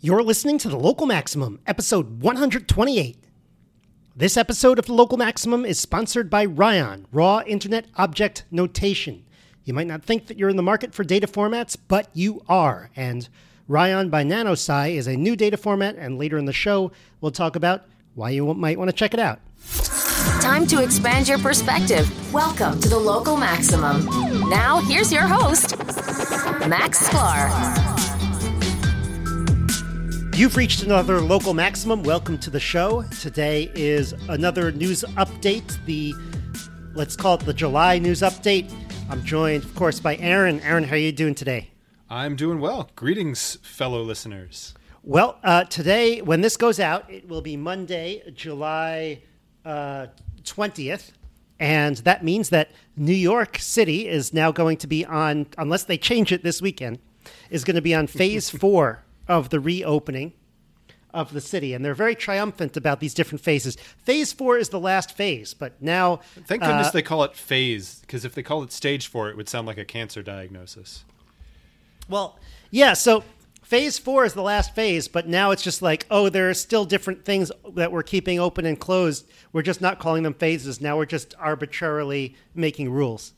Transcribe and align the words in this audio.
You're 0.00 0.22
listening 0.22 0.58
to 0.58 0.68
The 0.68 0.78
Local 0.78 1.06
Maximum, 1.06 1.58
episode 1.66 2.22
128. 2.22 3.16
This 4.14 4.36
episode 4.36 4.78
of 4.78 4.86
The 4.86 4.92
Local 4.92 5.18
Maximum 5.18 5.64
is 5.64 5.80
sponsored 5.80 6.30
by 6.30 6.44
Ryon, 6.44 7.08
Raw 7.10 7.42
Internet 7.44 7.86
Object 7.96 8.44
Notation. 8.52 9.24
You 9.64 9.74
might 9.74 9.88
not 9.88 10.04
think 10.04 10.28
that 10.28 10.38
you're 10.38 10.50
in 10.50 10.56
the 10.56 10.62
market 10.62 10.94
for 10.94 11.02
data 11.02 11.26
formats, 11.26 11.76
but 11.88 12.10
you 12.14 12.44
are. 12.48 12.90
And 12.94 13.28
Ryon 13.66 14.08
by 14.08 14.22
Nanosai 14.22 14.94
is 14.94 15.08
a 15.08 15.16
new 15.16 15.34
data 15.34 15.56
format, 15.56 15.96
and 15.96 16.16
later 16.16 16.38
in 16.38 16.44
the 16.44 16.52
show, 16.52 16.92
we'll 17.20 17.32
talk 17.32 17.56
about 17.56 17.84
why 18.14 18.30
you 18.30 18.54
might 18.54 18.78
want 18.78 18.90
to 18.90 18.96
check 18.96 19.14
it 19.14 19.20
out. 19.20 19.40
Time 20.40 20.64
to 20.68 20.80
expand 20.80 21.26
your 21.26 21.40
perspective. 21.40 22.32
Welcome 22.32 22.78
to 22.82 22.88
the 22.88 22.98
Local 22.98 23.36
Maximum. 23.36 24.04
Now, 24.48 24.78
here's 24.78 25.12
your 25.12 25.26
host, 25.26 25.76
Max 26.68 27.08
Sklar. 27.08 27.87
You've 30.38 30.56
reached 30.56 30.84
another 30.84 31.20
local 31.20 31.52
maximum. 31.52 32.04
Welcome 32.04 32.38
to 32.38 32.48
the 32.48 32.60
show. 32.60 33.02
Today 33.20 33.72
is 33.74 34.12
another 34.28 34.70
news 34.70 35.02
update. 35.16 35.84
The 35.84 36.14
let's 36.94 37.16
call 37.16 37.34
it 37.34 37.40
the 37.40 37.52
July 37.52 37.98
news 37.98 38.20
update. 38.20 38.72
I'm 39.10 39.24
joined, 39.24 39.64
of 39.64 39.74
course, 39.74 39.98
by 39.98 40.16
Aaron. 40.18 40.60
Aaron, 40.60 40.84
how 40.84 40.94
are 40.94 40.96
you 40.96 41.10
doing 41.10 41.34
today? 41.34 41.72
I'm 42.08 42.36
doing 42.36 42.60
well. 42.60 42.88
Greetings, 42.94 43.58
fellow 43.62 44.00
listeners. 44.00 44.74
Well, 45.02 45.40
uh, 45.42 45.64
today, 45.64 46.22
when 46.22 46.40
this 46.40 46.56
goes 46.56 46.78
out, 46.78 47.10
it 47.10 47.28
will 47.28 47.42
be 47.42 47.56
Monday, 47.56 48.22
July 48.32 49.22
uh, 49.64 50.06
20th. 50.44 51.10
And 51.58 51.96
that 51.96 52.22
means 52.22 52.50
that 52.50 52.70
New 52.96 53.12
York 53.12 53.58
City 53.58 54.06
is 54.06 54.32
now 54.32 54.52
going 54.52 54.76
to 54.76 54.86
be 54.86 55.04
on, 55.04 55.46
unless 55.58 55.82
they 55.82 55.98
change 55.98 56.30
it 56.30 56.44
this 56.44 56.62
weekend, 56.62 57.00
is 57.50 57.64
going 57.64 57.74
to 57.74 57.82
be 57.82 57.92
on 57.92 58.06
phase 58.06 58.50
four 58.50 59.02
of 59.28 59.50
the 59.50 59.60
reopening 59.60 60.32
of 61.14 61.32
the 61.32 61.40
city, 61.40 61.72
and 61.72 61.84
they're 61.84 61.94
very 61.94 62.14
triumphant 62.14 62.76
about 62.76 63.00
these 63.00 63.14
different 63.14 63.42
phases. 63.42 63.76
Phase 64.04 64.32
four 64.32 64.58
is 64.58 64.68
the 64.68 64.80
last 64.80 65.16
phase, 65.16 65.54
but 65.54 65.80
now 65.80 66.20
thank 66.46 66.62
goodness 66.62 66.88
uh, 66.88 66.92
they 66.92 67.02
call 67.02 67.24
it 67.24 67.34
phase 67.34 68.00
because 68.00 68.24
if 68.24 68.34
they 68.34 68.42
call 68.42 68.62
it 68.62 68.72
stage 68.72 69.06
four, 69.06 69.28
it 69.30 69.36
would 69.36 69.48
sound 69.48 69.66
like 69.66 69.78
a 69.78 69.84
cancer 69.84 70.22
diagnosis. 70.22 71.04
Well, 72.08 72.38
yeah. 72.70 72.92
So 72.92 73.24
phase 73.62 73.98
four 73.98 74.24
is 74.24 74.34
the 74.34 74.42
last 74.42 74.74
phase, 74.74 75.08
but 75.08 75.26
now 75.26 75.50
it's 75.50 75.62
just 75.62 75.82
like, 75.82 76.06
oh, 76.10 76.28
there 76.28 76.48
are 76.50 76.54
still 76.54 76.84
different 76.84 77.24
things 77.24 77.50
that 77.74 77.90
we're 77.90 78.02
keeping 78.02 78.38
open 78.38 78.66
and 78.66 78.78
closed. 78.78 79.28
We're 79.52 79.62
just 79.62 79.80
not 79.80 79.98
calling 79.98 80.22
them 80.22 80.34
phases. 80.34 80.80
Now 80.80 80.96
we're 80.96 81.06
just 81.06 81.34
arbitrarily 81.38 82.34
making 82.54 82.90
rules. 82.90 83.32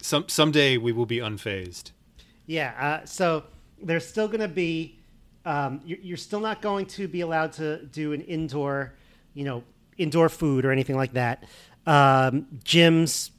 Some 0.00 0.28
someday 0.28 0.76
we 0.76 0.92
will 0.92 1.06
be 1.06 1.18
unfazed. 1.18 1.90
Yeah. 2.46 2.74
Uh, 2.78 3.06
so 3.06 3.44
there's 3.82 4.06
still 4.06 4.28
going 4.28 4.40
to 4.40 4.48
be 4.48 5.00
um, 5.44 5.80
you're 5.84 6.16
still 6.16 6.40
not 6.40 6.62
going 6.62 6.86
to 6.86 7.06
be 7.06 7.20
allowed 7.20 7.52
to 7.54 7.84
do 7.86 8.12
an 8.12 8.22
indoor, 8.22 8.94
you 9.34 9.44
know, 9.44 9.62
indoor 9.98 10.28
food 10.28 10.64
or 10.64 10.70
anything 10.70 10.96
like 10.96 11.12
that. 11.12 11.44
Um, 11.86 12.46
gyms 12.64 13.30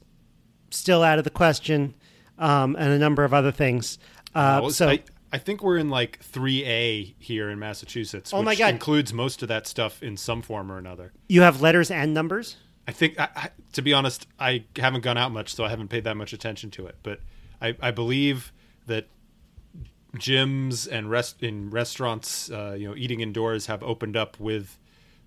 still 0.70 1.02
out 1.02 1.18
of 1.18 1.24
the 1.24 1.30
question, 1.30 1.94
um, 2.38 2.76
and 2.78 2.92
a 2.92 2.98
number 2.98 3.24
of 3.24 3.34
other 3.34 3.50
things. 3.50 3.98
Uh, 4.34 4.60
well, 4.62 4.70
so 4.70 4.88
I, 4.88 5.02
I, 5.32 5.38
think 5.38 5.62
we're 5.62 5.78
in 5.78 5.88
like 5.88 6.20
3A 6.22 7.14
here 7.18 7.50
in 7.50 7.58
Massachusetts, 7.58 8.32
oh 8.32 8.38
which 8.38 8.44
my 8.44 8.54
God. 8.54 8.74
includes 8.74 9.12
most 9.12 9.42
of 9.42 9.48
that 9.48 9.66
stuff 9.66 10.02
in 10.02 10.16
some 10.16 10.42
form 10.42 10.70
or 10.70 10.78
another. 10.78 11.12
You 11.28 11.42
have 11.42 11.60
letters 11.60 11.90
and 11.90 12.14
numbers. 12.14 12.56
I 12.86 12.92
think, 12.92 13.18
I, 13.18 13.28
I, 13.34 13.50
to 13.72 13.82
be 13.82 13.92
honest, 13.92 14.26
I 14.38 14.64
haven't 14.76 15.02
gone 15.02 15.18
out 15.18 15.32
much, 15.32 15.54
so 15.54 15.64
I 15.64 15.70
haven't 15.70 15.88
paid 15.88 16.04
that 16.04 16.16
much 16.16 16.32
attention 16.32 16.70
to 16.72 16.86
it. 16.86 16.96
But 17.02 17.20
I, 17.60 17.74
I 17.80 17.90
believe 17.90 18.52
that 18.86 19.08
gyms 20.16 20.88
and 20.90 21.10
rest 21.10 21.42
in 21.42 21.70
restaurants, 21.70 22.50
uh, 22.50 22.76
you 22.78 22.88
know, 22.88 22.96
eating 22.96 23.20
indoors 23.20 23.66
have 23.66 23.82
opened 23.82 24.16
up 24.16 24.38
with 24.40 24.78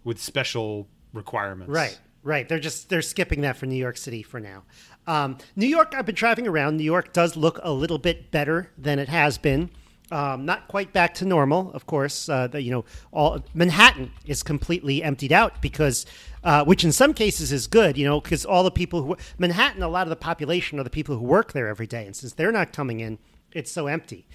with 0.04 0.20
special 0.20 0.88
requirements. 1.14 1.72
Right, 1.72 2.00
right. 2.24 2.48
They're 2.48 2.60
just 2.60 2.90
they're 2.90 3.02
skipping 3.02 3.42
that 3.42 3.58
for 3.58 3.66
New 3.66 3.76
York 3.76 3.98
City 3.98 4.24
for 4.24 4.40
now. 4.40 4.64
Um, 5.08 5.38
New 5.56 5.68
York, 5.68 5.94
I've 5.96 6.06
been 6.06 6.16
driving 6.16 6.48
around. 6.48 6.78
New 6.78 6.84
York 6.84 7.14
does 7.14 7.36
look 7.36 7.60
a 7.64 7.72
little 7.72 7.98
bit 7.98 8.32
better 8.32 8.72
than 8.78 9.00
it 9.00 9.10
has 9.10 9.38
been. 9.38 9.72
Um, 10.12 10.46
not 10.46 10.68
quite 10.68 10.92
back 10.92 11.14
to 11.16 11.26
normal, 11.26 11.72
of 11.74 11.86
course. 11.86 12.30
Uh, 12.30 12.48
the, 12.48 12.62
you 12.62 12.72
know, 12.72 12.86
all 13.12 13.44
Manhattan 13.54 14.12
is 14.26 14.42
completely 14.42 15.04
emptied 15.04 15.32
out 15.32 15.62
because, 15.62 16.06
uh, 16.44 16.64
which 16.66 16.84
in 16.84 16.92
some 16.92 17.14
cases 17.14 17.52
is 17.52 17.68
good. 17.68 17.98
You 17.98 18.06
know, 18.06 18.20
because 18.20 18.46
all 18.46 18.64
the 18.64 18.72
people 18.72 19.04
who 19.04 19.18
Manhattan, 19.38 19.84
a 19.84 19.88
lot 19.88 20.04
of 20.04 20.10
the 20.10 20.16
population 20.16 20.80
are 20.80 20.84
the 20.84 20.90
people 20.90 21.16
who 21.18 21.24
work 21.24 21.54
there 21.54 21.68
every 21.68 21.88
day, 21.88 22.06
and 22.06 22.16
since 22.16 22.34
they're 22.34 22.52
not 22.52 22.74
coming 22.74 23.00
in, 23.00 23.20
it's 23.52 23.72
so 23.72 23.88
empty. 23.88 24.28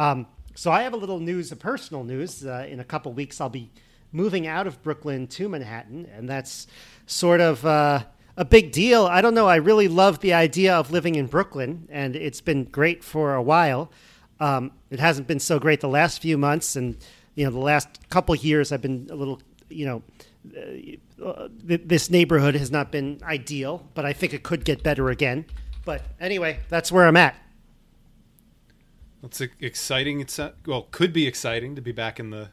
Um, 0.00 0.26
so 0.54 0.70
I 0.70 0.82
have 0.84 0.94
a 0.94 0.96
little 0.96 1.18
news, 1.18 1.52
a 1.52 1.56
personal 1.56 2.04
news. 2.04 2.46
Uh, 2.46 2.66
in 2.66 2.80
a 2.80 2.84
couple 2.84 3.12
weeks, 3.12 3.38
I'll 3.38 3.50
be 3.50 3.70
moving 4.12 4.46
out 4.46 4.66
of 4.66 4.82
Brooklyn 4.82 5.26
to 5.26 5.46
Manhattan, 5.46 6.06
and 6.06 6.26
that's 6.26 6.66
sort 7.06 7.42
of 7.42 7.66
uh, 7.66 8.04
a 8.34 8.44
big 8.46 8.72
deal. 8.72 9.04
I 9.04 9.20
don't 9.20 9.34
know. 9.34 9.46
I 9.46 9.56
really 9.56 9.88
love 9.88 10.20
the 10.20 10.32
idea 10.32 10.74
of 10.74 10.90
living 10.90 11.16
in 11.16 11.26
Brooklyn, 11.26 11.86
and 11.90 12.16
it's 12.16 12.40
been 12.40 12.64
great 12.64 13.04
for 13.04 13.34
a 13.34 13.42
while. 13.42 13.92
Um, 14.40 14.72
it 14.88 15.00
hasn't 15.00 15.28
been 15.28 15.38
so 15.38 15.58
great 15.58 15.80
the 15.80 15.88
last 15.88 16.22
few 16.22 16.38
months, 16.38 16.76
and 16.76 16.96
you 17.34 17.44
know, 17.44 17.50
the 17.50 17.58
last 17.58 18.08
couple 18.08 18.34
years, 18.34 18.72
I've 18.72 18.80
been 18.80 19.06
a 19.10 19.14
little, 19.14 19.42
you 19.68 19.84
know. 19.84 20.02
Uh, 21.22 21.48
this 21.58 22.08
neighborhood 22.08 22.54
has 22.54 22.70
not 22.70 22.90
been 22.90 23.20
ideal, 23.22 23.86
but 23.92 24.06
I 24.06 24.14
think 24.14 24.32
it 24.32 24.42
could 24.42 24.64
get 24.64 24.82
better 24.82 25.10
again. 25.10 25.44
But 25.84 26.02
anyway, 26.18 26.60
that's 26.70 26.90
where 26.90 27.06
I'm 27.06 27.18
at. 27.18 27.36
It's 29.22 29.40
exciting. 29.40 30.20
It's 30.20 30.38
uh, 30.38 30.52
well, 30.66 30.88
could 30.90 31.12
be 31.12 31.26
exciting 31.26 31.76
to 31.76 31.82
be 31.82 31.92
back 31.92 32.18
in 32.18 32.30
the 32.30 32.50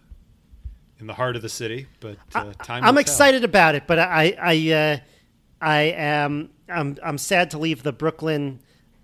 in 1.00 1.08
the 1.08 1.14
heart 1.14 1.36
of 1.36 1.42
the 1.42 1.50
city, 1.50 1.88
but 2.00 2.18
uh, 2.36 2.52
time. 2.64 2.84
I'm 2.84 2.98
excited 2.98 3.44
about 3.44 3.76
it, 3.76 3.84
but 3.88 4.00
I 4.00 4.36
I 4.40 4.72
uh, 4.72 4.98
I 5.62 5.82
am 5.82 6.50
I'm 6.68 6.98
I'm 7.02 7.18
sad 7.18 7.52
to 7.52 7.58
leave 7.58 7.84
the 7.84 7.94
Brooklyn. 7.94 8.60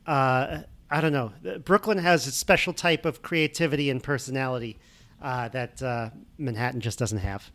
Uh, 0.05 0.59
I 0.89 1.01
don't 1.01 1.13
know. 1.13 1.31
Brooklyn 1.63 1.97
has 1.99 2.27
a 2.27 2.31
special 2.31 2.73
type 2.73 3.05
of 3.05 3.21
creativity 3.21 3.89
and 3.89 4.03
personality 4.03 4.77
uh, 5.21 5.47
that 5.49 5.81
uh, 5.81 6.09
Manhattan 6.37 6.81
just 6.81 6.99
doesn't 6.99 7.19
have. 7.19 7.49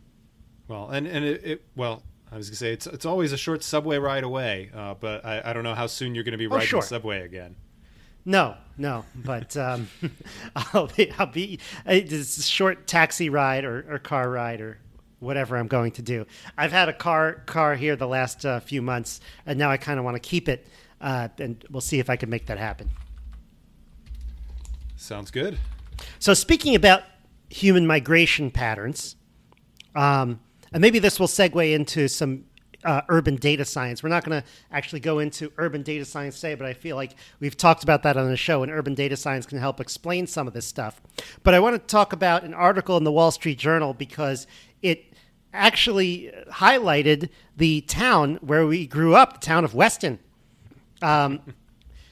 Well, 0.67 0.89
and 0.89 1.05
and 1.05 1.23
it, 1.23 1.43
it, 1.45 1.65
well, 1.75 2.01
I 2.31 2.37
was 2.37 2.49
gonna 2.49 2.57
say 2.57 2.73
it's 2.73 2.87
it's 2.87 3.05
always 3.05 3.31
a 3.31 3.37
short 3.37 3.63
subway 3.63 3.99
ride 3.99 4.23
away, 4.23 4.71
but 4.99 5.23
I, 5.23 5.41
I 5.45 5.53
don't 5.53 5.63
know 5.63 5.75
how 5.75 5.85
soon 5.85 6.15
you're 6.15 6.23
going 6.23 6.31
to 6.31 6.39
be 6.39 6.47
oh, 6.47 6.51
riding 6.51 6.65
oh, 6.65 6.69
sure. 6.69 6.81
the 6.81 6.87
subway 6.87 7.21
again. 7.21 7.55
No, 8.29 8.57
no, 8.77 9.05
but 9.15 9.57
um, 9.57 9.87
I'll 10.55 10.85
be, 10.85 11.11
I'll 11.17 11.25
be 11.25 11.59
it's 11.87 12.37
a 12.37 12.43
short 12.43 12.85
taxi 12.85 13.27
ride 13.27 13.65
or, 13.65 13.83
or, 13.89 13.97
car 13.97 14.29
ride 14.29 14.61
or 14.61 14.77
whatever 15.17 15.57
I'm 15.57 15.65
going 15.65 15.93
to 15.93 16.03
do. 16.03 16.27
I've 16.55 16.71
had 16.71 16.89
a 16.89 16.93
car 16.93 17.41
car 17.47 17.73
here 17.73 17.95
the 17.95 18.07
last 18.07 18.45
uh, 18.45 18.59
few 18.59 18.83
months, 18.83 19.19
and 19.47 19.57
now 19.57 19.71
I 19.71 19.77
kind 19.77 19.97
of 19.97 20.05
want 20.05 20.13
to 20.13 20.19
keep 20.19 20.47
it, 20.47 20.67
uh, 21.01 21.29
and 21.39 21.65
we'll 21.71 21.81
see 21.81 21.97
if 21.97 22.07
I 22.07 22.17
can 22.17 22.29
make 22.29 22.45
that 22.45 22.59
happen. 22.59 22.91
Sounds 24.95 25.31
good. 25.31 25.57
So 26.19 26.35
speaking 26.35 26.75
about 26.75 27.01
human 27.49 27.87
migration 27.87 28.51
patterns, 28.51 29.15
um, 29.95 30.39
and 30.71 30.81
maybe 30.81 30.99
this 30.99 31.19
will 31.19 31.25
segue 31.25 31.73
into 31.73 32.07
some 32.07 32.45
uh, 32.83 33.01
urban 33.09 33.35
data 33.35 33.65
science. 33.65 34.01
We're 34.03 34.09
not 34.09 34.23
going 34.23 34.41
to 34.41 34.47
actually 34.71 35.01
go 35.01 35.19
into 35.19 35.51
urban 35.57 35.83
data 35.83 36.05
science 36.05 36.35
today, 36.35 36.55
but 36.55 36.65
I 36.65 36.73
feel 36.73 36.95
like 36.95 37.15
we've 37.39 37.57
talked 37.57 37.83
about 37.83 38.03
that 38.03 38.17
on 38.17 38.29
the 38.29 38.37
show, 38.37 38.63
and 38.63 38.71
urban 38.71 38.93
data 38.93 39.17
science 39.17 39.45
can 39.45 39.57
help 39.57 39.79
explain 39.79 40.27
some 40.27 40.47
of 40.47 40.53
this 40.53 40.65
stuff. 40.65 41.01
But 41.43 41.53
I 41.53 41.59
want 41.59 41.75
to 41.75 41.79
talk 41.79 42.13
about 42.13 42.43
an 42.43 42.53
article 42.53 42.97
in 42.97 43.03
the 43.03 43.11
Wall 43.11 43.31
Street 43.31 43.57
Journal 43.57 43.93
because 43.93 44.47
it 44.81 45.13
actually 45.53 46.31
highlighted 46.51 47.29
the 47.57 47.81
town 47.81 48.35
where 48.41 48.65
we 48.65 48.87
grew 48.87 49.15
up, 49.15 49.41
the 49.41 49.45
town 49.45 49.65
of 49.65 49.73
Weston. 49.73 50.19
Um, 51.01 51.41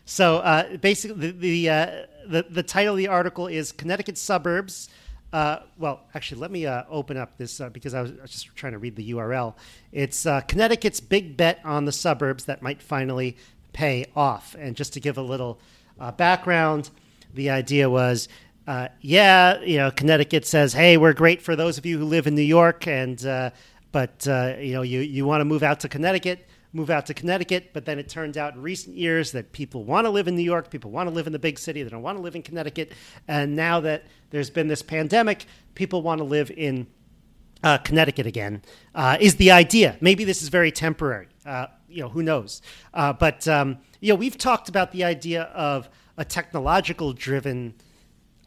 so 0.06 0.38
uh, 0.38 0.78
basically, 0.78 1.32
the 1.32 1.32
the, 1.32 1.70
uh, 1.70 1.92
the, 2.28 2.46
the 2.50 2.64
title 2.64 2.94
of 2.94 2.98
the 2.98 3.08
article 3.08 3.48
is 3.48 3.72
"Connecticut 3.72 4.18
Suburbs." 4.18 4.90
Uh, 5.34 5.60
well, 5.78 6.02
actually, 6.14 6.40
let 6.40 6.52
me 6.52 6.66
uh, 6.66 6.84
open 6.90 7.18
up 7.18 7.38
this 7.38 7.60
uh, 7.60 7.70
because 7.70 7.94
I 7.94 8.02
was, 8.02 8.12
just 8.28 8.56
trying 8.56 8.74
to 8.74 8.80
read 8.80 8.96
the 8.96 9.12
URL. 9.12 9.56
It's 9.92 10.26
uh, 10.26 10.42
Connecticut's 10.42 11.00
big 11.00 11.36
bet 11.36 11.60
on 11.66 11.86
the 11.86 11.92
suburbs 11.92 12.46
that 12.46 12.62
might 12.62 12.82
finally 12.82 13.36
pay 13.74 14.06
off. 14.16 14.56
And 14.58 14.76
just 14.76 14.94
to 14.94 15.00
give 15.00 15.18
a 15.18 15.22
little 15.22 15.60
uh, 16.00 16.12
background, 16.12 16.90
the 17.34 17.50
idea 17.50 17.90
was, 17.90 18.30
uh, 18.68 18.88
yeah, 19.02 19.60
you 19.62 19.78
know, 19.78 19.92
Connecticut 19.92 20.46
says, 20.46 20.74
hey, 20.74 20.96
we're 20.98 21.14
great 21.14 21.42
for 21.42 21.56
those 21.56 21.78
of 21.78 21.86
you 21.86 21.98
who 21.98 22.06
live 22.06 22.26
in 22.28 22.36
New 22.36 22.42
York, 22.42 22.88
and 22.88 23.20
but 23.92 24.26
you 24.26 24.74
know, 24.74 24.82
you 24.82 25.00
you 25.00 25.26
want 25.26 25.42
to 25.42 25.46
move 25.46 25.64
out 25.64 25.80
to 25.82 25.90
Connecticut 25.90 26.48
move 26.74 26.90
out 26.90 27.06
to 27.08 27.14
Connecticut. 27.14 27.72
But 27.74 27.86
then 27.86 28.00
it 28.00 28.10
turned 28.10 28.38
out 28.38 28.56
in 28.56 28.62
recent 28.62 28.96
years 28.96 29.32
that 29.32 29.52
people 29.52 29.84
want 29.84 30.06
to 30.06 30.10
live 30.10 30.28
in 30.28 30.36
New 30.36 30.44
York, 30.44 30.70
people 30.70 30.92
want 30.92 31.10
to 31.10 31.14
live 31.14 31.28
in 31.28 31.34
the 31.34 31.40
big 31.40 31.60
city, 31.60 31.84
they 31.84 31.90
don't 31.90 32.02
want 32.02 32.18
to 32.18 32.22
live 32.22 32.36
in 32.36 32.42
Connecticut. 32.42 32.92
And 33.28 33.56
now 33.56 33.80
that 33.82 34.06
there's 34.30 34.50
been 34.50 34.68
this 34.68 34.82
pandemic, 34.82 35.46
people 35.76 36.02
want 36.02 36.20
to 36.20 36.26
live 36.26 36.52
in 36.52 36.88
uh, 37.64 37.78
Connecticut 37.80 38.26
again. 38.26 38.62
Uh, 38.94 39.18
is 39.20 39.36
the 39.36 39.52
idea? 39.52 39.98
Maybe 40.02 40.24
this 40.24 40.42
is 40.42 40.50
very 40.50 40.72
temporary. 40.72 41.28
Uh, 41.46 41.68
you 41.90 42.04
know, 42.04 42.10
who 42.10 42.22
knows? 42.22 42.62
Uh, 42.94 43.14
but 43.14 43.48
um, 43.48 43.78
you 44.00 44.14
know, 44.14 44.16
we've 44.16 44.38
talked 44.38 44.70
about 44.70 44.92
the 44.92 45.04
idea 45.04 45.44
of 45.44 45.90
a 46.18 46.26
technological 46.26 47.14
driven 47.14 47.74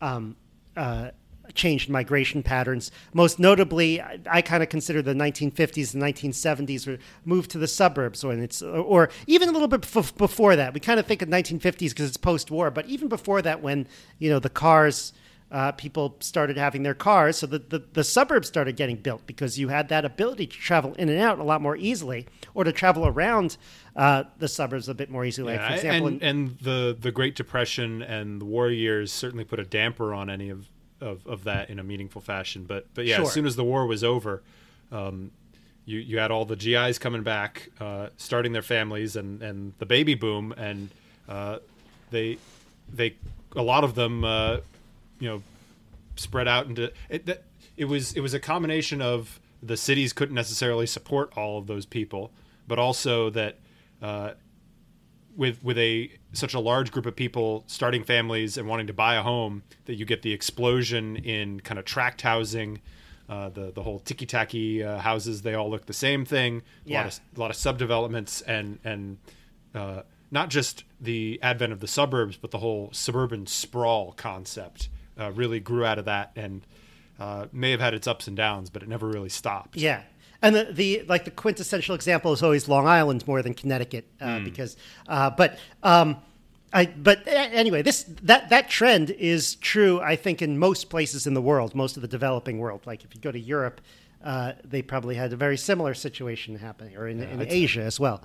um, 0.01 0.37
uh, 0.77 1.11
changed 1.55 1.89
migration 1.89 2.43
patterns. 2.43 2.91
Most 3.13 3.39
notably, 3.39 4.01
I, 4.01 4.19
I 4.31 4.43
kind 4.43 4.63
of 4.63 4.69
consider 4.69 5.03
the 5.03 5.15
1950s 5.15 5.95
and 5.95 6.03
1970s 6.03 6.87
were 6.87 6.99
moved 7.25 7.51
to 7.53 7.59
the 7.59 7.69
suburbs, 7.69 8.25
when 8.25 8.43
it's 8.43 8.63
or 8.63 9.11
even 9.27 9.49
a 9.49 9.53
little 9.53 9.69
bit 9.69 9.83
bef- 9.83 10.17
before 10.17 10.57
that. 10.57 10.75
We 10.75 10.81
kind 10.81 11.01
of 11.01 11.07
think 11.07 11.23
of 11.23 11.29
1950s 11.29 11.91
because 11.91 12.09
it's 12.09 12.17
post-war, 12.17 12.71
but 12.71 12.87
even 12.87 13.09
before 13.09 13.43
that, 13.43 13.63
when 13.63 13.87
you 14.19 14.31
know 14.31 14.39
the 14.39 14.51
cars. 14.51 15.13
Uh, 15.53 15.73
people 15.73 16.15
started 16.21 16.57
having 16.57 16.85
their 16.85 16.95
cars, 16.95 17.37
so 17.39 17.45
the, 17.45 17.59
the, 17.59 17.83
the 17.95 18.05
suburbs 18.05 18.47
started 18.47 18.77
getting 18.77 18.95
built 18.95 19.27
because 19.27 19.59
you 19.59 19.67
had 19.67 19.89
that 19.89 20.05
ability 20.05 20.47
to 20.47 20.57
travel 20.57 20.95
in 20.95 21.09
and 21.09 21.21
out 21.21 21.41
a 21.41 21.43
lot 21.43 21.61
more 21.61 21.77
easily, 21.77 22.25
or 22.55 22.63
to 22.63 22.71
travel 22.71 23.05
around 23.05 23.57
uh, 23.97 24.23
the 24.39 24.47
suburbs 24.47 24.89
a 24.89 24.95
bit 24.95 25.11
more 25.11 25.25
easily. 25.25 25.57
Like, 25.57 25.67
for 25.67 25.75
example, 25.75 26.07
and, 26.07 26.23
in- 26.23 26.29
and 26.29 26.59
the 26.61 26.97
the 27.01 27.11
Great 27.11 27.35
Depression 27.35 28.01
and 28.01 28.41
the 28.41 28.45
war 28.45 28.71
years 28.71 29.11
certainly 29.11 29.43
put 29.43 29.59
a 29.59 29.65
damper 29.65 30.15
on 30.15 30.31
any 30.31 30.51
of, 30.51 30.69
of, 31.01 31.27
of 31.27 31.45
that 31.45 31.71
in 31.71 31.79
a 31.79 31.83
meaningful 31.85 32.21
fashion. 32.21 32.65
But 32.65 32.87
but 32.95 33.07
yeah, 33.07 33.17
Sure. 33.17 33.27
as 33.27 33.33
soon 33.33 33.47
as 33.47 33.57
the 33.57 33.65
war 33.65 33.87
was 33.87 34.03
over, 34.05 34.43
um, 34.93 35.31
you 35.85 35.99
you 35.99 36.19
had 36.19 36.31
all 36.31 36.45
the 36.45 36.57
GIs 36.57 36.99
coming 36.99 37.23
back, 37.23 37.71
uh, 37.81 38.09
starting 38.17 38.53
their 38.53 38.63
families, 38.63 39.17
and, 39.17 39.43
and 39.43 39.73
the 39.79 39.87
baby 39.87 40.15
boom, 40.15 40.53
and 40.57 40.91
uh, 41.29 41.59
they 42.11 42.39
they 42.93 43.15
a 43.57 43.63
lot 43.63 43.85
of 43.85 43.95
them 43.95 44.25
uh, 44.25 44.59
you 45.19 45.29
know 45.29 45.43
spread 46.17 46.47
out 46.49 46.67
into 46.67 46.93
it. 47.09 47.27
that- 47.27 47.45
It 47.77 47.87
was 47.87 48.13
it 48.13 48.21
was 48.21 48.35
a 48.35 48.41
combination 48.41 49.01
of 49.01 49.41
the 49.63 49.77
cities 49.77 50.13
couldn't 50.13 50.35
necessarily 50.35 50.87
support 50.87 51.33
all 51.37 51.59
of 51.59 51.67
those 51.67 51.87
people, 51.87 52.31
but 52.69 52.79
also 52.79 53.31
that 53.31 53.59
uh, 54.03 54.33
with 55.37 55.63
with 55.63 55.79
a 55.79 56.11
such 56.33 56.55
a 56.55 56.61
large 56.61 56.91
group 56.93 57.07
of 57.07 57.15
people 57.17 57.65
starting 57.67 58.05
families 58.05 58.57
and 58.59 58.69
wanting 58.69 58.87
to 58.87 58.93
buy 58.93 59.15
a 59.17 59.23
home 59.23 59.63
that 59.87 59.95
you 59.95 60.05
get 60.05 60.23
the 60.23 60.33
explosion 60.33 61.17
in 61.17 61.61
kind 61.61 61.79
of 61.79 61.85
tract 61.85 62.23
housing. 62.23 62.81
Uh, 63.29 63.49
the 63.49 63.71
the 63.73 63.83
whole 63.83 64.01
ticky 64.01 64.27
tacky 64.27 64.83
uh, 64.83 64.99
houses 64.99 65.43
they 65.43 65.55
all 65.55 65.71
look 65.71 65.87
the 65.87 65.93
same 65.93 66.25
thing. 66.25 66.63
A 66.87 66.89
Yeah. 66.91 67.03
lot 67.03 67.07
of 67.07 67.21
a 67.37 67.41
lot 67.41 67.51
of 67.51 67.57
subdevelopments 67.57 68.43
and 68.47 68.79
and 68.85 69.19
uh, 69.75 70.03
not 70.33 70.51
just 70.51 70.83
the 71.01 71.39
advent 71.43 71.73
of 71.73 71.79
the 71.81 71.87
suburbs, 71.89 72.37
but 72.37 72.51
the 72.51 72.59
whole 72.59 72.89
suburban 72.93 73.47
sprawl 73.47 74.13
concept 74.13 74.89
uh, 75.19 75.31
really 75.33 75.61
grew 75.61 75.85
out 75.85 75.99
of 75.99 76.05
that 76.07 76.33
and 76.35 76.63
uh, 77.21 77.47
may 77.53 77.71
have 77.71 77.81
had 77.81 77.95
its 77.95 78.07
ups 78.09 78.27
and 78.27 78.37
downs, 78.37 78.69
but 78.71 78.83
it 78.83 78.89
never 78.89 79.07
really 79.09 79.29
stopped. 79.29 79.77
Yeah. 79.77 80.03
And 80.43 80.55
the, 80.57 80.65
the 80.71 81.05
like 81.09 81.25
the 81.25 81.31
quintessential 81.31 81.95
example 81.95 82.33
is 82.33 82.43
always 82.43 82.69
Long 82.69 82.87
Island 82.87 83.27
more 83.27 83.43
than 83.43 83.55
Connecticut 83.55 84.07
uh, 84.21 84.39
Hmm. 84.39 84.45
because 84.45 84.77
uh, 85.09 85.31
but 85.31 85.59
um, 85.83 86.17
I 86.73 86.87
but 86.87 87.27
anyway 87.27 87.83
this 87.83 88.05
that 88.23 88.49
that 88.49 88.71
trend 88.71 89.11
is 89.11 89.57
true 89.57 90.01
I 90.01 90.17
think 90.17 90.41
in 90.41 90.59
most 90.59 90.89
places 90.89 91.27
in 91.27 91.35
the 91.35 91.43
world 91.43 91.75
most 91.75 91.97
of 91.97 92.03
the 92.03 92.09
developing 92.09 92.59
world 92.59 92.81
like 92.87 93.05
if 93.05 93.15
you 93.15 93.21
go 93.21 93.33
to 93.33 93.39
Europe 93.39 93.81
uh, 94.25 94.53
they 94.65 94.83
probably 94.83 95.15
had 95.15 95.33
a 95.33 95.37
very 95.37 95.57
similar 95.57 95.95
situation 95.95 96.57
happening 96.57 96.97
or 96.97 97.09
in, 97.09 97.23
in 97.23 97.47
Asia 97.49 97.83
as 97.83 97.99
well. 97.99 98.23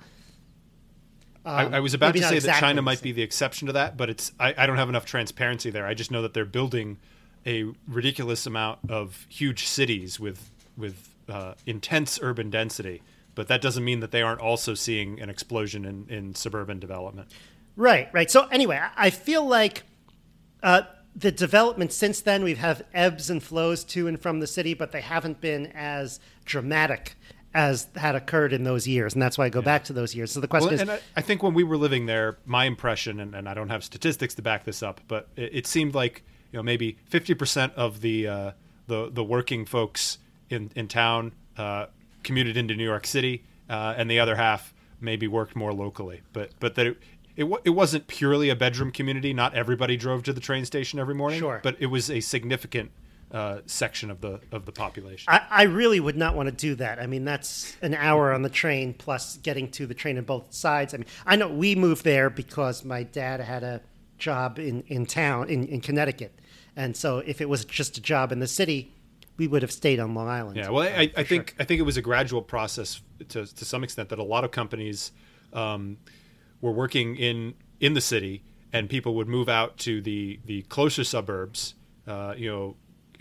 I, 1.44 1.64
I 1.76 1.80
was 1.80 1.94
about 1.94 2.14
to 2.14 2.22
say 2.22 2.34
exactly 2.34 2.50
that 2.50 2.60
China 2.60 2.82
might 2.82 3.00
be 3.00 3.12
the 3.12 3.22
exception 3.22 3.66
to 3.66 3.72
that, 3.74 3.96
but 3.96 4.10
it's 4.10 4.32
I, 4.40 4.54
I 4.58 4.66
don't 4.66 4.76
have 4.78 4.88
enough 4.88 5.06
transparency 5.06 5.70
there. 5.70 5.86
I 5.86 5.94
just 5.94 6.10
know 6.10 6.22
that 6.22 6.34
they're 6.34 6.44
building 6.44 6.98
a 7.46 7.66
ridiculous 7.86 8.46
amount 8.46 8.80
of 8.90 9.26
huge 9.28 9.66
cities 9.66 10.18
with 10.18 10.50
with 10.76 11.14
uh, 11.28 11.54
intense 11.66 12.18
urban 12.22 12.50
density, 12.50 13.02
but 13.34 13.48
that 13.48 13.60
doesn't 13.60 13.84
mean 13.84 14.00
that 14.00 14.10
they 14.10 14.22
aren't 14.22 14.40
also 14.40 14.74
seeing 14.74 15.20
an 15.20 15.28
explosion 15.28 15.84
in, 15.84 16.06
in 16.08 16.34
suburban 16.34 16.78
development. 16.78 17.30
Right, 17.76 18.08
right. 18.12 18.30
So 18.30 18.46
anyway, 18.46 18.80
I- 18.96 19.10
feel 19.10 19.46
like 19.46 19.82
uh, 20.62 20.82
the 21.14 21.30
development 21.30 21.92
since 21.92 22.20
then 22.20 22.42
we've 22.42 22.58
had 22.58 22.86
ebbs 22.94 23.30
and 23.30 23.42
flows 23.42 23.84
to 23.84 24.08
and 24.08 24.20
from 24.20 24.40
the 24.40 24.46
city, 24.46 24.74
but 24.74 24.92
they 24.92 25.00
haven't 25.02 25.40
been 25.40 25.66
as 25.74 26.20
dramatic 26.44 27.14
as 27.54 27.88
had 27.96 28.14
occurred 28.14 28.52
in 28.52 28.64
those 28.64 28.86
years, 28.86 29.14
and 29.14 29.22
that's 29.22 29.38
why 29.38 29.46
I 29.46 29.48
go 29.48 29.62
back 29.62 29.84
to 29.84 29.94
those 29.94 30.14
years. 30.14 30.30
So 30.30 30.40
the 30.40 30.48
question 30.48 30.68
Well, 30.68 30.74
is, 30.74 30.80
and 30.82 30.90
I, 30.90 31.00
I 31.16 31.22
think 31.22 31.42
when 31.42 31.54
we 31.54 31.64
were 31.64 31.78
living 31.78 32.04
there, 32.04 32.36
my 32.44 32.66
impression, 32.66 33.18
and, 33.18 33.34
and 33.34 33.48
I 33.48 33.54
don't 33.54 33.70
have 33.70 33.82
statistics 33.82 34.34
to 34.34 34.42
back 34.42 34.64
this 34.64 34.82
up, 34.82 35.00
but 35.08 35.28
it, 35.36 35.50
it 35.54 35.66
seemed 35.66 35.94
like 35.94 36.22
you 36.52 36.58
know 36.58 36.62
maybe 36.62 36.98
fifty 37.06 37.32
percent 37.32 37.72
of 37.74 38.02
the 38.02 38.28
uh, 38.28 38.50
the 38.88 39.10
the 39.10 39.24
working 39.24 39.64
folks 39.64 40.18
in 40.50 40.70
in 40.74 40.88
town 40.88 41.32
uh, 41.56 41.86
commuted 42.22 42.56
into 42.56 42.74
New 42.74 42.84
York 42.84 43.06
City, 43.06 43.44
uh, 43.68 43.94
and 43.96 44.10
the 44.10 44.20
other 44.20 44.36
half 44.36 44.74
maybe 45.00 45.28
worked 45.28 45.56
more 45.56 45.72
locally. 45.72 46.22
But 46.32 46.50
but 46.60 46.74
that 46.74 46.86
it, 46.86 46.98
it 47.36 47.44
it 47.64 47.70
wasn't 47.70 48.06
purely 48.06 48.48
a 48.50 48.56
bedroom 48.56 48.90
community. 48.90 49.32
Not 49.32 49.54
everybody 49.54 49.96
drove 49.96 50.22
to 50.24 50.32
the 50.32 50.40
train 50.40 50.64
station 50.64 50.98
every 50.98 51.14
morning. 51.14 51.38
Sure. 51.38 51.60
but 51.62 51.76
it 51.78 51.86
was 51.86 52.10
a 52.10 52.20
significant 52.20 52.90
uh, 53.32 53.60
section 53.66 54.10
of 54.10 54.20
the 54.20 54.40
of 54.52 54.66
the 54.66 54.72
population. 54.72 55.24
I, 55.28 55.42
I 55.50 55.62
really 55.64 56.00
would 56.00 56.16
not 56.16 56.34
want 56.34 56.48
to 56.48 56.54
do 56.54 56.74
that. 56.76 56.98
I 56.98 57.06
mean, 57.06 57.24
that's 57.24 57.76
an 57.82 57.94
hour 57.94 58.32
on 58.32 58.42
the 58.42 58.48
train 58.48 58.94
plus 58.94 59.36
getting 59.38 59.70
to 59.72 59.86
the 59.86 59.94
train 59.94 60.18
on 60.18 60.24
both 60.24 60.52
sides. 60.52 60.94
I 60.94 60.98
mean, 60.98 61.06
I 61.26 61.36
know 61.36 61.48
we 61.48 61.74
moved 61.74 62.04
there 62.04 62.30
because 62.30 62.84
my 62.84 63.02
dad 63.02 63.40
had 63.40 63.62
a 63.62 63.80
job 64.18 64.58
in, 64.58 64.82
in 64.86 65.06
town 65.06 65.48
in, 65.48 65.66
in 65.66 65.80
Connecticut, 65.80 66.32
and 66.76 66.96
so 66.96 67.18
if 67.18 67.40
it 67.40 67.48
was 67.48 67.64
just 67.64 67.98
a 67.98 68.00
job 68.00 68.32
in 68.32 68.38
the 68.38 68.46
city, 68.46 68.92
we 69.36 69.46
would 69.46 69.62
have 69.62 69.72
stayed 69.72 70.00
on 70.00 70.14
Long 70.14 70.28
Island. 70.28 70.56
Yeah, 70.56 70.70
well, 70.70 70.86
uh, 70.86 70.90
I, 70.90 71.00
I 71.00 71.08
sure. 71.08 71.24
think 71.24 71.54
I 71.58 71.64
think 71.64 71.80
it 71.80 71.84
was 71.84 71.96
a 71.96 72.02
gradual 72.02 72.42
process 72.42 73.00
to 73.28 73.46
to 73.46 73.64
some 73.64 73.84
extent 73.84 74.08
that 74.10 74.18
a 74.18 74.24
lot 74.24 74.44
of 74.44 74.50
companies 74.50 75.12
um, 75.52 75.98
were 76.60 76.72
working 76.72 77.16
in 77.16 77.54
in 77.80 77.94
the 77.94 78.00
city, 78.00 78.42
and 78.72 78.88
people 78.88 79.14
would 79.14 79.28
move 79.28 79.48
out 79.48 79.78
to 79.78 80.00
the 80.00 80.40
the 80.44 80.62
closer 80.62 81.04
suburbs. 81.04 81.74
Uh, 82.06 82.34
you 82.36 82.48
know, 82.48 82.76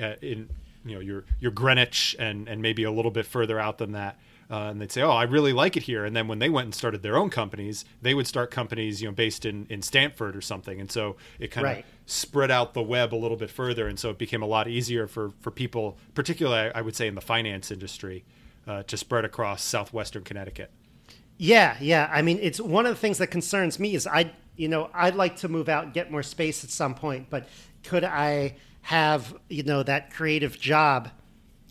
uh, 0.05 0.15
in 0.21 0.49
you 0.85 0.95
know 0.95 1.01
your 1.01 1.25
your 1.39 1.51
Greenwich 1.51 2.15
and 2.19 2.47
and 2.47 2.61
maybe 2.61 2.83
a 2.83 2.91
little 2.91 3.11
bit 3.11 3.25
further 3.25 3.59
out 3.59 3.77
than 3.77 3.91
that. 3.93 4.19
Uh, 4.47 4.69
and 4.69 4.79
they'd 4.79 4.91
say, 4.91 5.01
"Oh, 5.01 5.09
I 5.09 5.23
really 5.23 5.53
like 5.53 5.75
it 5.75 5.83
here." 5.83 6.05
And 6.05 6.15
then 6.15 6.27
when 6.27 6.37
they 6.37 6.49
went 6.49 6.65
and 6.65 6.75
started 6.75 7.01
their 7.01 7.17
own 7.17 7.31
companies, 7.31 7.83
they 8.03 8.13
would 8.13 8.27
start 8.27 8.51
companies, 8.51 9.01
you 9.01 9.07
know, 9.07 9.13
based 9.13 9.43
in 9.43 9.65
in 9.71 9.81
Stamford 9.81 10.35
or 10.35 10.41
something. 10.41 10.79
And 10.79 10.91
so 10.91 11.15
it 11.39 11.49
kind 11.49 11.65
Right. 11.65 11.85
Spread 12.05 12.51
out 12.51 12.73
the 12.73 12.81
web 12.81 13.13
a 13.13 13.17
little 13.17 13.37
bit 13.37 13.49
further, 13.49 13.87
and 13.87 13.99
so 13.99 14.09
it 14.09 14.17
became 14.17 14.41
a 14.41 14.47
lot 14.47 14.67
easier 14.67 15.07
for 15.07 15.31
for 15.39 15.51
people, 15.51 15.97
particularly 16.13 16.71
I 16.73 16.81
would 16.81 16.95
say 16.95 17.07
in 17.07 17.15
the 17.15 17.21
finance 17.21 17.71
industry, 17.71 18.23
uh, 18.67 18.83
to 18.83 18.97
spread 18.97 19.25
across 19.25 19.63
southwestern 19.63 20.23
Connecticut. 20.23 20.71
Yeah, 21.37 21.75
yeah. 21.81 22.09
I 22.11 22.21
mean, 22.21 22.39
it's 22.41 22.59
one 22.59 22.85
of 22.85 22.93
the 22.93 22.99
things 22.99 23.17
that 23.17 23.27
concerns 23.27 23.79
me 23.79 23.95
is 23.95 24.07
I, 24.07 24.31
you 24.55 24.69
know, 24.69 24.89
I'd 24.93 25.15
like 25.15 25.37
to 25.37 25.49
move 25.49 25.67
out 25.67 25.83
and 25.85 25.93
get 25.93 26.11
more 26.11 26.23
space 26.23 26.63
at 26.63 26.69
some 26.69 26.95
point, 26.95 27.29
but 27.29 27.47
could 27.83 28.03
I 28.03 28.55
have, 28.81 29.35
you 29.49 29.63
know, 29.63 29.83
that 29.83 30.13
creative 30.13 30.59
job 30.59 31.09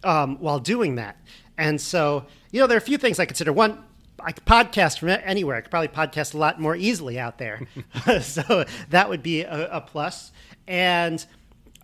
um, 0.02 0.36
while 0.40 0.58
doing 0.58 0.96
that? 0.96 1.16
And 1.56 1.80
so, 1.80 2.26
you 2.50 2.60
know, 2.60 2.66
there 2.66 2.76
are 2.76 2.78
a 2.78 2.82
few 2.82 2.98
things 2.98 3.18
I 3.18 3.24
consider. 3.24 3.52
One, 3.52 3.82
I 4.24 4.32
could 4.32 4.44
podcast 4.44 4.98
from 4.98 5.10
anywhere. 5.10 5.56
I 5.56 5.60
could 5.60 5.70
probably 5.70 5.88
podcast 5.88 6.34
a 6.34 6.38
lot 6.38 6.60
more 6.60 6.74
easily 6.74 7.18
out 7.18 7.38
there. 7.38 7.60
so 8.22 8.64
that 8.90 9.08
would 9.08 9.22
be 9.22 9.42
a, 9.42 9.68
a 9.76 9.80
plus. 9.80 10.32
And 10.66 11.24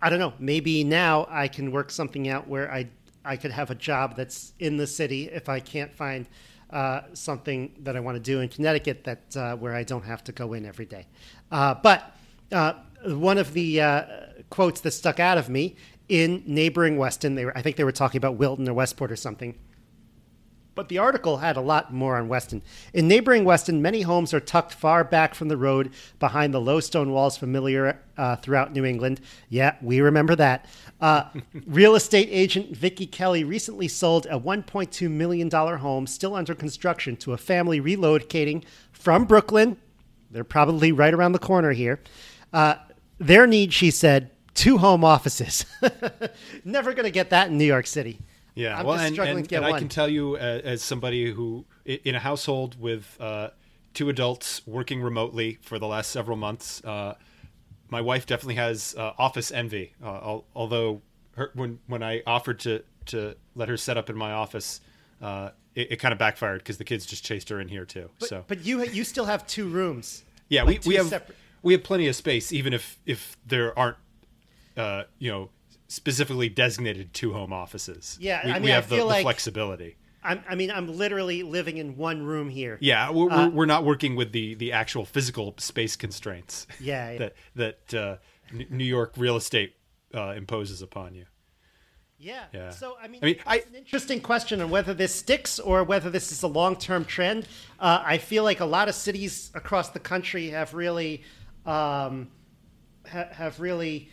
I 0.01 0.09
don't 0.09 0.19
know, 0.19 0.33
maybe 0.39 0.83
now 0.83 1.27
I 1.29 1.47
can 1.47 1.71
work 1.71 1.91
something 1.91 2.27
out 2.27 2.47
where 2.47 2.71
I 2.71 2.87
I 3.23 3.37
could 3.37 3.51
have 3.51 3.69
a 3.69 3.75
job 3.75 4.15
that's 4.15 4.53
in 4.57 4.77
the 4.77 4.87
city 4.87 5.29
if 5.29 5.47
I 5.47 5.59
can't 5.59 5.93
find 5.93 6.25
uh, 6.71 7.01
something 7.13 7.71
that 7.83 7.95
I 7.95 7.99
want 7.99 8.15
to 8.15 8.19
do 8.19 8.39
in 8.39 8.49
Connecticut 8.49 9.03
that 9.03 9.37
uh, 9.37 9.55
where 9.57 9.75
I 9.75 9.83
don't 9.83 10.03
have 10.03 10.23
to 10.23 10.31
go 10.31 10.53
in 10.53 10.65
every 10.65 10.85
day. 10.85 11.05
Uh, 11.51 11.75
but 11.75 12.15
uh, 12.51 12.73
one 13.05 13.37
of 13.37 13.53
the 13.53 13.81
uh, 13.81 14.03
quotes 14.49 14.81
that 14.81 14.91
stuck 14.91 15.19
out 15.19 15.37
of 15.37 15.49
me 15.49 15.75
in 16.09 16.43
neighboring 16.47 16.97
Weston, 16.97 17.35
they 17.35 17.45
were, 17.45 17.55
I 17.55 17.61
think 17.61 17.75
they 17.75 17.83
were 17.83 17.91
talking 17.91 18.17
about 18.17 18.35
Wilton 18.37 18.67
or 18.67 18.73
Westport 18.73 19.11
or 19.11 19.15
something. 19.15 19.55
But 20.73 20.87
the 20.87 20.99
article 20.99 21.37
had 21.37 21.57
a 21.57 21.61
lot 21.61 21.93
more 21.93 22.15
on 22.15 22.29
Weston. 22.29 22.61
In 22.93 23.07
neighboring 23.07 23.43
Weston, 23.43 23.81
many 23.81 24.03
homes 24.03 24.33
are 24.33 24.39
tucked 24.39 24.73
far 24.73 25.03
back 25.03 25.35
from 25.35 25.49
the 25.49 25.57
road 25.57 25.91
behind 26.17 26.53
the 26.53 26.61
low 26.61 26.79
stone 26.79 27.11
walls 27.11 27.35
familiar 27.35 27.99
uh, 28.17 28.37
throughout 28.37 28.71
New 28.71 28.85
England. 28.85 29.19
Yeah, 29.49 29.75
we 29.81 29.99
remember 29.99 30.35
that. 30.37 30.65
Uh, 31.01 31.25
real 31.65 31.95
estate 31.95 32.29
agent 32.31 32.75
Vicki 32.75 33.05
Kelly 33.05 33.43
recently 33.43 33.89
sold 33.89 34.27
a 34.27 34.39
$1.2 34.39 35.11
million 35.11 35.49
home 35.51 36.07
still 36.07 36.35
under 36.35 36.55
construction 36.55 37.17
to 37.17 37.33
a 37.33 37.37
family 37.37 37.81
relocating 37.81 38.63
from 38.93 39.25
Brooklyn. 39.25 39.75
They're 40.29 40.45
probably 40.45 40.93
right 40.93 41.13
around 41.13 41.33
the 41.33 41.39
corner 41.39 41.71
here. 41.73 41.99
Uh, 42.53 42.75
their 43.19 43.45
need, 43.45 43.73
she 43.73 43.91
said, 43.91 44.31
two 44.53 44.77
home 44.77 45.03
offices. 45.03 45.65
Never 46.65 46.93
going 46.93 47.05
to 47.05 47.11
get 47.11 47.29
that 47.31 47.49
in 47.49 47.57
New 47.57 47.65
York 47.65 47.87
City. 47.87 48.19
Yeah, 48.55 48.77
I'm 48.77 48.85
well, 48.85 48.99
and, 48.99 49.13
struggling 49.13 49.45
and, 49.45 49.53
and 49.53 49.65
I 49.65 49.79
can 49.79 49.87
tell 49.87 50.09
you, 50.09 50.35
uh, 50.35 50.61
as 50.63 50.81
somebody 50.81 51.31
who 51.31 51.65
in 51.85 52.15
a 52.15 52.19
household 52.19 52.79
with 52.79 53.17
uh, 53.19 53.49
two 53.93 54.09
adults 54.09 54.65
working 54.67 55.01
remotely 55.01 55.59
for 55.61 55.79
the 55.79 55.87
last 55.87 56.11
several 56.11 56.37
months, 56.37 56.83
uh, 56.83 57.15
my 57.89 58.01
wife 58.01 58.25
definitely 58.25 58.55
has 58.55 58.95
uh, 58.97 59.13
office 59.17 59.51
envy. 59.51 59.93
Uh, 60.03 60.39
although 60.55 61.01
her, 61.35 61.51
when 61.53 61.79
when 61.87 62.03
I 62.03 62.23
offered 62.27 62.59
to 62.61 62.83
to 63.07 63.35
let 63.55 63.69
her 63.69 63.77
set 63.77 63.97
up 63.97 64.09
in 64.09 64.17
my 64.17 64.31
office, 64.31 64.81
uh, 65.21 65.49
it, 65.75 65.93
it 65.93 65.95
kind 65.97 66.11
of 66.11 66.19
backfired 66.19 66.59
because 66.59 66.77
the 66.77 66.83
kids 66.83 67.05
just 67.05 67.23
chased 67.23 67.49
her 67.49 67.59
in 67.59 67.67
here 67.67 67.85
too. 67.85 68.09
But, 68.19 68.29
so 68.29 68.45
but 68.47 68.65
you 68.65 68.83
you 68.83 69.03
still 69.03 69.25
have 69.25 69.47
two 69.47 69.67
rooms. 69.67 70.23
yeah, 70.49 70.63
like 70.63 70.83
we, 70.83 70.89
we 70.89 70.95
have 70.95 71.07
separate- 71.07 71.37
we 71.63 71.73
have 71.73 71.83
plenty 71.83 72.07
of 72.07 72.15
space, 72.15 72.51
even 72.51 72.73
if 72.73 72.97
if 73.05 73.37
there 73.45 73.77
aren't 73.77 73.97
uh, 74.75 75.03
you 75.19 75.31
know 75.31 75.49
specifically 75.91 76.47
designated 76.47 77.13
to 77.13 77.33
home 77.33 77.51
offices. 77.51 78.17
Yeah, 78.21 78.45
we, 78.45 78.51
I 78.51 78.53
mean, 78.55 78.63
we 78.63 78.69
have 78.69 78.87
the, 78.87 78.95
feel 78.95 79.05
the 79.07 79.13
like- 79.13 79.23
flexibility. 79.23 79.97
I'm, 80.23 80.43
I 80.47 80.53
mean, 80.53 80.69
I'm 80.69 80.87
literally 80.87 81.41
living 81.41 81.77
in 81.77 81.97
one 81.97 82.21
room 82.23 82.47
here. 82.47 82.77
Yeah, 82.79 83.09
we're, 83.09 83.31
Uh, 83.31 83.49
we're, 83.49 83.65
not 83.65 83.83
working 83.83 84.15
with 84.15 84.31
the, 84.31 84.53
the 84.53 84.71
actual 84.71 85.03
physical 85.03 85.55
space 85.57 85.95
constraints. 85.95 86.67
Yeah, 86.79 87.11
yeah. 87.11 87.17
that 87.17 87.33
that 87.55 87.93
uh, 87.93 88.17
New 88.69 88.85
York 88.85 89.13
real 89.17 89.35
estate 89.35 89.73
uh, 90.13 90.33
imposes 90.37 90.81
upon 90.83 91.15
you. 91.15 91.25
Yeah. 92.19 92.43
Yeah. 92.53 92.69
So 92.69 92.95
I 93.01 93.07
mean, 93.07 93.19
I 93.23 93.25
mean, 93.25 93.35
I- 93.47 93.63
an 93.67 93.75
interesting 93.75 94.21
question 94.21 94.61
on 94.61 94.69
whether 94.69 94.93
this 94.93 95.13
sticks 95.13 95.59
or 95.59 95.83
whether 95.83 96.11
this 96.11 96.31
is 96.31 96.43
a 96.43 96.47
long-term 96.47 97.05
trend. 97.05 97.47
Uh, 97.79 98.03
I 98.05 98.19
feel 98.19 98.43
like 98.43 98.59
a 98.59 98.65
lot 98.65 98.87
of 98.89 98.95
cities 98.95 99.49
across 99.55 99.89
the 99.89 99.99
country 99.99 100.49
have 100.51 100.75
really, 100.75 101.23
um, 101.65 102.29
ha- 103.11 103.29
have 103.31 103.59
really 103.59 104.09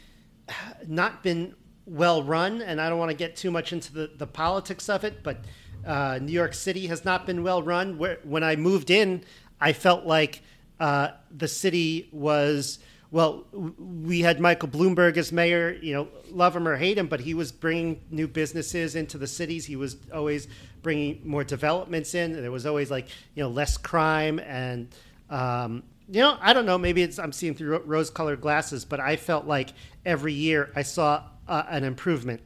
not 0.86 1.22
been 1.22 1.54
well 1.88 2.22
run, 2.22 2.60
and 2.62 2.80
I 2.80 2.88
don't 2.88 2.98
want 2.98 3.10
to 3.10 3.16
get 3.16 3.36
too 3.36 3.50
much 3.50 3.72
into 3.72 3.92
the, 3.92 4.10
the 4.16 4.26
politics 4.26 4.88
of 4.88 5.04
it, 5.04 5.22
but 5.22 5.38
uh, 5.86 6.18
New 6.20 6.32
York 6.32 6.54
City 6.54 6.86
has 6.88 7.04
not 7.04 7.26
been 7.26 7.42
well 7.42 7.62
run. 7.62 7.98
Where, 7.98 8.18
when 8.24 8.44
I 8.44 8.56
moved 8.56 8.90
in, 8.90 9.24
I 9.60 9.72
felt 9.72 10.04
like 10.04 10.42
uh, 10.78 11.08
the 11.30 11.48
city 11.48 12.08
was 12.12 12.78
well. 13.10 13.46
We 13.52 14.20
had 14.20 14.38
Michael 14.38 14.68
Bloomberg 14.68 15.16
as 15.16 15.32
mayor. 15.32 15.78
You 15.80 15.94
know, 15.94 16.08
love 16.30 16.54
him 16.54 16.68
or 16.68 16.76
hate 16.76 16.98
him, 16.98 17.06
but 17.06 17.20
he 17.20 17.34
was 17.34 17.52
bringing 17.52 18.02
new 18.10 18.28
businesses 18.28 18.94
into 18.94 19.16
the 19.16 19.26
cities. 19.26 19.64
He 19.64 19.76
was 19.76 19.96
always 20.12 20.46
bringing 20.82 21.22
more 21.24 21.44
developments 21.44 22.14
in. 22.14 22.32
There 22.32 22.52
was 22.52 22.66
always 22.66 22.90
like 22.90 23.08
you 23.34 23.42
know 23.42 23.48
less 23.48 23.76
crime 23.76 24.38
and. 24.38 24.88
Um, 25.30 25.82
you 26.10 26.22
know, 26.22 26.38
I 26.40 26.54
don't 26.54 26.64
know. 26.64 26.78
Maybe 26.78 27.02
it's 27.02 27.18
I'm 27.18 27.32
seeing 27.32 27.54
through 27.54 27.80
rose-colored 27.80 28.40
glasses, 28.40 28.86
but 28.86 28.98
I 28.98 29.16
felt 29.16 29.44
like 29.46 29.74
every 30.06 30.32
year 30.32 30.72
I 30.74 30.80
saw 30.80 31.22
uh, 31.48 31.64
an 31.68 31.84
improvement, 31.84 32.42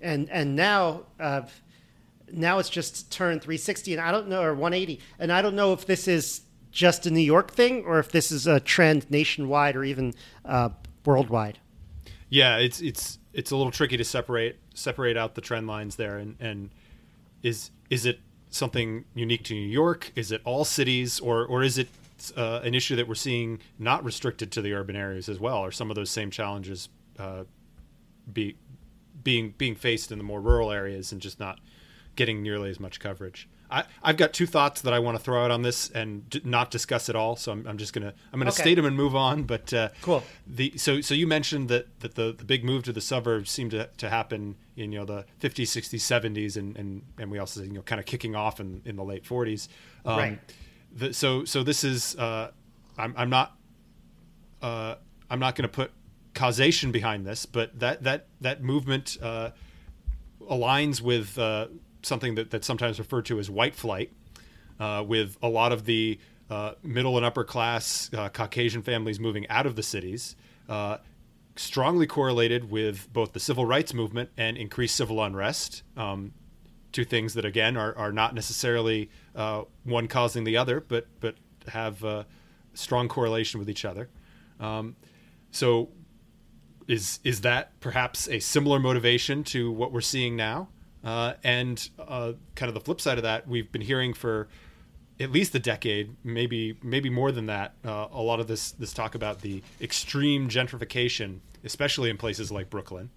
and 0.00 0.28
and 0.30 0.56
now 0.56 1.02
uh, 1.18 1.42
now 2.32 2.58
it's 2.58 2.68
just 2.68 3.10
turned 3.10 3.42
360, 3.42 3.92
and 3.92 4.02
I 4.02 4.12
don't 4.12 4.28
know 4.28 4.42
or 4.42 4.54
180, 4.54 5.00
and 5.18 5.32
I 5.32 5.42
don't 5.42 5.54
know 5.54 5.72
if 5.72 5.86
this 5.86 6.08
is 6.08 6.42
just 6.70 7.06
a 7.06 7.10
New 7.10 7.20
York 7.20 7.52
thing 7.52 7.84
or 7.86 7.98
if 7.98 8.10
this 8.10 8.30
is 8.30 8.46
a 8.46 8.60
trend 8.60 9.10
nationwide 9.10 9.76
or 9.76 9.84
even 9.84 10.12
uh, 10.44 10.68
worldwide. 11.04 11.58
Yeah, 12.28 12.58
it's 12.58 12.80
it's 12.80 13.18
it's 13.32 13.50
a 13.50 13.56
little 13.56 13.72
tricky 13.72 13.96
to 13.96 14.04
separate 14.04 14.56
separate 14.74 15.16
out 15.16 15.34
the 15.34 15.40
trend 15.40 15.66
lines 15.66 15.96
there, 15.96 16.18
and 16.18 16.36
and 16.40 16.70
is 17.42 17.70
is 17.88 18.04
it 18.04 18.20
something 18.50 19.04
unique 19.14 19.44
to 19.44 19.54
New 19.54 19.68
York? 19.68 20.12
Is 20.16 20.32
it 20.32 20.40
all 20.44 20.64
cities, 20.64 21.20
or 21.20 21.46
or 21.46 21.62
is 21.62 21.78
it 21.78 21.88
uh, 22.36 22.60
an 22.64 22.74
issue 22.74 22.96
that 22.96 23.06
we're 23.06 23.14
seeing 23.14 23.60
not 23.78 24.04
restricted 24.04 24.50
to 24.52 24.62
the 24.62 24.72
urban 24.74 24.96
areas 24.96 25.28
as 25.28 25.38
well? 25.38 25.58
Are 25.58 25.70
some 25.70 25.90
of 25.90 25.94
those 25.94 26.10
same 26.10 26.30
challenges 26.30 26.88
uh, 27.18 27.44
be 28.32 28.56
being 29.24 29.54
being 29.58 29.74
faced 29.74 30.12
in 30.12 30.18
the 30.18 30.24
more 30.24 30.40
rural 30.40 30.70
areas 30.70 31.12
and 31.12 31.20
just 31.20 31.40
not 31.40 31.58
getting 32.16 32.42
nearly 32.42 32.70
as 32.70 32.78
much 32.80 33.00
coverage? 33.00 33.48
I, 33.68 33.82
I've 34.00 34.16
got 34.16 34.32
two 34.32 34.46
thoughts 34.46 34.80
that 34.82 34.92
I 34.92 35.00
want 35.00 35.18
to 35.18 35.22
throw 35.24 35.44
out 35.44 35.50
on 35.50 35.62
this 35.62 35.90
and 35.90 36.30
d- 36.30 36.40
not 36.44 36.70
discuss 36.70 37.08
at 37.08 37.16
all. 37.16 37.34
So 37.34 37.50
I'm, 37.50 37.66
I'm 37.66 37.78
just 37.78 37.92
gonna 37.92 38.14
I'm 38.32 38.38
gonna 38.38 38.50
Okay. 38.50 38.62
state 38.62 38.74
them 38.76 38.84
and 38.84 38.94
move 38.96 39.16
on. 39.16 39.42
But 39.42 39.72
uh, 39.74 39.88
Cool. 40.02 40.22
the 40.46 40.72
so 40.76 41.00
so 41.00 41.14
you 41.14 41.26
mentioned 41.26 41.68
that 41.68 41.88
that 42.00 42.14
the, 42.14 42.32
the 42.32 42.44
big 42.44 42.64
move 42.64 42.84
to 42.84 42.92
the 42.92 43.00
suburbs 43.00 43.50
seemed 43.50 43.72
to, 43.72 43.88
to 43.98 44.08
happen 44.08 44.54
in 44.76 44.92
you 44.92 45.00
know 45.00 45.04
the 45.04 45.24
50s 45.42 45.62
60s 45.64 45.94
70s 46.00 46.56
and 46.56 46.76
and, 46.76 47.02
and 47.18 47.28
we 47.28 47.40
also 47.40 47.60
you 47.62 47.72
know 47.72 47.82
kind 47.82 47.98
of 47.98 48.06
kicking 48.06 48.36
off 48.36 48.60
in, 48.60 48.82
in 48.84 48.94
the 48.94 49.02
late 49.04 49.24
40s 49.24 49.66
um, 50.04 50.16
Right. 50.18 50.38
the, 50.92 51.12
so 51.12 51.44
so 51.44 51.64
this 51.64 51.82
is 51.82 52.14
uh, 52.16 52.52
I'm, 52.96 53.14
I'm 53.16 53.30
not 53.30 53.56
uh, 54.62 54.94
I'm 55.28 55.40
not 55.40 55.54
going 55.56 55.68
to 55.68 55.74
put 55.74 55.90
causation 56.36 56.92
behind 56.92 57.26
this 57.26 57.46
but 57.46 57.76
that 57.80 58.04
that 58.04 58.26
that 58.40 58.62
movement 58.62 59.18
uh, 59.20 59.50
aligns 60.50 61.00
with 61.00 61.38
uh, 61.38 61.66
something 62.02 62.34
that, 62.36 62.50
that's 62.50 62.66
sometimes 62.66 62.98
referred 62.98 63.26
to 63.26 63.38
as 63.38 63.50
white 63.50 63.74
flight, 63.74 64.12
uh, 64.78 65.04
with 65.06 65.36
a 65.42 65.48
lot 65.48 65.72
of 65.72 65.84
the 65.84 66.18
uh, 66.50 66.72
middle 66.82 67.16
and 67.16 67.26
upper 67.26 67.44
class 67.44 68.10
uh, 68.14 68.28
Caucasian 68.28 68.82
families 68.82 69.18
moving 69.18 69.48
out 69.48 69.66
of 69.66 69.76
the 69.76 69.82
cities, 69.82 70.36
uh, 70.68 70.98
strongly 71.56 72.06
correlated 72.06 72.70
with 72.70 73.12
both 73.12 73.32
the 73.32 73.40
civil 73.40 73.64
rights 73.64 73.92
movement 73.92 74.30
and 74.36 74.56
increased 74.56 74.94
civil 74.94 75.22
unrest. 75.22 75.82
Um, 75.96 76.32
two 76.92 77.04
things 77.04 77.34
that 77.34 77.44
again 77.44 77.76
are, 77.76 77.96
are 77.96 78.12
not 78.12 78.34
necessarily 78.34 79.10
one 79.84 80.08
causing 80.08 80.44
the 80.44 80.56
other, 80.56 80.80
but 80.80 81.06
but 81.20 81.34
have 81.68 82.02
uh, 82.04 82.24
strong 82.74 83.08
correlation 83.08 83.58
with 83.58 83.68
each 83.68 83.84
other. 83.84 84.08
Um, 84.60 84.96
so 85.50 85.88
is 86.88 87.20
is 87.24 87.40
that 87.42 87.78
perhaps 87.80 88.28
a 88.28 88.38
similar 88.38 88.78
motivation 88.78 89.44
to 89.44 89.70
what 89.70 89.92
we're 89.92 90.00
seeing 90.00 90.36
now? 90.36 90.68
Uh, 91.04 91.34
and 91.44 91.90
uh, 92.00 92.32
kind 92.56 92.68
of 92.68 92.74
the 92.74 92.80
flip 92.80 93.00
side 93.00 93.16
of 93.16 93.22
that, 93.22 93.46
we've 93.46 93.70
been 93.70 93.82
hearing 93.82 94.12
for 94.12 94.48
at 95.20 95.30
least 95.30 95.54
a 95.54 95.58
decade, 95.58 96.14
maybe 96.24 96.78
maybe 96.82 97.08
more 97.10 97.32
than 97.32 97.46
that. 97.46 97.74
Uh, 97.84 98.08
a 98.10 98.22
lot 98.22 98.40
of 98.40 98.48
this 98.48 98.72
this 98.72 98.92
talk 98.92 99.14
about 99.14 99.40
the 99.40 99.62
extreme 99.80 100.48
gentrification, 100.48 101.40
especially 101.64 102.10
in 102.10 102.16
places 102.16 102.50
like 102.50 102.70
Brooklyn. 102.70 103.10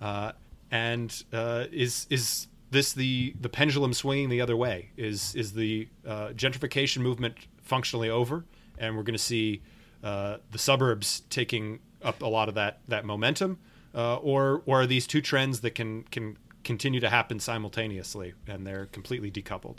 Uh, 0.00 0.32
and 0.70 1.24
uh, 1.32 1.64
is 1.72 2.06
is 2.10 2.46
this 2.70 2.92
the 2.92 3.34
the 3.40 3.48
pendulum 3.48 3.92
swinging 3.92 4.28
the 4.28 4.40
other 4.40 4.56
way? 4.56 4.90
Is 4.96 5.34
is 5.34 5.52
the 5.52 5.88
uh, 6.06 6.28
gentrification 6.28 6.98
movement 6.98 7.36
functionally 7.62 8.10
over, 8.10 8.44
and 8.78 8.96
we're 8.96 9.02
going 9.02 9.14
to 9.14 9.18
see 9.18 9.62
the 10.00 10.40
suburbs 10.56 11.22
taking 11.28 11.80
up 12.02 12.22
a 12.22 12.26
lot 12.26 12.48
of 12.48 12.54
that 12.54 12.80
that 12.88 13.04
momentum, 13.04 13.58
uh, 13.94 14.16
or 14.16 14.62
or 14.66 14.82
are 14.82 14.86
these 14.86 15.06
two 15.06 15.20
trends 15.20 15.60
that 15.60 15.74
can 15.74 16.04
can 16.04 16.36
continue 16.64 17.00
to 17.00 17.08
happen 17.08 17.40
simultaneously 17.40 18.34
and 18.46 18.66
they're 18.66 18.86
completely 18.86 19.30
decoupled? 19.30 19.78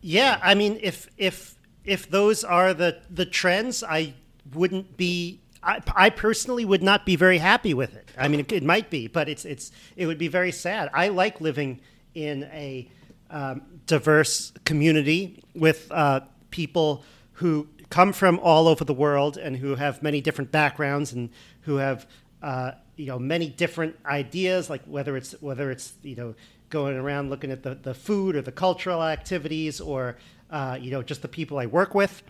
Yeah, 0.00 0.38
I 0.42 0.54
mean, 0.54 0.78
if 0.82 1.08
if 1.16 1.56
if 1.84 2.10
those 2.10 2.44
are 2.44 2.74
the 2.74 3.00
the 3.10 3.26
trends, 3.26 3.82
I 3.82 4.14
wouldn't 4.52 4.96
be. 4.96 5.40
I, 5.62 5.80
I 5.96 6.10
personally 6.10 6.66
would 6.66 6.82
not 6.82 7.06
be 7.06 7.16
very 7.16 7.38
happy 7.38 7.72
with 7.72 7.94
it. 7.94 8.10
I 8.18 8.28
mean, 8.28 8.40
it, 8.40 8.52
it 8.52 8.62
might 8.62 8.90
be, 8.90 9.06
but 9.06 9.30
it's 9.30 9.46
it's 9.46 9.72
it 9.96 10.06
would 10.06 10.18
be 10.18 10.28
very 10.28 10.52
sad. 10.52 10.90
I 10.92 11.08
like 11.08 11.40
living 11.40 11.80
in 12.14 12.44
a 12.52 12.90
um, 13.30 13.62
diverse 13.86 14.52
community 14.64 15.42
with 15.54 15.90
uh, 15.90 16.20
people 16.50 17.02
who 17.32 17.66
come 17.90 18.12
from 18.12 18.38
all 18.40 18.68
over 18.68 18.84
the 18.84 18.94
world 18.94 19.36
and 19.36 19.56
who 19.56 19.74
have 19.74 20.02
many 20.02 20.20
different 20.20 20.50
backgrounds 20.50 21.12
and 21.12 21.30
who 21.62 21.76
have 21.76 22.06
uh, 22.42 22.72
you 22.96 23.06
know 23.06 23.18
many 23.18 23.48
different 23.48 23.96
ideas, 24.06 24.70
like 24.70 24.82
whether 24.84 25.16
it's 25.16 25.32
whether 25.40 25.70
it's 25.70 25.94
you 26.02 26.16
know 26.16 26.34
going 26.70 26.96
around 26.96 27.30
looking 27.30 27.50
at 27.50 27.62
the, 27.62 27.74
the 27.74 27.94
food 27.94 28.36
or 28.36 28.42
the 28.42 28.52
cultural 28.52 29.02
activities 29.02 29.80
or 29.80 30.16
uh, 30.50 30.78
you 30.80 30.90
know 30.90 31.02
just 31.02 31.22
the 31.22 31.28
people 31.28 31.58
I 31.58 31.66
work 31.66 31.94
with, 31.94 32.22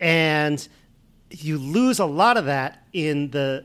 and 0.00 0.66
you 1.30 1.58
lose 1.58 1.98
a 1.98 2.06
lot 2.06 2.36
of 2.36 2.46
that 2.46 2.86
in 2.92 3.30
the 3.30 3.64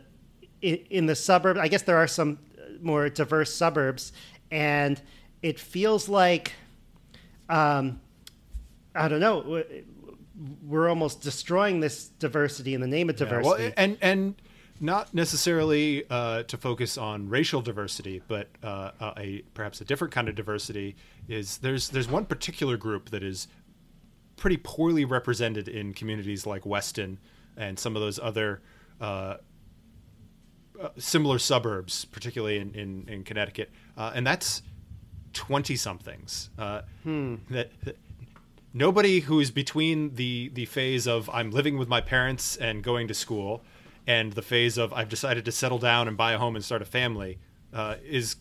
in, 0.61 0.75
in 0.89 1.05
the 1.05 1.15
suburb. 1.15 1.57
I 1.57 1.67
guess 1.67 1.83
there 1.83 1.97
are 1.97 2.07
some 2.07 2.39
more 2.81 3.09
diverse 3.09 3.53
suburbs, 3.53 4.13
and 4.51 5.01
it 5.41 5.59
feels 5.59 6.09
like 6.09 6.53
um, 7.49 7.99
I 8.95 9.07
don't 9.07 9.19
know. 9.19 9.63
We're 10.65 10.89
almost 10.89 11.21
destroying 11.21 11.79
this 11.79 12.07
diversity 12.07 12.73
in 12.73 12.81
the 12.81 12.87
name 12.87 13.09
of 13.09 13.19
Yeah, 13.19 13.25
diversity. 13.27 13.63
well, 13.65 13.73
and 13.77 13.97
and 14.01 14.35
not 14.79 15.13
necessarily 15.13 16.03
uh, 16.09 16.43
to 16.43 16.57
focus 16.57 16.97
on 16.97 17.29
racial 17.29 17.61
diversity, 17.61 18.21
but 18.27 18.49
uh, 18.63 18.91
a 19.17 19.43
perhaps 19.53 19.79
a 19.81 19.85
different 19.85 20.13
kind 20.13 20.27
of 20.27 20.35
diversity 20.35 20.95
is 21.27 21.59
there's 21.59 21.89
there's 21.89 22.09
one 22.09 22.25
particular 22.25 22.77
group 22.77 23.09
that 23.11 23.23
is 23.23 23.47
pretty 24.35 24.57
poorly 24.57 25.05
represented 25.05 25.67
in 25.67 25.93
communities 25.93 26.45
like 26.45 26.65
Weston 26.65 27.19
and 27.55 27.77
some 27.77 27.95
of 27.95 28.01
those 28.01 28.17
other 28.17 28.61
uh, 28.99 29.37
uh, 30.81 30.89
similar 30.97 31.37
suburbs, 31.37 32.05
particularly 32.05 32.57
in 32.57 32.73
in, 32.73 33.05
in 33.07 33.23
Connecticut, 33.23 33.69
uh, 33.95 34.11
and 34.15 34.25
that's 34.25 34.63
twenty 35.33 35.75
somethings. 35.75 36.49
Uh, 36.57 36.81
that, 37.05 37.69
that 37.83 37.97
nobody 38.73 39.21
who 39.21 39.39
is 39.39 39.51
between 39.51 40.15
the 40.15 40.49
the 40.53 40.65
phase 40.65 41.07
of 41.07 41.29
I'm 41.29 41.51
living 41.51 41.77
with 41.77 41.87
my 41.87 42.01
parents 42.01 42.55
and 42.57 42.83
going 42.83 43.07
to 43.07 43.13
school, 43.13 43.63
and 44.07 44.33
the 44.33 44.41
phase 44.41 44.77
of 44.77 44.91
I've 44.93 45.09
decided 45.09 45.45
to 45.45 45.51
settle 45.51 45.77
down 45.79 46.07
and 46.07 46.17
buy 46.17 46.33
a 46.33 46.37
home 46.37 46.55
and 46.55 46.63
start 46.65 46.81
a 46.81 46.85
family, 46.85 47.39
uh, 47.73 47.95
is 48.03 48.35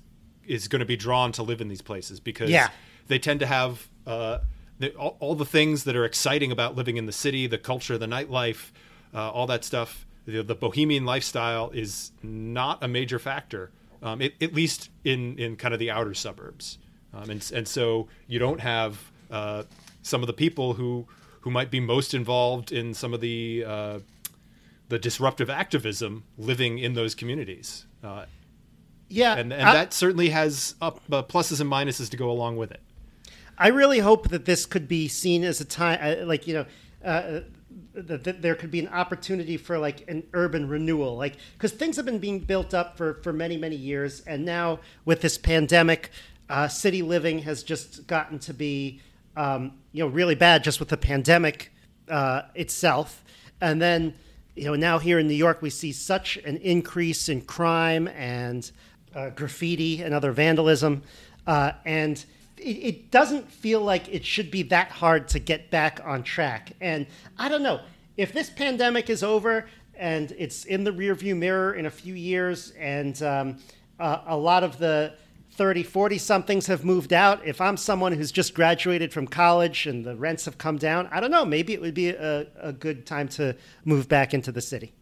is 0.46 0.68
going 0.68 0.80
to 0.80 0.86
be 0.86 0.96
drawn 0.96 1.30
to 1.32 1.42
live 1.42 1.60
in 1.60 1.68
these 1.68 1.82
places 1.82 2.18
because 2.20 2.50
Yeah. 2.50 2.70
they 3.06 3.18
tend 3.18 3.38
to 3.40 3.46
have 3.46 3.88
uh, 4.06 4.38
the, 4.80 4.92
all, 4.96 5.16
all 5.20 5.34
the 5.36 5.44
things 5.44 5.84
that 5.84 5.94
are 5.94 6.04
exciting 6.04 6.50
about 6.50 6.74
living 6.74 6.96
in 6.96 7.06
the 7.06 7.12
city, 7.12 7.46
the 7.46 7.58
culture, 7.58 7.96
the 7.96 8.06
nightlife, 8.06 8.72
uh, 9.14 9.30
all 9.30 9.46
that 9.46 9.64
stuff. 9.64 10.04
The, 10.26 10.42
the 10.42 10.56
bohemian 10.56 11.04
lifestyle 11.04 11.70
is 11.70 12.10
not 12.24 12.82
a 12.82 12.88
major 12.88 13.20
factor, 13.20 13.70
um, 14.02 14.20
it, 14.20 14.34
at 14.40 14.52
least 14.52 14.90
in, 15.04 15.38
in 15.38 15.54
kind 15.56 15.72
of 15.74 15.78
the 15.78 15.90
outer 15.92 16.14
suburbs. 16.14 16.78
Um, 17.14 17.30
and, 17.30 17.52
and 17.54 17.68
so 17.68 18.08
you 18.26 18.40
don't 18.40 18.60
have 18.60 18.98
uh, 19.30 19.62
some 20.02 20.20
of 20.22 20.26
the 20.26 20.32
people 20.32 20.74
who, 20.74 21.06
who 21.40 21.50
might 21.50 21.70
be 21.70 21.80
most 21.80 22.14
involved 22.14 22.70
in 22.72 22.94
some 22.94 23.14
of 23.14 23.20
the, 23.20 23.64
uh, 23.66 23.98
the 24.88 24.98
disruptive 24.98 25.48
activism 25.48 26.24
living 26.36 26.78
in 26.78 26.94
those 26.94 27.14
communities. 27.14 27.86
Uh, 28.02 28.26
Yeah, 29.08 29.34
and, 29.36 29.52
and 29.52 29.68
I- 29.68 29.72
that 29.74 29.92
certainly 29.92 30.30
has 30.30 30.74
up, 30.80 31.00
uh, 31.10 31.22
pluses 31.22 31.60
and 31.60 31.70
minuses 31.70 32.10
to 32.10 32.16
go 32.16 32.30
along 32.30 32.56
with 32.56 32.70
it. 32.72 32.80
I 33.58 33.68
really 33.68 33.98
hope 34.00 34.28
that 34.30 34.44
this 34.44 34.66
could 34.66 34.88
be 34.88 35.08
seen 35.08 35.44
as 35.44 35.60
a 35.60 35.64
time, 35.64 35.98
uh, 36.02 36.24
like 36.26 36.46
you 36.46 36.54
know, 36.54 36.66
uh, 37.04 37.40
that, 37.94 38.24
that 38.24 38.42
there 38.42 38.54
could 38.54 38.70
be 38.70 38.80
an 38.80 38.88
opportunity 38.88 39.56
for 39.58 39.78
like 39.78 40.08
an 40.08 40.22
urban 40.32 40.66
renewal, 40.68 41.16
like 41.16 41.36
because 41.52 41.72
things 41.72 41.96
have 41.96 42.06
been 42.06 42.18
being 42.18 42.40
built 42.40 42.72
up 42.72 42.96
for 42.96 43.14
for 43.22 43.32
many 43.32 43.56
many 43.58 43.76
years, 43.76 44.20
and 44.26 44.44
now 44.46 44.80
with 45.04 45.20
this 45.20 45.36
pandemic, 45.38 46.10
uh, 46.48 46.66
city 46.66 47.02
living 47.02 47.40
has 47.40 47.62
just 47.62 48.06
gotten 48.06 48.38
to 48.38 48.54
be, 48.54 49.00
um, 49.36 49.72
you 49.92 50.02
know, 50.04 50.08
really 50.08 50.34
bad 50.34 50.64
just 50.64 50.80
with 50.80 50.88
the 50.88 50.96
pandemic 50.96 51.72
uh, 52.08 52.42
itself, 52.54 53.24
and 53.60 53.80
then 53.80 54.14
you 54.54 54.64
know 54.64 54.74
now 54.74 54.98
here 54.98 55.18
in 55.18 55.26
New 55.26 55.34
York 55.34 55.62
we 55.62 55.70
see 55.70 55.92
such 55.92 56.36
an 56.38 56.56
increase 56.58 57.28
in 57.28 57.40
crime 57.40 58.08
and 58.08 58.70
uh, 59.14 59.30
graffiti 59.30 60.02
and 60.02 60.14
other 60.14 60.32
vandalism, 60.32 61.02
uh, 61.46 61.72
and 61.84 62.24
it, 62.58 62.62
it 62.62 63.10
doesn't 63.10 63.50
feel 63.50 63.80
like 63.80 64.08
it 64.08 64.24
should 64.24 64.50
be 64.50 64.62
that 64.64 64.90
hard 64.90 65.28
to 65.28 65.38
get 65.38 65.70
back 65.70 66.00
on 66.04 66.22
track. 66.22 66.72
And 66.80 67.06
I 67.38 67.48
don't 67.48 67.62
know 67.62 67.80
if 68.16 68.32
this 68.32 68.50
pandemic 68.50 69.08
is 69.10 69.22
over 69.22 69.66
and 69.94 70.32
it's 70.38 70.64
in 70.64 70.84
the 70.84 70.90
rearview 70.90 71.36
mirror 71.36 71.74
in 71.74 71.86
a 71.86 71.90
few 71.90 72.14
years, 72.14 72.72
and 72.78 73.22
um, 73.22 73.56
uh, 74.00 74.22
a 74.26 74.36
lot 74.36 74.64
of 74.64 74.78
the 74.78 75.14
30, 75.52 75.82
40 75.82 76.18
somethings 76.18 76.66
have 76.66 76.84
moved 76.84 77.12
out. 77.12 77.44
If 77.46 77.60
I'm 77.60 77.76
someone 77.76 78.12
who's 78.12 78.32
just 78.32 78.54
graduated 78.54 79.12
from 79.12 79.26
college 79.26 79.86
and 79.86 80.04
the 80.04 80.16
rents 80.16 80.46
have 80.46 80.56
come 80.58 80.78
down, 80.78 81.08
I 81.12 81.20
don't 81.20 81.30
know. 81.30 81.44
Maybe 81.44 81.74
it 81.74 81.80
would 81.80 81.94
be 81.94 82.08
a, 82.08 82.46
a 82.58 82.72
good 82.72 83.06
time 83.06 83.28
to 83.30 83.56
move 83.84 84.08
back 84.08 84.32
into 84.32 84.50
the 84.50 84.62
city. 84.62 84.94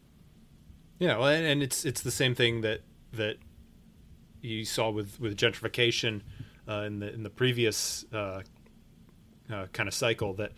Yeah, 0.99 1.16
well, 1.16 1.28
and 1.28 1.62
it's 1.62 1.87
it's 1.87 2.02
the 2.02 2.11
same 2.11 2.35
thing 2.35 2.61
that 2.61 2.80
that 3.14 3.37
you 4.42 4.64
saw 4.64 4.90
with 4.90 5.19
with 5.19 5.37
gentrification 5.37 6.23
uh, 6.69 6.83
in 6.83 6.99
the 6.99 7.14
in 7.14 7.23
the 7.23 7.30
previous 7.30 8.04
uh, 8.12 8.42
uh, 9.50 9.66
kind 9.73 9.88
of 9.88 9.95
cycle 9.95 10.35
that 10.35 10.52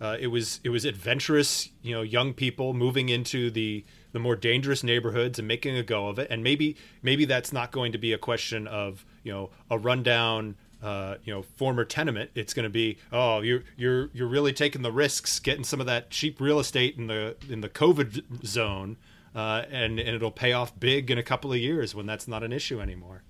uh, 0.00 0.16
it 0.20 0.26
was 0.26 0.60
it 0.64 0.68
was 0.68 0.84
adventurous, 0.84 1.70
you 1.82 1.94
know, 1.94 2.02
young 2.02 2.34
people 2.34 2.74
moving 2.74 3.08
into 3.08 3.50
the 3.50 3.84
the 4.12 4.18
more 4.18 4.36
dangerous 4.36 4.82
neighborhoods 4.82 5.38
and 5.38 5.48
making 5.48 5.76
a 5.76 5.82
go 5.82 6.08
of 6.08 6.18
it. 6.18 6.28
And 6.30 6.42
maybe 6.42 6.76
maybe 7.02 7.24
that's 7.24 7.52
not 7.52 7.72
going 7.72 7.92
to 7.92 7.98
be 7.98 8.12
a 8.12 8.18
question 8.18 8.66
of 8.66 9.06
you 9.26 9.32
know 9.32 9.50
a 9.70 9.78
rundown. 9.78 10.56
Uh, 10.82 11.16
you 11.24 11.32
know, 11.32 11.42
former 11.42 11.86
tenement. 11.86 12.30
It's 12.34 12.52
going 12.52 12.64
to 12.64 12.70
be, 12.70 12.98
oh, 13.10 13.40
you're 13.40 13.64
you're 13.78 14.10
you're 14.12 14.28
really 14.28 14.52
taking 14.52 14.82
the 14.82 14.92
risks, 14.92 15.40
getting 15.40 15.64
some 15.64 15.80
of 15.80 15.86
that 15.86 16.10
cheap 16.10 16.38
real 16.38 16.60
estate 16.60 16.98
in 16.98 17.06
the 17.06 17.34
in 17.48 17.62
the 17.62 17.68
COVID 17.70 18.44
zone, 18.46 18.98
uh, 19.34 19.62
and 19.70 19.98
and 19.98 20.14
it'll 20.14 20.30
pay 20.30 20.52
off 20.52 20.78
big 20.78 21.10
in 21.10 21.16
a 21.16 21.22
couple 21.22 21.50
of 21.50 21.58
years 21.58 21.94
when 21.94 22.04
that's 22.04 22.28
not 22.28 22.42
an 22.42 22.52
issue 22.52 22.78
anymore. 22.78 23.22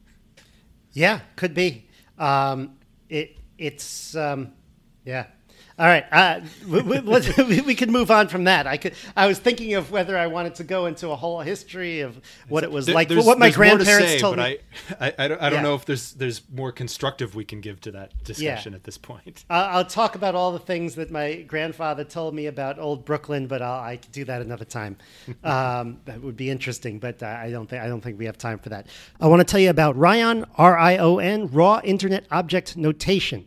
Yeah, 0.92 1.20
could 1.36 1.54
be. 1.54 1.88
Um, 2.18 2.78
it 3.08 3.36
it's 3.58 4.16
um, 4.16 4.52
yeah. 5.04 5.26
All 5.78 5.84
right, 5.86 6.06
uh, 6.10 6.40
we, 6.66 6.80
we, 6.80 7.60
we 7.66 7.74
could 7.74 7.90
move 7.90 8.10
on 8.10 8.28
from 8.28 8.44
that. 8.44 8.66
I 8.66 8.78
could. 8.78 8.94
I 9.14 9.26
was 9.26 9.38
thinking 9.38 9.74
of 9.74 9.90
whether 9.90 10.16
I 10.16 10.26
wanted 10.26 10.54
to 10.54 10.64
go 10.64 10.86
into 10.86 11.10
a 11.10 11.16
whole 11.16 11.40
history 11.40 12.00
of 12.00 12.18
what 12.48 12.64
it 12.64 12.70
was 12.70 12.86
There- 12.86 12.94
like, 12.94 13.10
what 13.10 13.38
my 13.38 13.46
more 13.46 13.50
to 13.50 13.56
grandparents 13.56 14.12
say, 14.12 14.18
told 14.18 14.36
but 14.36 14.48
me. 14.48 14.58
I, 14.98 15.06
I, 15.08 15.14
I 15.18 15.28
don't, 15.28 15.42
I 15.42 15.50
don't 15.50 15.58
Yeah. 15.58 15.62
know 15.62 15.74
if 15.74 15.84
there's 15.84 16.12
there's 16.14 16.40
more 16.50 16.72
constructive 16.72 17.34
we 17.34 17.44
can 17.44 17.60
give 17.60 17.78
to 17.82 17.90
that 17.90 18.24
discussion 18.24 18.72
at 18.72 18.84
this 18.84 18.96
point. 18.96 19.44
I'll, 19.50 19.78
I'll 19.78 19.84
talk 19.84 20.14
about 20.14 20.34
all 20.34 20.50
the 20.52 20.58
things 20.58 20.94
that 20.94 21.10
my 21.10 21.42
grandfather 21.42 22.04
told 22.04 22.34
me 22.34 22.46
about 22.46 22.78
old 22.78 23.04
Brooklyn, 23.04 23.46
but 23.46 23.60
I'll, 23.60 23.82
I 23.82 23.98
could 23.98 24.12
do 24.12 24.24
that 24.24 24.40
another 24.40 24.64
time. 24.64 24.96
um, 25.44 26.00
that 26.06 26.22
would 26.22 26.38
be 26.38 26.48
interesting, 26.48 26.98
but 26.98 27.22
uh, 27.22 27.26
I 27.26 27.50
don't 27.50 27.68
think 27.68 27.82
I 27.82 27.88
don't 27.88 28.00
think 28.00 28.18
we 28.18 28.24
have 28.24 28.38
time 28.38 28.58
for 28.58 28.70
that. 28.70 28.86
I 29.20 29.26
want 29.26 29.40
to 29.40 29.44
tell 29.44 29.60
you 29.60 29.68
about 29.68 29.94
Ryon, 29.96 30.46
R 30.56 30.78
I 30.78 30.96
O 30.96 31.18
N, 31.18 31.48
Raw 31.48 31.82
Internet 31.84 32.24
Object 32.30 32.78
Notation. 32.78 33.44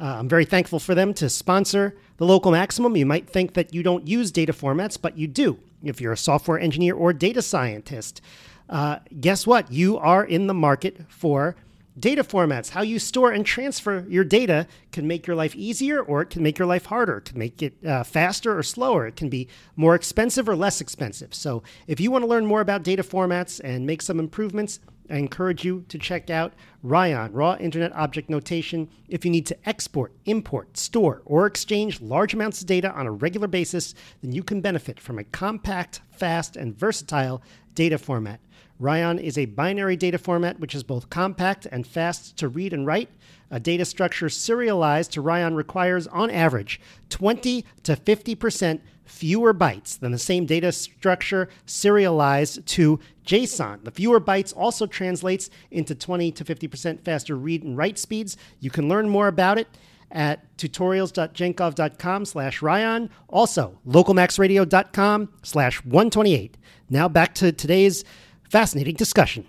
Uh, 0.00 0.16
I'm 0.18 0.28
very 0.28 0.44
thankful 0.44 0.78
for 0.78 0.94
them 0.94 1.12
to 1.14 1.28
sponsor 1.28 1.96
the 2.18 2.26
local 2.26 2.52
maximum. 2.52 2.96
You 2.96 3.06
might 3.06 3.28
think 3.28 3.54
that 3.54 3.74
you 3.74 3.82
don't 3.82 4.06
use 4.06 4.30
data 4.30 4.52
formats, 4.52 5.00
but 5.00 5.18
you 5.18 5.26
do. 5.26 5.58
If 5.82 6.00
you're 6.00 6.12
a 6.12 6.16
software 6.16 6.58
engineer 6.58 6.94
or 6.94 7.12
data 7.12 7.42
scientist, 7.42 8.20
uh, 8.68 8.98
guess 9.20 9.46
what? 9.46 9.72
You 9.72 9.98
are 9.98 10.24
in 10.24 10.46
the 10.46 10.54
market 10.54 11.00
for 11.08 11.56
data 11.98 12.22
formats. 12.22 12.70
How 12.70 12.82
you 12.82 12.98
store 12.98 13.32
and 13.32 13.44
transfer 13.44 14.04
your 14.08 14.24
data 14.24 14.66
can 14.92 15.06
make 15.06 15.26
your 15.26 15.34
life 15.34 15.56
easier 15.56 16.00
or 16.00 16.22
it 16.22 16.30
can 16.30 16.42
make 16.42 16.58
your 16.58 16.68
life 16.68 16.86
harder. 16.86 17.18
It 17.18 17.24
can 17.26 17.38
make 17.38 17.62
it 17.62 17.84
uh, 17.84 18.04
faster 18.04 18.56
or 18.56 18.62
slower. 18.62 19.06
It 19.06 19.16
can 19.16 19.28
be 19.28 19.48
more 19.74 19.94
expensive 19.94 20.48
or 20.48 20.54
less 20.54 20.80
expensive. 20.80 21.34
So, 21.34 21.62
if 21.86 21.98
you 21.98 22.10
want 22.10 22.22
to 22.22 22.28
learn 22.28 22.46
more 22.46 22.60
about 22.60 22.82
data 22.82 23.02
formats 23.02 23.60
and 23.62 23.86
make 23.86 24.02
some 24.02 24.20
improvements, 24.20 24.78
I 25.10 25.16
encourage 25.16 25.64
you 25.64 25.84
to 25.88 25.98
check 25.98 26.30
out 26.30 26.52
Ryon, 26.82 27.32
Raw 27.32 27.56
Internet 27.56 27.92
Object 27.94 28.28
Notation. 28.28 28.88
If 29.08 29.24
you 29.24 29.30
need 29.30 29.46
to 29.46 29.68
export, 29.68 30.12
import, 30.26 30.76
store, 30.76 31.22
or 31.24 31.46
exchange 31.46 32.00
large 32.00 32.34
amounts 32.34 32.60
of 32.60 32.66
data 32.66 32.92
on 32.92 33.06
a 33.06 33.12
regular 33.12 33.48
basis, 33.48 33.94
then 34.22 34.32
you 34.32 34.42
can 34.42 34.60
benefit 34.60 35.00
from 35.00 35.18
a 35.18 35.24
compact, 35.24 36.00
fast, 36.10 36.56
and 36.56 36.76
versatile 36.76 37.42
data 37.74 37.98
format. 37.98 38.40
Ryon 38.78 39.18
is 39.18 39.36
a 39.36 39.46
binary 39.46 39.96
data 39.96 40.18
format 40.18 40.60
which 40.60 40.74
is 40.74 40.82
both 40.82 41.10
compact 41.10 41.66
and 41.70 41.86
fast 41.86 42.36
to 42.38 42.48
read 42.48 42.72
and 42.72 42.86
write. 42.86 43.10
A 43.50 43.58
data 43.58 43.84
structure 43.84 44.28
serialized 44.28 45.12
to 45.12 45.20
Ryon 45.20 45.54
requires, 45.54 46.06
on 46.08 46.30
average, 46.30 46.80
20 47.08 47.64
to 47.82 47.96
50% 47.96 48.80
fewer 49.04 49.54
bytes 49.54 49.98
than 49.98 50.12
the 50.12 50.18
same 50.18 50.44
data 50.44 50.70
structure 50.70 51.48
serialized 51.64 52.64
to 52.66 53.00
JSON. 53.24 53.84
The 53.84 53.90
fewer 53.90 54.20
bytes 54.20 54.54
also 54.56 54.86
translates 54.86 55.48
into 55.70 55.94
20 55.94 56.30
to 56.32 56.44
50% 56.44 57.00
faster 57.00 57.36
read 57.36 57.62
and 57.62 57.76
write 57.76 57.98
speeds. 57.98 58.36
You 58.60 58.70
can 58.70 58.88
learn 58.88 59.08
more 59.08 59.28
about 59.28 59.58
it 59.58 59.68
at 60.10 60.56
tutorials.jenkov.com 60.56 62.24
slash 62.24 62.62
Ryon. 62.62 63.10
Also, 63.28 63.78
localmaxradio.com 63.86 65.28
slash 65.42 65.84
128. 65.84 66.56
Now 66.90 67.08
back 67.08 67.34
to 67.36 67.52
today's 67.52 68.04
fascinating 68.48 68.94
discussion. 68.94 69.46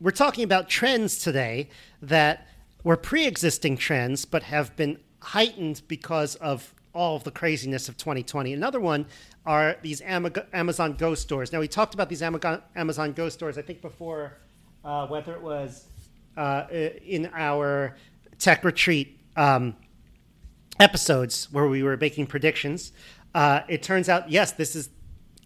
We're 0.00 0.10
talking 0.12 0.44
about 0.44 0.68
trends 0.68 1.18
today 1.18 1.68
that 2.00 2.46
were 2.84 2.96
pre-existing 2.96 3.76
trends 3.76 4.24
but 4.24 4.44
have 4.44 4.74
been 4.76 4.98
heightened 5.20 5.82
because 5.88 6.36
of 6.36 6.74
all 6.94 7.16
of 7.16 7.24
the 7.24 7.30
craziness 7.30 7.88
of 7.88 7.96
2020. 7.96 8.52
Another 8.52 8.80
one 8.80 9.06
are 9.44 9.76
these 9.82 10.00
Amazon 10.00 10.94
Go 10.94 11.14
stores. 11.14 11.52
Now 11.52 11.60
we 11.60 11.68
talked 11.68 11.94
about 11.94 12.08
these 12.08 12.22
Amazon 12.22 13.12
Go 13.12 13.28
stores. 13.28 13.58
I 13.58 13.62
think 13.62 13.82
before, 13.82 14.38
uh, 14.84 15.06
whether 15.06 15.34
it 15.34 15.42
was 15.42 15.86
uh, 16.36 16.64
in 16.70 17.30
our 17.34 17.96
tech 18.38 18.64
retreat 18.64 19.20
um, 19.36 19.76
episodes 20.80 21.48
where 21.52 21.66
we 21.66 21.82
were 21.82 21.96
making 21.96 22.26
predictions. 22.26 22.92
Uh, 23.34 23.60
it 23.68 23.82
turns 23.82 24.08
out, 24.08 24.30
yes, 24.30 24.52
this 24.52 24.74
is 24.74 24.88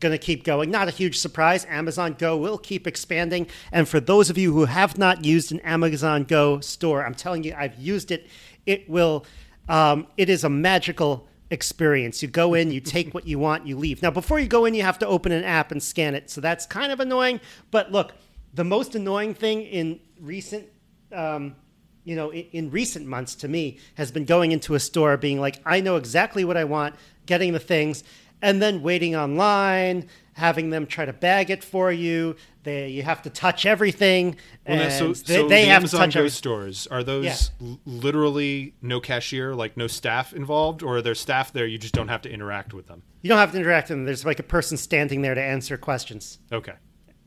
going 0.02 0.12
to 0.12 0.18
keep 0.18 0.44
going. 0.44 0.70
Not 0.70 0.88
a 0.88 0.90
huge 0.90 1.18
surprise. 1.18 1.64
Amazon 1.70 2.14
Go 2.18 2.36
will 2.36 2.58
keep 2.58 2.86
expanding. 2.86 3.46
And 3.72 3.88
for 3.88 4.00
those 4.00 4.28
of 4.28 4.36
you 4.36 4.52
who 4.52 4.66
have 4.66 4.98
not 4.98 5.24
used 5.24 5.50
an 5.52 5.60
Amazon 5.60 6.24
Go 6.24 6.60
store, 6.60 7.06
I'm 7.06 7.14
telling 7.14 7.44
you, 7.44 7.54
I've 7.56 7.76
used 7.76 8.10
it. 8.10 8.28
It 8.66 8.90
will. 8.90 9.24
Um, 9.68 10.08
it 10.18 10.28
is 10.28 10.44
a 10.44 10.50
magical 10.50 11.26
experience. 11.50 12.22
You 12.22 12.28
go 12.28 12.52
in, 12.52 12.70
you 12.70 12.80
take 12.80 13.14
what 13.14 13.26
you 13.26 13.38
want, 13.38 13.66
you 13.66 13.78
leave. 13.78 14.02
Now, 14.02 14.10
before 14.10 14.38
you 14.38 14.48
go 14.48 14.64
in, 14.64 14.74
you 14.74 14.82
have 14.82 14.98
to 14.98 15.06
open 15.06 15.32
an 15.32 15.44
app 15.44 15.70
and 15.70 15.82
scan 15.82 16.14
it. 16.14 16.28
So 16.28 16.40
that's 16.40 16.66
kind 16.66 16.92
of 16.92 17.00
annoying. 17.00 17.40
But 17.70 17.92
look, 17.92 18.12
the 18.52 18.64
most 18.64 18.94
annoying 18.94 19.34
thing 19.34 19.62
in 19.62 20.00
recent 20.20 20.66
um, 21.12 21.56
you 22.04 22.16
know, 22.16 22.30
in, 22.30 22.46
in, 22.52 22.70
recent 22.70 23.06
months 23.06 23.34
to 23.36 23.48
me 23.48 23.78
has 23.94 24.10
been 24.10 24.24
going 24.24 24.50
into 24.52 24.74
a 24.74 24.80
store 24.80 25.16
being 25.16 25.40
like, 25.40 25.60
I 25.64 25.80
know 25.80 25.96
exactly 25.96 26.44
what 26.44 26.56
I 26.56 26.64
want, 26.64 26.96
getting 27.26 27.52
the 27.52 27.60
things, 27.60 28.02
and 28.42 28.60
then 28.60 28.82
waiting 28.82 29.14
online, 29.16 30.08
having 30.34 30.70
them 30.70 30.86
try 30.86 31.04
to 31.06 31.12
bag 31.12 31.50
it 31.50 31.62
for 31.64 31.90
you. 31.92 32.36
They, 32.64 32.88
you 32.88 33.02
have 33.02 33.22
to 33.22 33.30
touch 33.30 33.64
everything. 33.66 34.36
Well, 34.68 34.80
and 34.80 34.92
so, 34.92 35.08
they, 35.08 35.14
so 35.42 35.48
they 35.48 35.62
the 35.64 35.68
have 35.70 35.82
Amazon 35.82 36.00
to 36.00 36.06
touch 36.06 36.14
Go 36.14 36.20
everything. 36.20 36.34
stores 36.36 36.86
are 36.88 37.02
those 37.02 37.24
Yeah. 37.24 37.66
l- 37.68 37.80
literally 37.86 38.74
no 38.82 39.00
cashier, 39.00 39.54
like 39.54 39.76
no 39.76 39.86
staff 39.86 40.32
involved, 40.32 40.82
or 40.82 40.96
are 40.98 41.02
there 41.02 41.14
staff 41.14 41.52
there? 41.52 41.66
You 41.66 41.78
just 41.78 41.94
don't 41.94 42.08
have 42.08 42.22
to 42.22 42.30
interact 42.30 42.72
with 42.74 42.86
them. 42.86 43.02
You 43.22 43.28
don't 43.28 43.38
have 43.38 43.52
to 43.52 43.58
interact 43.58 43.88
with 43.88 43.98
them. 43.98 44.04
There's 44.04 44.24
like 44.24 44.38
a 44.38 44.42
person 44.44 44.76
standing 44.76 45.22
there 45.22 45.34
to 45.34 45.42
answer 45.42 45.76
questions 45.76 46.38
Okay. 46.52 46.74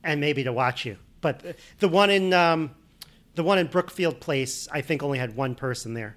and 0.03 0.19
maybe 0.21 0.43
to 0.43 0.53
watch 0.53 0.85
you. 0.85 0.97
But 1.21 1.39
the- 1.39 1.55
the 1.79 1.87
one 1.89 2.09
in 2.09 2.33
um, 2.33 2.71
the 3.35 3.43
one 3.43 3.57
in 3.57 3.67
Brookfield 3.67 4.19
Place, 4.21 4.67
I 4.71 4.79
think 4.81 5.03
only 5.03 5.19
had 5.19 5.35
one 5.35 5.55
person 5.55 5.93
there 5.93 6.15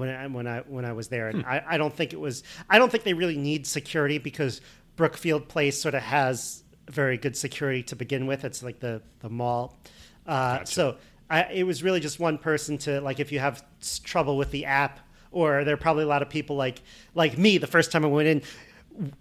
when 0.00 0.08
I, 0.08 0.26
when 0.26 0.46
I 0.46 0.58
when 0.60 0.84
I 0.84 0.92
was 0.92 1.08
there, 1.08 1.28
and 1.28 1.44
I, 1.44 1.62
I 1.68 1.78
don't 1.78 1.94
think 1.94 2.12
it 2.12 2.18
was. 2.18 2.42
I 2.68 2.78
don't 2.78 2.90
think 2.90 3.04
they 3.04 3.12
really 3.12 3.36
need 3.36 3.66
security 3.66 4.18
because 4.18 4.60
Brookfield 4.96 5.46
Place 5.46 5.80
sort 5.80 5.94
of 5.94 6.02
has 6.02 6.64
very 6.90 7.18
good 7.18 7.36
security 7.36 7.82
to 7.84 7.96
begin 7.96 8.26
with. 8.26 8.44
It's 8.44 8.62
like 8.62 8.80
the 8.80 9.02
the 9.20 9.28
mall, 9.28 9.78
uh, 10.26 10.64
so 10.64 10.96
I, 11.28 11.44
it 11.52 11.64
was 11.64 11.82
really 11.82 12.00
just 12.00 12.18
one 12.18 12.38
person 12.38 12.78
to 12.78 13.00
like 13.00 13.20
if 13.20 13.30
you 13.30 13.38
have 13.38 13.62
trouble 14.02 14.36
with 14.36 14.50
the 14.50 14.64
app, 14.64 15.00
or 15.30 15.64
there 15.64 15.74
are 15.74 15.76
probably 15.76 16.04
a 16.04 16.08
lot 16.08 16.22
of 16.22 16.30
people 16.30 16.56
like 16.56 16.80
like 17.14 17.38
me. 17.38 17.58
The 17.58 17.68
first 17.68 17.92
time 17.92 18.04
I 18.04 18.08
went 18.08 18.28
in. 18.28 18.42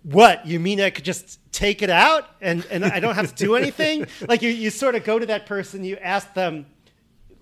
what 0.03 0.45
you 0.45 0.59
mean 0.59 0.81
i 0.81 0.89
could 0.89 1.05
just 1.05 1.39
take 1.53 1.81
it 1.81 1.91
out 1.91 2.27
and 2.41 2.65
and 2.71 2.83
i 2.83 2.99
don't 2.99 3.15
have 3.15 3.33
to 3.33 3.45
do 3.45 3.55
anything 3.55 4.05
like 4.27 4.41
you, 4.41 4.49
you 4.49 4.69
sort 4.69 4.95
of 4.95 5.03
go 5.05 5.17
to 5.19 5.27
that 5.27 5.45
person 5.45 5.83
you 5.85 5.95
ask 5.97 6.33
them 6.33 6.65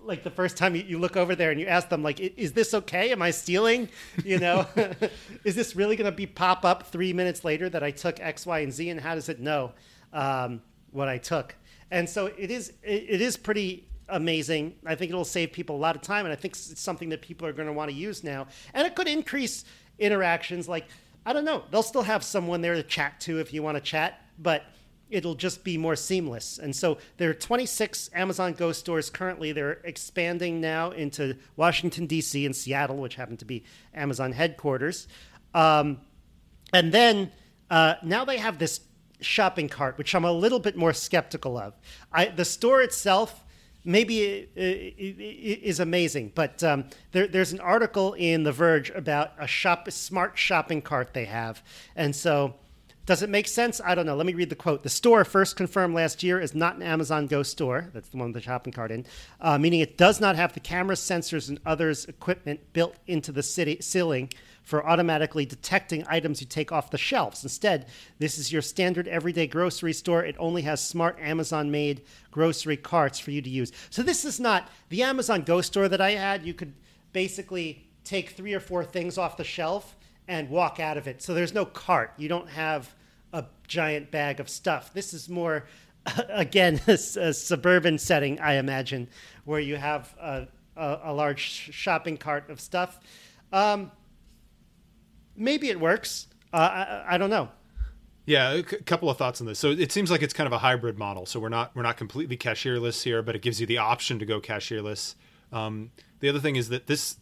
like 0.08 0.24
the 0.24 0.30
first 0.30 0.56
time 0.56 0.74
you, 0.74 0.98
look 0.98 1.16
over 1.16 1.36
there 1.36 1.50
and 1.50 1.60
you 1.60 1.66
ask 1.66 1.88
them 1.88 2.02
like 2.02 2.18
is 2.18 2.52
this 2.52 2.74
okay? 2.74 3.12
Am 3.12 3.22
i 3.22 3.30
stealing? 3.30 3.88
You 4.24 4.38
know? 4.38 4.66
Is 5.44 5.54
this 5.54 5.76
really 5.76 5.94
going 5.94 6.10
to 6.10 6.16
be 6.16 6.26
pop 6.26 6.64
up 6.64 6.88
three 6.88 7.12
minutes 7.12 7.44
later 7.44 7.68
that 7.68 7.82
i 7.82 7.90
took 7.90 8.18
x 8.18 8.46
y 8.46 8.60
and 8.60 8.72
z 8.72 8.88
and 8.90 9.00
how 9.00 9.14
does 9.14 9.28
it 9.28 9.38
know 9.38 9.72
um, 10.12 10.62
what 10.90 11.08
i 11.08 11.18
took? 11.18 11.54
And 11.90 12.08
so 12.08 12.26
it 12.26 12.50
is 12.50 12.72
it, 12.82 13.04
it 13.08 13.20
is 13.20 13.36
pretty 13.36 13.86
amazing. 14.08 14.74
I 14.86 14.94
think 14.94 15.10
it'll 15.10 15.24
save 15.24 15.52
people 15.52 15.76
a 15.76 15.78
lot 15.78 15.94
of 15.94 16.02
time 16.02 16.24
and 16.24 16.32
i 16.32 16.36
think 16.36 16.54
it's 16.54 16.80
something 16.80 17.10
that 17.10 17.20
people 17.20 17.46
are 17.46 17.52
going 17.52 17.68
to 17.68 17.74
want 17.74 17.90
to 17.90 17.96
use 17.96 18.24
now. 18.24 18.48
And 18.74 18.86
it 18.86 18.96
could 18.96 19.08
increase 19.08 19.64
interactions 19.98 20.68
like 20.68 20.86
I 21.26 21.34
don't 21.34 21.44
know. 21.44 21.62
They'll 21.70 21.82
still 21.82 22.02
have 22.02 22.24
someone 22.24 22.62
there 22.62 22.74
to 22.74 22.82
chat 22.82 23.20
to 23.20 23.38
if 23.38 23.52
you 23.52 23.62
want 23.62 23.76
to 23.76 23.82
chat, 23.82 24.22
but 24.38 24.64
it'll 25.10 25.34
just 25.34 25.64
be 25.64 25.78
more 25.78 25.96
seamless. 25.96 26.58
And 26.58 26.74
so 26.74 26.98
there 27.16 27.30
are 27.30 27.34
26 27.34 28.10
Amazon 28.14 28.52
Go 28.52 28.72
stores 28.72 29.10
currently. 29.10 29.52
They're 29.52 29.80
expanding 29.84 30.60
now 30.60 30.90
into 30.90 31.36
Washington, 31.56 32.06
D.C. 32.06 32.44
and 32.44 32.54
Seattle, 32.54 32.96
which 32.96 33.14
happen 33.14 33.36
to 33.38 33.44
be 33.44 33.64
Amazon 33.94 34.32
headquarters. 34.32 35.08
Um, 35.54 36.00
and 36.72 36.92
then 36.92 37.32
uh, 37.70 37.94
now 38.02 38.24
they 38.24 38.38
have 38.38 38.58
this 38.58 38.80
shopping 39.20 39.68
cart, 39.68 39.98
which 39.98 40.14
I'm 40.14 40.24
a 40.24 40.32
little 40.32 40.60
bit 40.60 40.76
more 40.76 40.92
skeptical 40.92 41.58
of. 41.58 41.74
I, 42.12 42.26
the 42.26 42.44
store 42.44 42.82
itself 42.82 43.44
maybe 43.84 44.22
it, 44.22 44.50
it, 44.54 44.62
it 45.18 45.62
is 45.62 45.80
amazing. 45.80 46.32
But 46.34 46.62
um, 46.62 46.84
there, 47.12 47.26
there's 47.26 47.52
an 47.52 47.60
article 47.60 48.12
in 48.14 48.42
The 48.42 48.52
Verge 48.52 48.90
about 48.90 49.32
a 49.38 49.46
shop, 49.46 49.88
a 49.88 49.90
smart 49.90 50.38
shopping 50.38 50.82
cart 50.82 51.14
they 51.14 51.24
have, 51.24 51.62
and 51.96 52.14
so. 52.14 52.54
Does 53.08 53.22
it 53.22 53.30
make 53.30 53.48
sense? 53.48 53.80
I 53.82 53.94
don't 53.94 54.04
know. 54.04 54.16
Let 54.16 54.26
me 54.26 54.34
read 54.34 54.50
the 54.50 54.54
quote. 54.54 54.82
The 54.82 54.90
store, 54.90 55.24
first 55.24 55.56
confirmed 55.56 55.94
last 55.94 56.22
year, 56.22 56.38
is 56.38 56.54
not 56.54 56.76
an 56.76 56.82
Amazon 56.82 57.26
Go 57.26 57.42
store. 57.42 57.88
That's 57.94 58.10
the 58.10 58.18
one 58.18 58.34
with 58.34 58.34
the 58.34 58.42
shopping 58.42 58.70
cart 58.70 58.90
in, 58.90 59.06
uh, 59.40 59.56
meaning 59.56 59.80
it 59.80 59.96
does 59.96 60.20
not 60.20 60.36
have 60.36 60.52
the 60.52 60.60
camera, 60.60 60.94
sensors, 60.94 61.48
and 61.48 61.58
others 61.64 62.04
equipment 62.04 62.74
built 62.74 62.96
into 63.06 63.32
the 63.32 63.42
city, 63.42 63.78
ceiling 63.80 64.30
for 64.62 64.86
automatically 64.86 65.46
detecting 65.46 66.04
items 66.06 66.42
you 66.42 66.46
take 66.46 66.70
off 66.70 66.90
the 66.90 66.98
shelves. 66.98 67.42
Instead, 67.42 67.86
this 68.18 68.36
is 68.36 68.52
your 68.52 68.60
standard 68.60 69.08
everyday 69.08 69.46
grocery 69.46 69.94
store. 69.94 70.22
It 70.22 70.36
only 70.38 70.60
has 70.60 70.84
smart 70.84 71.18
Amazon 71.18 71.70
made 71.70 72.02
grocery 72.30 72.76
carts 72.76 73.18
for 73.18 73.30
you 73.30 73.40
to 73.40 73.48
use. 73.48 73.72
So, 73.88 74.02
this 74.02 74.26
is 74.26 74.38
not 74.38 74.68
the 74.90 75.02
Amazon 75.02 75.44
Go 75.44 75.62
store 75.62 75.88
that 75.88 76.02
I 76.02 76.10
had. 76.10 76.44
You 76.44 76.52
could 76.52 76.74
basically 77.14 77.88
take 78.04 78.32
three 78.32 78.52
or 78.52 78.60
four 78.60 78.84
things 78.84 79.16
off 79.16 79.38
the 79.38 79.44
shelf 79.44 79.96
and 80.30 80.50
walk 80.50 80.78
out 80.78 80.98
of 80.98 81.08
it. 81.08 81.22
So, 81.22 81.32
there's 81.32 81.54
no 81.54 81.64
cart. 81.64 82.12
You 82.18 82.28
don't 82.28 82.50
have 82.50 82.94
a 83.32 83.44
giant 83.66 84.10
bag 84.10 84.40
of 84.40 84.48
stuff. 84.48 84.92
This 84.92 85.12
is 85.12 85.28
more, 85.28 85.66
again, 86.28 86.80
a, 86.86 86.92
a 86.92 87.32
suburban 87.32 87.98
setting, 87.98 88.40
I 88.40 88.54
imagine, 88.54 89.08
where 89.44 89.60
you 89.60 89.76
have 89.76 90.14
a, 90.20 90.48
a, 90.76 91.00
a 91.04 91.12
large 91.12 91.40
shopping 91.40 92.16
cart 92.16 92.50
of 92.50 92.60
stuff. 92.60 93.00
Um, 93.52 93.90
maybe 95.36 95.68
it 95.68 95.80
works. 95.80 96.28
Uh, 96.52 96.56
I, 96.56 97.14
I 97.14 97.18
don't 97.18 97.30
know. 97.30 97.48
Yeah, 98.26 98.52
a 98.52 98.62
couple 98.62 99.08
of 99.08 99.16
thoughts 99.16 99.40
on 99.40 99.46
this. 99.46 99.58
So 99.58 99.70
it 99.70 99.90
seems 99.90 100.10
like 100.10 100.20
it's 100.20 100.34
kind 100.34 100.46
of 100.46 100.52
a 100.52 100.58
hybrid 100.58 100.98
model. 100.98 101.24
So 101.24 101.40
we're 101.40 101.48
not 101.48 101.74
we're 101.74 101.82
not 101.82 101.96
completely 101.96 102.36
cashierless 102.36 103.02
here, 103.02 103.22
but 103.22 103.34
it 103.34 103.40
gives 103.40 103.58
you 103.58 103.66
the 103.66 103.78
option 103.78 104.18
to 104.18 104.26
go 104.26 104.38
cashierless. 104.38 105.14
Um, 105.50 105.92
the 106.20 106.28
other 106.28 106.38
thing 106.38 106.56
is 106.56 106.68
that 106.68 106.88
this 106.88 107.16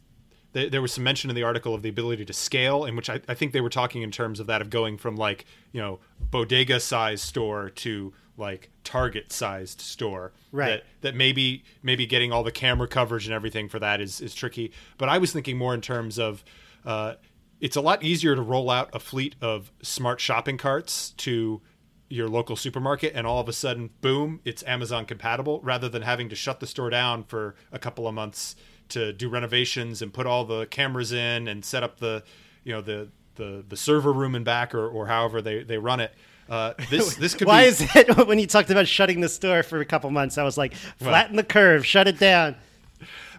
th- 0.55 0.71
there 0.71 0.83
was 0.83 0.93
some 0.93 1.05
mention 1.05 1.31
in 1.31 1.37
the 1.37 1.43
article 1.43 1.75
of 1.75 1.83
the 1.83 1.89
ability 1.89 2.25
to 2.25 2.33
scale, 2.33 2.85
in 2.85 2.97
which 2.97 3.11
I, 3.11 3.21
I 3.29 3.35
think 3.35 3.53
they 3.53 3.61
were 3.61 3.71
talking 3.71 4.03
in 4.03 4.11
terms 4.11 4.41
of 4.41 4.47
that 4.47 4.61
of 4.61 4.71
going 4.71 4.99
from 4.99 5.17
like 5.17 5.45
you 5.73 5.81
know 5.81 6.01
bodega 6.21 6.81
sized 6.81 7.25
store 7.25 7.71
to 7.71 8.13
like 8.37 8.71
Target 8.85 9.33
sized 9.33 9.81
store. 9.81 10.33
Right. 10.53 10.69
That, 10.69 10.85
that 11.01 11.15
maybe 11.15 11.65
maybe 11.83 12.07
getting 12.07 12.33
all 12.33 12.43
the 12.43 12.53
camera 12.53 12.89
coverage 12.89 13.27
and 13.27 13.35
everything 13.35 13.69
for 13.69 13.79
that 13.79 14.01
is 14.01 14.21
is 14.21 14.35
tricky. 14.35 14.73
But 14.99 15.09
I 15.09 15.19
was 15.19 15.33
thinking 15.33 15.57
more 15.57 15.75
in 15.75 15.81
terms 15.81 16.19
of 16.19 16.45
uh, 16.85 17.15
it's 17.61 17.77
a 17.77 17.81
lot 17.81 18.03
easier 18.03 18.35
to 18.37 18.43
roll 18.43 18.71
out 18.71 18.91
a 18.93 18.99
fleet 18.99 19.35
of 19.41 19.73
smart 19.83 20.21
shopping 20.21 20.59
carts 20.59 21.11
to 21.11 21.61
your 22.09 22.29
local 22.29 22.55
supermarket 22.55 23.13
and 23.15 23.27
all 23.27 23.41
of 23.41 23.49
a 23.49 23.53
sudden 23.53 23.91
boom 24.01 24.41
it's 24.45 24.63
amazon 24.63 25.05
compatible 25.05 25.61
rather 25.65 25.89
than 25.89 26.03
having 26.03 26.29
to 26.29 26.37
shut 26.37 26.61
the 26.61 26.67
store 26.67 26.89
down 26.89 27.25
for 27.25 27.57
a 27.73 27.81
couple 27.81 28.07
of 28.07 28.15
months 28.15 28.55
to 28.91 29.13
do 29.13 29.29
renovations 29.29 30.03
and 30.03 30.13
put 30.13 30.27
all 30.27 30.45
the 30.45 30.67
cameras 30.67 31.13
in 31.13 31.49
and 31.49 31.65
set 31.65 31.83
up 31.83 31.99
the 31.99 32.23
you 32.65 32.73
know 32.73 32.81
the 32.81 33.09
the, 33.37 33.65
the 33.69 33.77
server 33.77 34.13
room 34.13 34.35
and 34.35 34.45
back 34.45 34.75
or, 34.75 34.87
or 34.89 35.07
however 35.07 35.43
they, 35.43 35.63
they 35.63 35.77
run 35.77 36.01
it 36.01 36.15
uh, 36.49 36.73
this 36.91 37.17
this 37.17 37.35
could 37.35 37.47
Why 37.49 37.63
be 37.63 37.69
is 37.69 37.81
it 37.95 38.17
when 38.29 38.39
you 38.39 38.47
talked 38.47 38.71
about 38.71 38.87
shutting 38.87 39.21
the 39.21 39.29
store 39.29 39.63
for 39.63 39.81
a 39.81 39.85
couple 39.85 40.11
months? 40.11 40.39
I 40.39 40.43
was 40.45 40.57
like, 40.57 40.75
flatten 40.75 41.37
the 41.37 41.43
curve, 41.45 41.85
shut 41.85 42.07
it 42.09 42.19
down. 42.19 42.55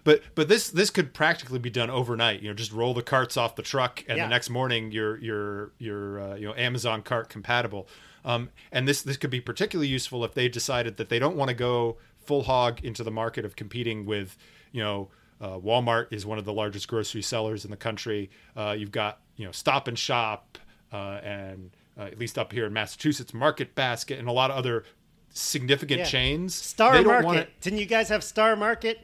but 0.04 0.22
but 0.34 0.48
this 0.48 0.70
this 0.70 0.90
could 0.90 1.14
practically 1.14 1.58
be 1.58 1.70
done 1.70 1.88
overnight. 1.90 2.42
You 2.42 2.48
know, 2.48 2.54
just 2.54 2.70
roll 2.72 2.94
the 2.94 3.02
carts 3.02 3.36
off 3.36 3.56
the 3.56 3.62
truck, 3.62 4.04
and 4.08 4.18
Yeah. 4.18 4.24
the 4.26 4.30
next 4.30 4.50
morning 4.50 4.92
you're 4.92 5.16
you're 5.18 5.72
you're 5.78 6.20
uh, 6.20 6.34
you 6.36 6.46
know 6.46 6.54
Amazon 6.54 7.02
cart 7.02 7.28
compatible. 7.28 7.88
Um, 8.24 8.50
and 8.70 8.86
this 8.86 9.00
this 9.02 9.16
could 9.16 9.30
be 9.30 9.40
particularly 9.40 9.88
useful 9.88 10.22
if 10.24 10.34
they 10.34 10.48
decided 10.48 10.96
that 10.98 11.08
they 11.08 11.18
don't 11.18 11.36
want 11.36 11.48
to 11.48 11.54
go 11.54 11.96
full 12.24 12.42
hog 12.42 12.84
into 12.84 13.02
the 13.02 13.10
market 13.10 13.44
of 13.44 13.56
competing 13.56 14.04
with 14.04 14.36
you 14.70 14.82
know. 14.82 15.08
Uh, 15.40 15.58
Walmart 15.58 16.08
is 16.12 16.26
one 16.26 16.38
of 16.38 16.44
the 16.44 16.52
largest 16.52 16.88
grocery 16.88 17.22
sellers 17.22 17.64
in 17.64 17.70
the 17.70 17.76
country. 17.76 18.30
Uh, 18.56 18.74
you've 18.78 18.90
got 18.92 19.20
you 19.36 19.44
know 19.44 19.52
Stop 19.52 19.86
and 19.88 19.98
Shop 19.98 20.58
uh, 20.92 21.20
and 21.22 21.70
uh, 21.98 22.02
at 22.02 22.18
least 22.18 22.38
up 22.38 22.52
here 22.52 22.66
in 22.66 22.72
Massachusetts, 22.72 23.32
Market 23.34 23.74
Basket 23.74 24.18
and 24.18 24.28
a 24.28 24.32
lot 24.32 24.50
of 24.50 24.56
other 24.56 24.84
significant 25.30 26.00
Yeah. 26.00 26.04
chains. 26.06 26.54
Star 26.54 26.96
They 26.96 27.04
Market. 27.04 27.26
want 27.26 27.38
it- 27.38 27.60
Didn't 27.60 27.78
you 27.78 27.86
guys 27.86 28.08
have 28.08 28.24
Star 28.24 28.56
Market? 28.56 28.98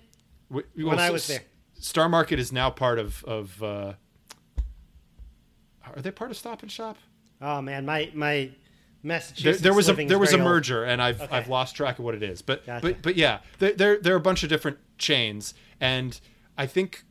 W- 0.50 0.66
when 0.88 0.98
I 0.98 1.10
was 1.10 1.26
there. 1.26 1.42
Star 1.78 2.08
Market 2.08 2.38
is 2.38 2.50
now 2.52 2.70
part 2.70 2.98
of 2.98 3.22
of. 3.24 3.62
Uh, 3.62 3.92
are 5.86 6.00
they 6.00 6.10
part 6.10 6.30
of 6.30 6.36
Stop 6.36 6.62
and 6.62 6.70
Shop? 6.72 6.96
Oh 7.40 7.60
man, 7.60 7.84
my 7.84 8.10
my 8.14 8.50
Massachusetts. 9.04 9.60
there 9.60 9.74
was 9.74 9.88
a 9.88 9.92
there 9.94 10.18
was 10.18 10.32
a 10.32 10.36
old. 10.36 10.44
merger, 10.44 10.82
and 10.84 11.00
I've 11.00 11.20
Okay. 11.20 11.36
I've 11.36 11.48
lost 11.48 11.76
track 11.76 11.98
of 11.98 12.04
what 12.04 12.14
it 12.14 12.22
is. 12.22 12.42
But 12.42 12.66
Gotcha. 12.66 12.86
but 12.86 13.02
but 13.02 13.16
yeah, 13.16 13.40
there, 13.58 13.72
there 13.72 13.98
there 14.00 14.14
are 14.14 14.16
a 14.16 14.20
bunch 14.20 14.42
of 14.42 14.48
different 14.48 14.78
chains, 14.98 15.54
and 15.80 16.18
I 16.56 16.66
think 16.66 17.04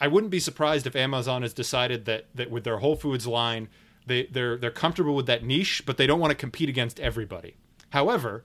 I 0.00 0.08
wouldn't 0.08 0.30
be 0.30 0.40
surprised 0.40 0.86
if 0.86 0.96
Amazon 0.96 1.42
has 1.42 1.54
decided 1.54 2.04
that 2.06 2.26
that 2.34 2.50
with 2.50 2.64
their 2.64 2.78
Whole 2.78 2.96
Foods 2.96 3.26
line, 3.26 3.68
they 4.06 4.26
they're 4.26 4.56
they're 4.58 4.70
comfortable 4.70 5.14
with 5.14 5.26
that 5.26 5.44
niche, 5.44 5.82
but 5.86 5.96
they 5.96 6.06
don't 6.06 6.20
want 6.20 6.32
to 6.32 6.36
compete 6.36 6.68
against 6.68 6.98
everybody. 7.00 7.56
However, 7.90 8.44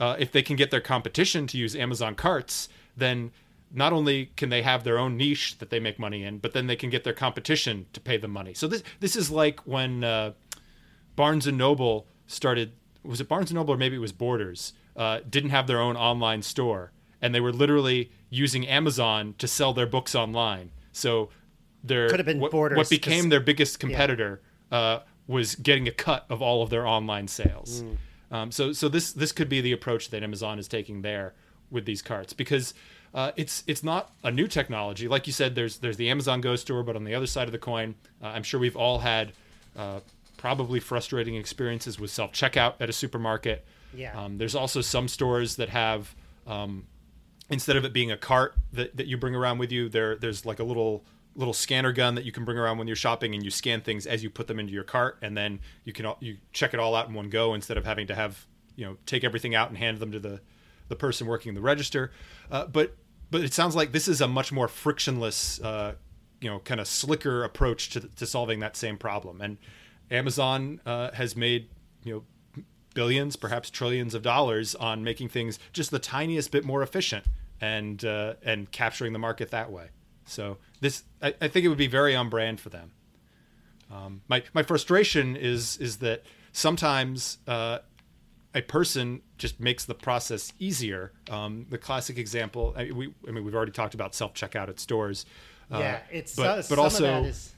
uh, 0.00 0.16
if 0.18 0.32
they 0.32 0.42
can 0.42 0.56
get 0.56 0.70
their 0.72 0.80
competition 0.80 1.46
to 1.46 1.56
use 1.58 1.76
Amazon 1.76 2.14
carts, 2.16 2.68
then 2.96 3.30
not 3.72 3.92
only 3.92 4.26
can 4.36 4.48
they 4.48 4.62
have 4.62 4.82
their 4.82 4.98
own 4.98 5.16
niche 5.16 5.58
that 5.58 5.70
they 5.70 5.78
make 5.78 5.96
money 5.96 6.24
in, 6.24 6.38
but 6.38 6.52
then 6.54 6.66
they 6.66 6.74
can 6.74 6.90
get 6.90 7.04
their 7.04 7.12
competition 7.12 7.86
to 7.92 8.00
pay 8.00 8.16
them 8.16 8.32
money. 8.32 8.52
So 8.52 8.66
this 8.66 8.82
this 8.98 9.14
is 9.14 9.30
like 9.30 9.60
when 9.60 10.02
uh, 10.02 10.32
Barnes 11.20 11.46
and 11.46 11.58
Noble 11.58 12.06
started. 12.26 12.72
Was 13.02 13.20
it 13.20 13.28
Barnes 13.28 13.50
and 13.50 13.56
Noble 13.56 13.74
or 13.74 13.76
maybe 13.76 13.94
it 13.94 13.98
was 13.98 14.10
Borders? 14.10 14.72
Uh, 14.96 15.20
didn't 15.28 15.50
have 15.50 15.66
their 15.66 15.78
own 15.78 15.94
online 15.94 16.40
store, 16.40 16.92
and 17.20 17.34
they 17.34 17.40
were 17.40 17.52
literally 17.52 18.10
using 18.30 18.66
Amazon 18.66 19.34
to 19.36 19.46
sell 19.46 19.74
their 19.74 19.84
books 19.86 20.14
online. 20.14 20.70
So 20.92 21.28
their 21.84 22.08
Could 22.08 22.20
have 22.20 22.26
been 22.26 22.40
what, 22.40 22.52
Borders, 22.52 22.78
what 22.78 22.88
became 22.88 23.28
their 23.28 23.40
biggest 23.40 23.78
competitor 23.78 24.40
uh, 24.72 25.00
was 25.26 25.56
getting 25.56 25.86
a 25.86 25.90
cut 25.90 26.24
of 26.30 26.40
all 26.40 26.62
of 26.62 26.70
their 26.70 26.86
online 26.86 27.28
sales. 27.28 27.82
Mm. 27.82 27.96
Um, 28.34 28.50
so 28.50 28.72
so 28.72 28.88
this 28.88 29.12
this 29.12 29.30
could 29.30 29.50
be 29.50 29.60
the 29.60 29.72
approach 29.72 30.08
that 30.08 30.22
Amazon 30.22 30.58
is 30.58 30.68
taking 30.68 31.02
there 31.02 31.34
with 31.70 31.84
these 31.84 32.00
carts 32.00 32.32
because 32.32 32.72
uh, 33.12 33.32
it's 33.36 33.62
it's 33.66 33.84
not 33.84 34.10
a 34.24 34.30
new 34.30 34.48
technology. 34.48 35.06
Like 35.06 35.26
you 35.26 35.34
said, 35.34 35.54
there's 35.54 35.76
there's 35.80 35.98
the 35.98 36.08
Amazon 36.08 36.40
Go 36.40 36.56
store, 36.56 36.82
but 36.82 36.96
on 36.96 37.04
the 37.04 37.14
other 37.14 37.26
side 37.26 37.46
of 37.46 37.52
the 37.52 37.58
coin, 37.58 37.94
uh, 38.22 38.28
I'm 38.28 38.42
sure 38.42 38.58
we've 38.58 38.74
all 38.74 39.00
had 39.00 39.32
uh, 39.76 40.00
probably 40.40 40.80
frustrating 40.80 41.34
experiences 41.34 42.00
with 42.00 42.10
self 42.10 42.32
checkout 42.32 42.74
at 42.80 42.88
a 42.88 42.92
supermarket. 42.94 43.62
Yeah. 43.92 44.18
Um, 44.18 44.38
there's 44.38 44.54
also 44.54 44.80
some 44.80 45.06
stores 45.06 45.56
that 45.56 45.68
have 45.68 46.14
um, 46.46 46.86
instead 47.50 47.76
of 47.76 47.84
it 47.84 47.92
being 47.92 48.10
a 48.10 48.16
cart 48.16 48.54
that, 48.72 48.96
that 48.96 49.06
you 49.06 49.18
bring 49.18 49.34
around 49.34 49.58
with 49.58 49.70
you, 49.70 49.90
there 49.90 50.16
there's 50.16 50.46
like 50.46 50.58
a 50.58 50.64
little 50.64 51.04
little 51.36 51.52
scanner 51.52 51.92
gun 51.92 52.14
that 52.14 52.24
you 52.24 52.32
can 52.32 52.44
bring 52.46 52.56
around 52.56 52.78
when 52.78 52.86
you're 52.86 52.96
shopping, 52.96 53.34
and 53.34 53.44
you 53.44 53.50
scan 53.50 53.82
things 53.82 54.06
as 54.06 54.22
you 54.22 54.30
put 54.30 54.46
them 54.46 54.58
into 54.58 54.72
your 54.72 54.82
cart, 54.82 55.18
and 55.20 55.36
then 55.36 55.60
you 55.84 55.92
can 55.92 56.06
all- 56.06 56.16
you 56.20 56.38
check 56.52 56.72
it 56.72 56.80
all 56.80 56.94
out 56.94 57.06
in 57.06 57.14
one 57.14 57.28
go 57.28 57.52
instead 57.52 57.76
of 57.76 57.84
having 57.84 58.06
to 58.06 58.14
have 58.14 58.46
you 58.76 58.86
know 58.86 58.96
take 59.04 59.24
everything 59.24 59.54
out 59.54 59.68
and 59.68 59.76
hand 59.76 59.98
them 59.98 60.10
to 60.10 60.18
the 60.18 60.40
the 60.88 60.96
person 60.96 61.26
working 61.26 61.52
the 61.52 61.60
register. 61.60 62.10
Uh, 62.50 62.64
but 62.66 62.96
but 63.30 63.42
it 63.42 63.52
sounds 63.52 63.76
like 63.76 63.92
this 63.92 64.08
is 64.08 64.22
a 64.22 64.26
much 64.26 64.50
more 64.52 64.68
frictionless, 64.68 65.60
uh, 65.60 65.94
you 66.40 66.48
know, 66.48 66.60
kind 66.60 66.80
of 66.80 66.88
slicker 66.88 67.44
approach 67.44 67.90
to 67.90 68.00
to 68.00 68.24
solving 68.24 68.60
that 68.60 68.74
same 68.74 68.96
problem. 68.96 69.42
And 69.42 69.58
Amazon 70.10 70.80
uh, 70.86 71.10
has 71.12 71.36
made 71.36 71.68
you 72.04 72.14
know 72.14 72.64
billions, 72.94 73.36
perhaps 73.36 73.70
trillions 73.70 74.14
of 74.14 74.22
dollars 74.22 74.74
on 74.74 75.04
making 75.04 75.28
things 75.28 75.58
just 75.72 75.90
the 75.90 75.98
tiniest 75.98 76.50
bit 76.50 76.64
more 76.64 76.82
efficient 76.82 77.24
and 77.60 78.04
uh, 78.04 78.34
and 78.42 78.70
capturing 78.70 79.12
the 79.12 79.18
market 79.18 79.50
that 79.50 79.70
way. 79.70 79.88
So 80.24 80.58
this, 80.80 81.04
I, 81.20 81.34
I 81.40 81.48
think 81.48 81.64
it 81.64 81.68
would 81.68 81.78
be 81.78 81.86
very 81.86 82.14
on 82.14 82.28
brand 82.28 82.60
for 82.60 82.68
them. 82.68 82.92
Um, 83.90 84.22
my 84.28 84.42
my 84.54 84.62
frustration 84.62 85.36
is 85.36 85.76
is 85.78 85.98
that 85.98 86.22
sometimes 86.52 87.38
uh, 87.46 87.78
a 88.54 88.62
person 88.62 89.22
just 89.38 89.60
makes 89.60 89.84
the 89.84 89.94
process 89.94 90.52
easier. 90.58 91.12
Um, 91.30 91.66
the 91.70 91.78
classic 91.78 92.18
example, 92.18 92.74
I, 92.76 92.90
we, 92.90 93.12
I 93.26 93.30
mean, 93.30 93.44
we've 93.44 93.54
already 93.54 93.72
talked 93.72 93.94
about 93.94 94.14
self 94.14 94.34
checkout 94.34 94.68
at 94.68 94.80
stores. 94.80 95.26
Uh, 95.72 95.78
yeah, 95.78 96.00
it's 96.10 96.36
but, 96.36 96.46
uh, 96.46 96.62
but 96.68 96.78
also 96.78 97.04
of 97.04 97.24
that 97.24 97.28
is 97.28 97.54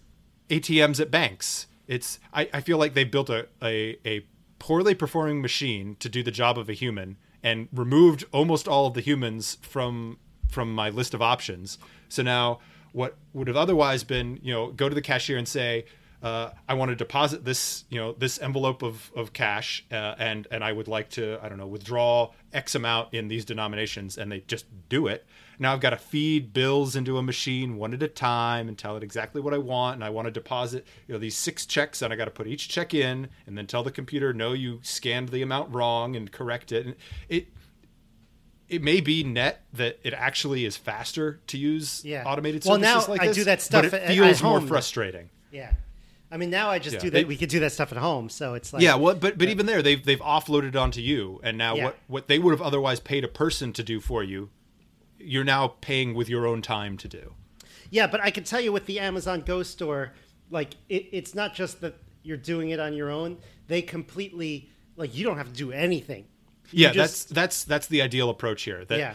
ATMs 0.50 1.00
at 1.00 1.10
banks. 1.10 1.66
It's 1.92 2.18
I, 2.32 2.48
I 2.54 2.60
feel 2.62 2.78
like 2.78 2.94
they 2.94 3.04
built 3.04 3.28
a, 3.28 3.48
a, 3.62 3.98
a 4.06 4.24
poorly 4.58 4.94
performing 4.94 5.42
machine 5.42 5.96
to 6.00 6.08
do 6.08 6.22
the 6.22 6.30
job 6.30 6.56
of 6.56 6.70
a 6.70 6.72
human 6.72 7.18
and 7.42 7.68
removed 7.70 8.24
almost 8.32 8.66
all 8.66 8.86
of 8.86 8.94
the 8.94 9.02
humans 9.02 9.58
from 9.60 10.18
from 10.48 10.74
my 10.74 10.88
list 10.88 11.12
of 11.12 11.20
options. 11.20 11.76
So 12.08 12.22
now 12.22 12.60
what 12.92 13.16
would 13.34 13.46
have 13.46 13.58
otherwise 13.58 14.04
been, 14.04 14.38
you 14.42 14.54
know, 14.54 14.70
go 14.70 14.88
to 14.88 14.94
the 14.94 15.02
cashier 15.02 15.36
and 15.36 15.46
say, 15.46 15.84
uh, 16.22 16.50
I 16.68 16.74
want 16.74 16.90
to 16.90 16.94
deposit 16.94 17.44
this, 17.44 17.84
you 17.90 17.98
know, 17.98 18.12
this 18.12 18.40
envelope 18.40 18.82
of, 18.82 19.10
of 19.16 19.32
cash, 19.32 19.84
uh, 19.90 20.14
and 20.18 20.46
and 20.50 20.62
I 20.62 20.72
would 20.72 20.86
like 20.88 21.10
to, 21.10 21.38
I 21.42 21.48
don't 21.48 21.58
know, 21.58 21.66
withdraw 21.66 22.30
X 22.52 22.74
amount 22.74 23.12
in 23.12 23.28
these 23.28 23.44
denominations, 23.44 24.16
and 24.18 24.30
they 24.30 24.40
just 24.40 24.66
do 24.88 25.08
it. 25.08 25.26
Now 25.58 25.72
I've 25.72 25.80
got 25.80 25.90
to 25.90 25.96
feed 25.96 26.52
bills 26.52 26.96
into 26.96 27.18
a 27.18 27.22
machine 27.22 27.76
one 27.76 27.92
at 27.92 28.02
a 28.02 28.08
time 28.08 28.68
and 28.68 28.76
tell 28.78 28.96
it 28.96 29.02
exactly 29.02 29.40
what 29.40 29.52
I 29.52 29.58
want, 29.58 29.96
and 29.96 30.04
I 30.04 30.10
want 30.10 30.26
to 30.26 30.30
deposit, 30.30 30.86
you 31.06 31.12
know, 31.14 31.18
these 31.18 31.36
six 31.36 31.66
checks, 31.66 32.02
and 32.02 32.12
I 32.12 32.16
got 32.16 32.24
to 32.26 32.30
put 32.30 32.46
each 32.46 32.68
check 32.68 32.94
in, 32.94 33.28
and 33.46 33.58
then 33.58 33.66
tell 33.66 33.82
the 33.82 33.90
computer, 33.92 34.32
no, 34.32 34.52
you 34.52 34.78
scanned 34.82 35.28
the 35.30 35.42
amount 35.42 35.74
wrong, 35.74 36.14
and 36.16 36.30
correct 36.30 36.72
it. 36.72 36.86
And 36.86 36.94
it 37.28 37.48
it 38.68 38.82
may 38.82 39.00
be 39.00 39.22
net 39.22 39.62
that 39.74 39.98
it 40.02 40.14
actually 40.14 40.64
is 40.64 40.76
faster 40.76 41.40
to 41.48 41.58
use 41.58 42.02
Yeah. 42.04 42.24
automated 42.24 42.62
systems. 42.62 42.80
Well, 42.80 42.94
services 42.94 43.08
now 43.08 43.12
like 43.12 43.20
I 43.22 43.26
this, 43.26 43.36
do 43.36 43.44
that 43.44 43.60
stuff 43.60 43.90
but 43.90 44.02
it 44.02 44.06
feels 44.08 44.42
more 44.42 44.60
frustrating. 44.62 45.28
yeah. 45.50 45.72
I 46.32 46.38
mean, 46.38 46.48
now 46.50 46.70
I 46.70 46.78
just 46.78 46.94
Yeah, 46.94 47.00
do 47.00 47.10
that. 47.10 47.18
they- 47.18 47.24
we 47.24 47.36
could 47.36 47.50
do 47.50 47.60
that 47.60 47.72
stuff 47.72 47.92
at 47.92 47.98
home, 47.98 48.30
so 48.30 48.54
it's 48.54 48.72
like 48.72 48.82
Yeah, 48.82 48.94
well, 48.94 49.14
but 49.14 49.36
but 49.38 49.48
even 49.50 49.66
there, 49.66 49.82
they've 49.82 50.02
they've 50.02 50.18
offloaded 50.20 50.74
onto 50.74 51.00
you, 51.00 51.40
and 51.44 51.58
now 51.58 51.76
Yeah. 51.76 51.84
what 51.84 51.98
what 52.06 52.28
they 52.28 52.38
would 52.38 52.52
have 52.52 52.62
otherwise 52.62 52.98
paid 53.00 53.22
a 53.22 53.28
person 53.28 53.72
to 53.74 53.82
do 53.82 54.00
for 54.00 54.24
you, 54.24 54.50
you're 55.18 55.44
now 55.44 55.68
paying 55.82 56.14
with 56.14 56.28
your 56.28 56.46
own 56.46 56.62
time 56.62 56.96
to 56.96 57.08
do. 57.08 57.34
Yeah, 57.90 58.06
but 58.06 58.20
I 58.22 58.30
can 58.30 58.44
tell 58.44 58.60
you 58.60 58.72
with 58.72 58.86
the 58.86 58.98
Amazon 58.98 59.42
Go 59.42 59.62
store, 59.62 60.14
like 60.50 60.74
it, 60.88 61.06
it's 61.12 61.34
not 61.34 61.54
just 61.54 61.80
that 61.82 61.96
you're 62.22 62.38
doing 62.38 62.70
it 62.70 62.80
on 62.80 62.94
your 62.94 63.10
own. 63.10 63.36
They 63.68 63.82
completely 63.82 64.70
like 64.96 65.14
you 65.14 65.24
don't 65.24 65.36
have 65.36 65.48
to 65.48 65.52
do 65.54 65.70
anything. 65.72 66.24
You 66.70 66.84
Yeah, 66.84 66.92
just- 66.92 67.28
that's 67.28 67.32
that's 67.34 67.64
that's 67.64 67.86
the 67.88 68.00
ideal 68.00 68.30
approach 68.30 68.62
here. 68.62 68.84
That 68.86 68.98
Yeah. 68.98 69.14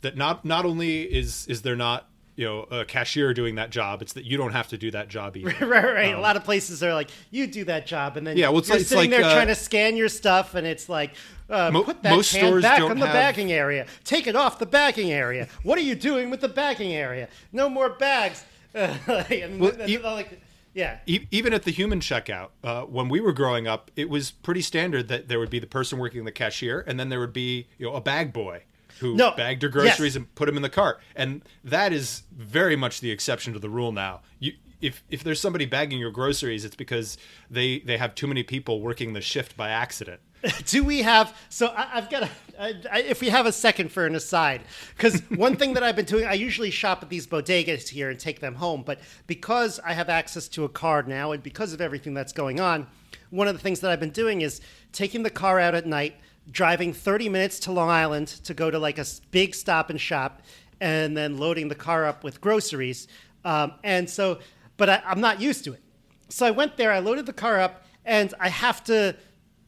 that 0.00 0.16
not 0.16 0.44
not 0.46 0.64
only 0.64 1.02
is 1.02 1.46
is 1.46 1.60
there 1.62 1.76
not 1.76 2.08
you 2.36 2.44
know 2.44 2.62
a 2.70 2.84
cashier 2.84 3.32
doing 3.34 3.54
that 3.56 3.70
job, 3.70 4.02
it's 4.02 4.12
that 4.14 4.24
you 4.24 4.36
don't 4.36 4.52
have 4.52 4.68
to 4.68 4.78
do 4.78 4.90
that 4.90 5.08
job 5.08 5.36
either. 5.36 5.66
right, 5.66 5.84
right. 5.94 6.14
a 6.14 6.20
lot 6.20 6.36
of 6.36 6.44
places 6.44 6.82
are 6.82 6.92
like, 6.94 7.10
you 7.30 7.46
do 7.46 7.64
that 7.64 7.86
job, 7.86 8.16
and 8.16 8.26
then 8.26 8.32
Um, 8.34 8.38
Yeah, 8.38 8.48
well, 8.48 8.58
it's 8.58 8.68
you're 8.68 8.76
like- 8.76 8.80
it's 8.82 8.88
sitting 8.90 9.10
like, 9.10 9.20
there 9.20 9.28
uh, 9.30 9.34
trying 9.34 9.46
to 9.48 9.54
scan 9.54 9.96
your 9.96 10.08
stuff, 10.08 10.54
and 10.54 10.66
it's 10.66 10.88
like, 10.88 11.14
uh, 11.50 11.70
Mo- 11.72 11.84
put 11.84 12.02
that 12.02 12.24
can 12.24 12.60
back 12.60 12.80
on 12.80 12.98
the 12.98 13.06
have- 13.06 13.14
bagging 13.14 13.52
area. 13.52 13.86
Take 14.04 14.26
it 14.26 14.34
off 14.36 14.58
the 14.58 14.66
bagging 14.66 15.12
area. 15.12 15.48
What 15.62 15.78
are 15.78 15.82
you 15.82 15.94
doing 15.94 16.30
with 16.30 16.40
the 16.40 16.48
bagging 16.48 16.92
area? 16.94 17.28
No 17.52 17.68
more 17.68 17.90
bags. 17.90 18.44
and 18.74 19.60
Well, 19.60 19.72
then 19.72 19.88
you- 19.88 19.98
they're 20.00 20.10
like, 20.12 20.40
yeah, 20.74 20.98
E- 21.06 21.26
even 21.30 21.52
at 21.54 21.62
the 21.62 21.70
human 21.70 22.00
checkout, 22.00 22.48
uh, 22.64 22.82
when 22.82 23.08
we 23.08 23.20
were 23.20 23.32
growing 23.32 23.68
up, 23.68 23.92
it 23.94 24.08
was 24.10 24.32
pretty 24.32 24.60
standard 24.62 25.06
that 25.06 25.28
there 25.28 25.38
would 25.38 25.50
be 25.50 25.60
the 25.60 25.68
person 25.68 25.98
working 26.00 26.24
the 26.24 26.32
cashier, 26.32 26.82
and 26.88 26.98
then 26.98 27.10
there 27.10 27.20
would 27.20 27.32
be 27.32 27.68
you 27.78 27.86
know 27.86 27.94
a 27.94 28.00
bag 28.00 28.32
boy 28.32 28.64
who 29.00 29.14
No, 29.14 29.32
bagged 29.32 29.62
her 29.62 29.68
groceries 29.68 30.14
yes. 30.14 30.16
and 30.16 30.34
put 30.34 30.46
them 30.46 30.56
in 30.56 30.62
the 30.62 30.70
cart, 30.70 31.00
and 31.16 31.42
that 31.64 31.92
is 31.92 32.22
very 32.34 32.76
much 32.76 33.00
the 33.00 33.10
exception 33.10 33.52
to 33.52 33.58
the 33.58 33.70
rule 33.70 33.92
now. 33.92 34.20
You, 34.38 34.52
if 34.80 35.02
if 35.08 35.24
there's 35.24 35.40
somebody 35.40 35.66
bagging 35.66 35.98
your 35.98 36.10
groceries, 36.10 36.64
it's 36.64 36.76
because 36.76 37.16
they 37.50 37.80
they 37.80 37.96
have 37.96 38.14
too 38.14 38.26
many 38.26 38.42
people 38.42 38.80
working 38.80 39.12
the 39.12 39.20
shift 39.20 39.56
by 39.56 39.70
accident. 39.70 40.20
do 40.66 40.84
we 40.84 41.00
have 41.00 41.34
so 41.48 41.68
I, 41.68 41.88
i've 41.94 42.10
got 42.10 42.24
a, 42.24 42.28
I, 42.60 42.74
I, 42.92 43.00
if 43.00 43.22
we 43.22 43.30
have 43.30 43.46
a 43.46 43.52
second 43.52 43.90
for 43.90 44.04
an 44.04 44.14
aside 44.14 44.60
because 44.94 45.20
one 45.30 45.56
thing 45.56 45.72
that 45.72 45.82
i've 45.82 45.96
been 45.96 46.04
doing 46.04 46.26
i 46.26 46.34
usually 46.34 46.70
shop 46.70 47.02
at 47.02 47.08
these 47.08 47.26
bodegas 47.26 47.88
here 47.88 48.10
and 48.10 48.20
take 48.20 48.40
them 48.40 48.54
home 48.56 48.82
but 48.84 49.00
because 49.26 49.80
i 49.80 49.94
have 49.94 50.10
access 50.10 50.46
to 50.48 50.64
a 50.64 50.68
car 50.68 51.02
now 51.02 51.32
and 51.32 51.42
because 51.42 51.72
of 51.72 51.80
everything 51.80 52.12
that's 52.12 52.34
going 52.34 52.60
on 52.60 52.86
one 53.30 53.48
of 53.48 53.54
the 53.54 53.58
things 53.58 53.80
that 53.80 53.90
i've 53.90 54.00
been 54.00 54.10
doing 54.10 54.42
is 54.42 54.60
taking 54.92 55.22
the 55.22 55.30
car 55.30 55.58
out 55.58 55.74
at 55.74 55.86
night 55.86 56.14
driving 56.50 56.92
30 56.92 57.28
minutes 57.28 57.58
to 57.60 57.72
long 57.72 57.90
island 57.90 58.28
to 58.28 58.54
go 58.54 58.70
to 58.70 58.78
like 58.78 58.98
a 58.98 59.06
big 59.30 59.54
stop 59.54 59.90
and 59.90 60.00
shop 60.00 60.42
and 60.80 61.16
then 61.16 61.38
loading 61.38 61.68
the 61.68 61.74
car 61.74 62.04
up 62.04 62.24
with 62.24 62.40
groceries 62.40 63.08
um, 63.44 63.72
and 63.82 64.08
so 64.08 64.38
but 64.76 64.88
I, 64.90 65.02
i'm 65.06 65.20
not 65.20 65.40
used 65.40 65.64
to 65.64 65.72
it. 65.72 65.82
So 66.28 66.46
i 66.46 66.50
went 66.50 66.76
there 66.76 66.92
i 66.92 66.98
loaded 66.98 67.26
the 67.26 67.32
car 67.32 67.60
up 67.60 67.86
and 68.04 68.34
i 68.38 68.48
have 68.48 68.84
to 68.84 69.16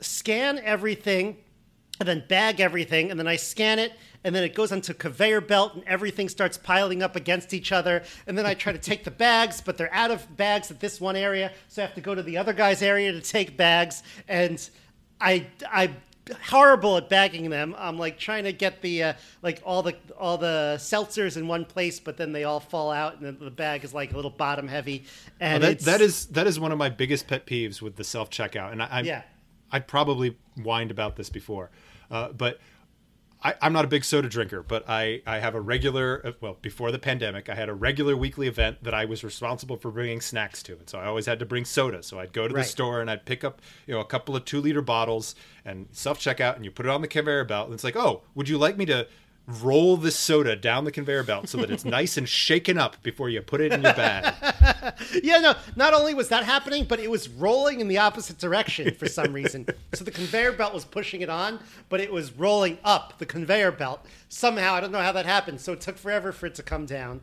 scan 0.00 0.58
everything 0.58 1.36
and 1.98 2.08
then 2.08 2.24
bag 2.28 2.60
everything 2.60 3.10
and 3.10 3.18
then 3.18 3.26
I 3.26 3.36
scan 3.36 3.78
it 3.78 3.92
and 4.24 4.34
then 4.34 4.42
it 4.44 4.54
goes 4.54 4.72
onto 4.72 4.92
conveyor 4.92 5.40
belt 5.40 5.74
and 5.74 5.84
everything 5.84 6.28
starts 6.28 6.58
piling 6.58 7.02
up 7.02 7.16
against 7.16 7.54
each 7.54 7.72
other 7.72 8.02
and 8.26 8.36
then 8.36 8.44
I 8.44 8.54
try 8.54 8.72
to 8.72 8.78
take 8.78 9.04
the 9.04 9.10
bags 9.10 9.60
but 9.60 9.76
they're 9.78 9.92
out 9.94 10.10
of 10.10 10.36
bags 10.36 10.70
at 10.70 10.80
this 10.80 11.00
one 11.00 11.16
area 11.16 11.52
so 11.68 11.82
I 11.82 11.86
have 11.86 11.94
to 11.94 12.00
go 12.00 12.14
to 12.14 12.22
the 12.22 12.36
other 12.36 12.52
guy's 12.52 12.82
area 12.82 13.12
to 13.12 13.20
take 13.20 13.56
bags 13.56 14.02
and 14.28 14.68
I 15.20 15.46
I 15.70 15.90
horrible 16.48 16.96
at 16.96 17.08
bagging 17.08 17.50
them. 17.50 17.74
I'm 17.78 17.98
like 17.98 18.18
trying 18.18 18.44
to 18.44 18.52
get 18.52 18.82
the 18.82 19.02
uh, 19.02 19.12
like 19.42 19.62
all 19.64 19.82
the 19.82 19.96
all 20.18 20.38
the 20.38 20.76
seltzers 20.78 21.36
in 21.36 21.46
one 21.46 21.64
place 21.64 22.00
but 22.00 22.16
then 22.16 22.32
they 22.32 22.44
all 22.44 22.60
fall 22.60 22.90
out 22.90 23.20
and 23.20 23.38
the 23.38 23.50
bag 23.50 23.84
is 23.84 23.94
like 23.94 24.12
a 24.12 24.16
little 24.16 24.30
bottom 24.30 24.68
heavy 24.68 25.04
and 25.40 25.62
that, 25.62 25.80
that 25.80 26.00
is 26.00 26.26
that 26.26 26.46
is 26.46 26.58
one 26.58 26.72
of 26.72 26.78
my 26.78 26.88
biggest 26.88 27.26
pet 27.26 27.46
peeves 27.46 27.80
with 27.80 27.96
the 27.96 28.04
self 28.04 28.30
checkout, 28.30 28.72
and 28.72 28.82
I, 28.82 28.86
I 28.90 29.00
Yeah. 29.02 29.22
I 29.70 29.80
probably 29.80 30.36
whined 30.62 30.90
about 30.90 31.16
this 31.16 31.28
before, 31.28 31.70
uh, 32.10 32.28
but 32.32 32.60
I, 33.46 33.54
I'm 33.62 33.72
not 33.72 33.84
a 33.84 33.88
big 33.88 34.04
soda 34.04 34.28
drinker, 34.28 34.60
but 34.64 34.88
I, 34.88 35.22
I 35.24 35.38
have 35.38 35.54
a 35.54 35.60
regular, 35.60 36.20
uh, 36.24 36.32
well, 36.40 36.58
before 36.62 36.90
the 36.90 36.98
pandemic, 36.98 37.48
I 37.48 37.54
had 37.54 37.68
a 37.68 37.74
regular 37.74 38.16
weekly 38.16 38.48
event 38.48 38.82
that 38.82 38.92
I 38.92 39.04
was 39.04 39.22
responsible 39.22 39.76
for 39.76 39.92
bringing 39.92 40.20
snacks 40.20 40.64
to. 40.64 40.72
And 40.72 40.88
so 40.90 40.98
I 40.98 41.04
always 41.04 41.26
had 41.26 41.38
to 41.38 41.46
bring 41.46 41.64
soda. 41.64 42.02
So 42.02 42.18
I'd 42.18 42.32
go 42.32 42.48
to 42.48 42.54
Right. 42.54 42.62
the 42.62 42.68
store 42.68 43.00
and 43.00 43.08
I'd 43.08 43.24
pick 43.24 43.44
up, 43.44 43.62
you 43.86 43.94
know, 43.94 44.00
a 44.00 44.04
couple 44.04 44.34
of 44.34 44.44
two 44.44 44.60
liter 44.60 44.82
bottles 44.82 45.36
and 45.64 45.86
self 45.92 46.18
checkout 46.18 46.56
and 46.56 46.64
you 46.64 46.72
put 46.72 46.86
it 46.86 46.88
on 46.88 47.02
the 47.02 47.08
conveyor 47.08 47.44
belt. 47.44 47.66
And 47.66 47.74
it's 47.74 47.84
like, 47.84 47.94
oh, 47.94 48.22
would 48.34 48.48
you 48.48 48.58
like 48.58 48.76
me 48.76 48.84
to 48.86 49.06
roll 49.46 49.96
the 49.96 50.10
soda 50.10 50.56
down 50.56 50.84
the 50.84 50.90
conveyor 50.90 51.22
belt 51.22 51.48
so 51.48 51.58
that 51.58 51.70
it's 51.70 51.84
nice 51.98 52.16
and 52.16 52.28
shaken 52.28 52.76
up 52.78 53.00
before 53.02 53.28
you 53.28 53.40
put 53.40 53.60
it 53.60 53.72
in 53.72 53.82
your 53.82 53.94
bag? 53.94 54.34
Yeah, 55.22 55.38
no, 55.38 55.54
not 55.74 55.94
only 55.94 56.14
was 56.14 56.28
that 56.28 56.44
happening, 56.44 56.84
but 56.84 57.00
it 57.00 57.10
was 57.10 57.28
rolling 57.28 57.80
in 57.80 57.88
the 57.88 57.98
opposite 57.98 58.38
direction 58.38 58.94
for 58.94 59.08
some 59.08 59.32
reason. 59.32 59.66
so 59.94 60.04
the 60.04 60.10
conveyor 60.10 60.52
belt 60.52 60.72
was 60.72 60.84
pushing 60.84 61.22
it 61.22 61.28
on, 61.28 61.58
but 61.88 62.00
it 62.00 62.12
was 62.12 62.32
rolling 62.32 62.78
up 62.84 63.18
the 63.18 63.26
conveyor 63.26 63.72
belt. 63.72 64.04
Somehow, 64.28 64.74
I 64.74 64.80
don't 64.80 64.92
know 64.92 65.00
how 65.02 65.12
that 65.12 65.26
happened. 65.26 65.60
So 65.60 65.72
it 65.72 65.80
took 65.80 65.98
forever 65.98 66.30
for 66.32 66.46
it 66.46 66.54
to 66.56 66.62
come 66.62 66.86
down. 66.86 67.20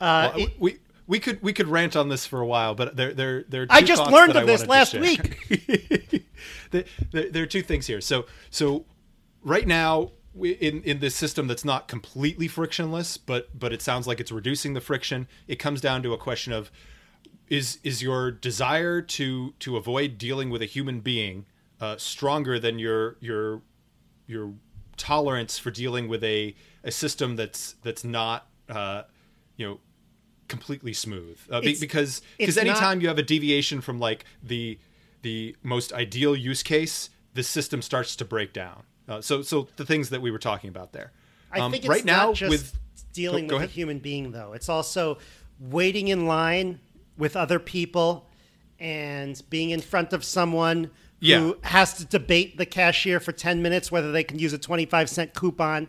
Uh, 0.00 0.32
Well, 0.34 0.44
it- 0.44 0.54
we 0.60 0.78
we 1.06 1.18
could 1.18 1.42
we 1.42 1.52
could 1.52 1.68
rant 1.68 1.96
on 1.96 2.08
this 2.08 2.26
for 2.26 2.40
a 2.40 2.46
while, 2.46 2.74
but 2.74 2.96
there 2.96 3.12
there 3.14 3.44
there. 3.48 3.62
Are 3.62 3.66
I 3.70 3.82
just 3.82 4.06
learned 4.10 4.30
of 4.36 4.42
I 4.42 4.44
this 4.44 4.66
last 4.66 4.94
week. 4.94 5.38
there, 6.70 6.84
there, 7.12 7.30
there 7.30 7.42
are 7.42 7.46
two 7.46 7.62
things 7.62 7.86
here. 7.86 8.00
So 8.00 8.26
so 8.50 8.84
right 9.42 9.66
now 9.66 10.10
in 10.34 10.82
in 10.82 11.00
this 11.00 11.14
system 11.14 11.46
that's 11.46 11.64
not 11.64 11.88
completely 11.88 12.48
frictionless, 12.48 13.16
but 13.16 13.58
but 13.58 13.72
it 13.72 13.82
sounds 13.82 14.06
like 14.06 14.20
it's 14.20 14.32
reducing 14.32 14.74
the 14.74 14.80
friction. 14.80 15.26
It 15.46 15.56
comes 15.56 15.80
down 15.80 16.02
to 16.04 16.12
a 16.12 16.18
question 16.18 16.52
of 16.52 16.70
is 17.48 17.78
is 17.82 18.02
your 18.02 18.30
desire 18.30 19.02
to 19.02 19.52
to 19.58 19.76
avoid 19.76 20.16
dealing 20.18 20.48
with 20.50 20.62
a 20.62 20.66
human 20.66 21.00
being 21.00 21.44
uh, 21.80 21.96
stronger 21.98 22.58
than 22.58 22.78
your 22.78 23.16
your 23.20 23.62
your 24.26 24.54
tolerance 24.96 25.58
for 25.58 25.70
dealing 25.70 26.08
with 26.08 26.22
a 26.24 26.54
a 26.84 26.90
system 26.90 27.36
that's 27.36 27.74
that's 27.82 28.04
not 28.04 28.46
uh, 28.68 29.02
you 29.56 29.66
know 29.66 29.80
completely 30.48 30.92
smooth 30.92 31.38
uh, 31.50 31.58
It's- 31.58 31.80
because 31.80 32.22
because 32.38 32.56
not- 32.56 32.66
anytime 32.66 33.00
you 33.00 33.08
have 33.08 33.18
a 33.18 33.22
deviation 33.22 33.80
from 33.80 33.98
like 33.98 34.24
the 34.42 34.78
the 35.22 35.56
most 35.62 35.92
ideal 35.92 36.34
use 36.36 36.62
case 36.62 37.10
the 37.34 37.42
system 37.42 37.80
starts 37.82 38.16
to 38.16 38.24
break 38.24 38.52
down 38.52 38.84
uh, 39.08 39.20
so 39.20 39.42
so 39.42 39.68
the 39.76 39.84
things 39.84 40.10
that 40.10 40.20
we 40.22 40.30
were 40.30 40.38
talking 40.38 40.68
about 40.70 40.92
there 40.92 41.12
I 41.50 41.60
Um, 41.60 41.70
think 41.72 41.84
it's 41.84 41.88
right 41.90 42.04
now 42.04 42.32
just 42.32 42.50
with 42.50 42.78
dealing 43.12 43.46
Go- 43.46 43.56
go 43.56 43.60
with 43.62 43.70
a 43.70 43.72
human 43.72 43.98
being, 43.98 44.32
though. 44.32 44.52
It's 44.54 44.68
also 44.70 45.18
waiting 45.60 46.08
in 46.08 46.26
line 46.26 46.80
with 47.18 47.36
other 47.36 47.58
people 47.58 48.26
and 48.80 49.40
being 49.50 49.68
in 49.70 49.80
front 49.82 50.12
of 50.14 50.24
someone 50.24 50.90
Yeah. 51.20 51.38
who 51.40 51.58
has 51.62 51.92
to 51.94 52.04
debate 52.06 52.56
the 52.56 52.64
cashier 52.66 53.20
for 53.20 53.32
10 53.32 53.60
minutes 53.62 53.92
whether 53.92 54.10
they 54.12 54.24
can 54.24 54.38
use 54.38 54.52
a 54.54 54.58
25 54.58 55.10
cent 55.10 55.34
coupon. 55.34 55.88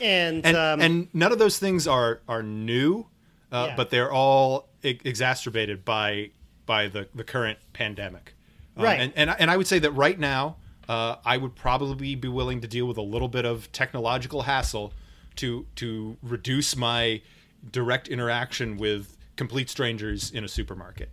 And, 0.00 0.44
and 0.46 0.56
um, 0.56 0.80
and 0.80 1.08
none 1.14 1.32
of 1.32 1.38
those 1.38 1.58
things 1.58 1.88
are 1.88 2.20
are 2.28 2.42
new, 2.42 3.06
uh, 3.50 3.66
Yeah. 3.70 3.76
but 3.76 3.90
they're 3.90 4.12
all 4.12 4.68
e- 4.84 5.00
exacerbated 5.04 5.84
by 5.84 6.30
by 6.66 6.86
the 6.88 7.08
the 7.14 7.24
current 7.24 7.58
pandemic. 7.72 8.34
Um, 8.76 8.84
Right. 8.84 9.00
And 9.00 9.12
and 9.16 9.30
and 9.38 9.50
I 9.50 9.56
would 9.56 9.66
say 9.66 9.78
that 9.80 9.90
right 9.92 10.18
now, 10.18 10.56
uh, 10.88 11.16
I 11.24 11.36
would 11.36 11.54
probably 11.54 12.14
be 12.14 12.28
willing 12.28 12.60
to 12.60 12.68
deal 12.68 12.86
with 12.86 12.96
a 12.98 13.02
little 13.02 13.28
bit 13.28 13.44
of 13.44 13.70
technological 13.72 14.42
hassle 14.42 14.92
to 15.36 15.66
to 15.76 16.16
reduce 16.22 16.76
my 16.76 17.22
direct 17.70 18.08
interaction 18.08 18.76
with 18.76 19.16
complete 19.36 19.70
strangers 19.70 20.30
in 20.30 20.44
a 20.44 20.48
supermarket. 20.48 21.10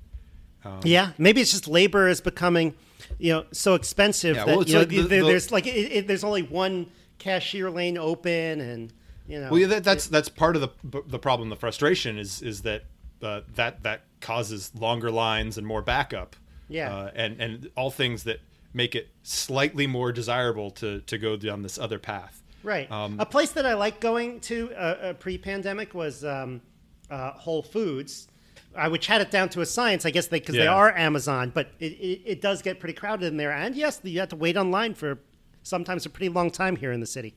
Um, 0.66 0.82
yeah, 0.84 1.12
maybe 1.18 1.40
it's 1.42 1.52
just 1.52 1.68
labor 1.68 2.08
is 2.10 2.20
becoming, 2.20 2.74
you 3.18 3.32
know, 3.32 3.46
so 3.54 3.76
expensive 3.76 4.36
Yeah, 4.36 4.46
that 4.46 4.58
well, 4.58 4.68
you 4.68 4.74
know 4.74 4.80
like 4.80 4.90
the- 4.90 5.02
there- 5.04 5.22
the- 5.22 5.28
there's 5.28 5.52
like 5.52 5.66
it, 5.68 5.72
it, 5.92 6.08
there's 6.08 6.24
only 6.24 6.42
one 6.44 6.88
cashier 7.18 7.70
lane 7.70 7.98
open, 7.98 8.60
and 8.60 8.94
you 9.28 9.40
know. 9.40 9.52
Well, 9.52 9.60
yeah, 9.60 9.68
that, 9.68 9.84
that's 9.84 10.08
that's 10.08 10.28
part 10.30 10.56
of 10.58 10.62
the 10.62 11.02
the 11.08 11.20
problem. 11.20 11.50
The 11.50 11.56
frustration 11.56 12.18
is 12.18 12.42
is 12.42 12.64
that 12.64 12.84
uh, 13.22 13.42
that 13.56 13.84
that 13.84 14.02
causes 14.22 14.72
longer 14.76 15.12
lines 15.12 15.58
and 15.58 15.66
more 15.66 15.82
backup. 15.82 16.36
Yeah. 16.68 16.94
uh, 16.94 17.12
and 17.16 17.40
and 17.42 17.70
all 17.76 17.90
things 17.90 18.24
that 18.26 18.40
make 18.74 18.96
it 18.96 19.10
slightly 19.24 19.88
more 19.88 20.12
desirable 20.12 20.72
to 20.72 21.02
to 21.02 21.18
go 21.18 21.38
down 21.38 21.62
this 21.64 21.78
other 21.78 22.00
path. 22.00 22.42
Right. 22.64 22.92
Um, 22.92 23.20
a 23.20 23.26
place 23.26 23.52
that 23.52 23.66
I 23.66 23.74
like 23.76 24.00
going 24.02 24.42
to 24.42 24.72
uh, 24.74 24.76
uh, 24.76 25.14
pre-pandemic 25.14 25.94
was 25.94 26.26
um, 26.26 26.62
uh, 27.10 27.32
Whole 27.32 27.64
Foods, 27.64 28.28
I 28.76 28.88
would 28.88 29.02
chat 29.02 29.22
it 29.22 29.32
down 29.32 29.50
to 29.50 29.62
a 29.62 29.66
science, 29.66 30.06
I 30.06 30.12
guess, 30.12 30.28
because 30.28 30.56
they, 30.56 30.64
Yeah. 30.64 30.74
are 30.74 30.96
Amazon. 30.96 31.52
But 31.54 31.72
it, 31.80 31.94
it, 31.94 32.22
it 32.26 32.42
does 32.42 32.62
get 32.62 32.80
pretty 32.80 32.94
crowded 32.94 33.28
in 33.28 33.38
there, 33.38 33.52
and 33.52 33.76
yes, 33.76 34.00
you 34.04 34.20
have 34.20 34.30
to 34.30 34.36
wait 34.36 34.58
online 34.58 34.94
for 34.94 35.20
sometimes 35.64 36.06
a 36.06 36.10
pretty 36.10 36.30
long 36.30 36.52
time 36.52 36.76
here 36.76 36.92
in 36.92 37.00
the 37.00 37.06
city. 37.08 37.34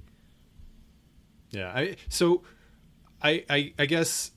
Yeah. 1.51 1.73
I, 1.75 1.97
so, 2.09 2.43
I, 3.23 3.45
I 3.49 3.75
I 3.79 3.87
guess 3.87 4.33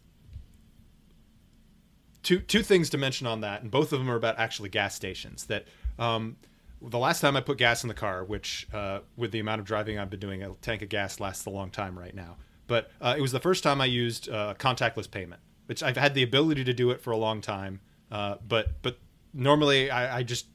two 2.24 2.40
two 2.40 2.62
things 2.64 2.90
to 2.92 2.98
mention 2.98 3.28
on 3.28 3.42
that, 3.42 3.62
and 3.62 3.72
both 3.72 3.92
of 3.94 4.00
them 4.00 4.10
are 4.10 4.16
about 4.16 4.38
actually 4.38 4.70
gas 4.70 4.96
stations. 4.96 5.46
That 5.46 5.66
um, 5.98 6.38
the 6.82 7.00
last 7.00 7.22
time 7.22 7.36
I 7.36 7.42
put 7.42 7.58
gas 7.58 7.84
in 7.84 7.88
the 7.88 7.94
car, 7.94 8.24
which 8.24 8.68
uh, 8.74 9.00
with 9.16 9.32
the 9.32 9.40
amount 9.40 9.60
of 9.60 9.66
driving 9.66 9.98
I've 9.98 10.10
been 10.10 10.20
doing, 10.20 10.44
a 10.44 10.54
tank 10.56 10.82
of 10.82 10.90
gas 10.90 11.20
lasts 11.20 11.46
a 11.46 11.50
long 11.50 11.70
time 11.70 11.98
right 11.98 12.14
now. 12.14 12.38
But 12.68 12.92
uh, 13.02 13.16
it 13.18 13.22
was 13.22 13.32
the 13.32 13.40
first 13.40 13.64
time 13.64 13.82
I 13.82 13.86
used 13.86 14.30
uh, 14.30 14.56
contactless 14.58 15.10
payment, 15.10 15.42
which 15.68 15.84
I've 15.84 15.98
had 15.98 16.14
the 16.14 16.24
ability 16.24 16.64
to 16.64 16.74
do 16.74 16.92
it 16.92 17.02
for 17.02 17.12
a 17.12 17.18
long 17.18 17.42
time. 17.42 17.82
Uh, 18.12 18.36
but 18.48 18.82
but 18.82 18.98
normally 19.34 19.90
I, 19.90 20.18
I 20.18 20.24
just 20.24 20.48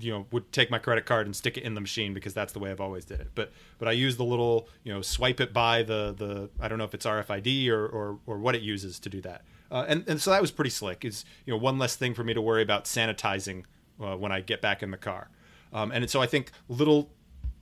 you 0.00 0.12
know 0.12 0.26
would 0.30 0.52
take 0.52 0.70
my 0.70 0.78
credit 0.78 1.06
card 1.06 1.26
and 1.26 1.34
stick 1.34 1.56
it 1.56 1.62
in 1.62 1.74
the 1.74 1.80
machine 1.80 2.14
because 2.14 2.34
that's 2.34 2.52
the 2.52 2.58
way 2.58 2.70
I've 2.70 2.80
always 2.80 3.04
did 3.04 3.20
it. 3.20 3.30
But 3.34 3.52
but 3.78 3.88
I 3.88 3.92
use 3.92 4.16
the 4.16 4.24
little 4.24 4.68
you 4.84 4.92
know 4.92 5.02
swipe 5.02 5.40
it 5.40 5.52
by 5.52 5.82
the 5.82 6.14
the 6.16 6.50
I 6.60 6.68
don't 6.68 6.78
know 6.78 6.84
if 6.84 6.94
it's 6.94 7.06
RFID 7.06 7.68
or 7.68 7.86
or, 7.86 8.18
or 8.26 8.38
what 8.38 8.54
it 8.54 8.62
uses 8.62 8.98
to 9.00 9.08
do 9.08 9.20
that. 9.22 9.44
Uh, 9.70 9.84
and 9.88 10.04
and 10.08 10.20
so 10.20 10.30
that 10.30 10.40
was 10.40 10.50
pretty 10.50 10.70
slick. 10.70 11.04
Is 11.04 11.24
you 11.44 11.52
know 11.52 11.58
one 11.58 11.78
less 11.78 11.96
thing 11.96 12.14
for 12.14 12.24
me 12.24 12.34
to 12.34 12.40
worry 12.40 12.62
about 12.62 12.84
sanitizing 12.84 13.64
uh, 14.02 14.16
when 14.16 14.32
I 14.32 14.40
get 14.40 14.60
back 14.60 14.82
in 14.82 14.90
the 14.90 14.96
car. 14.96 15.28
Um, 15.72 15.90
and 15.92 16.08
so 16.08 16.20
I 16.20 16.26
think 16.26 16.50
little 16.68 17.10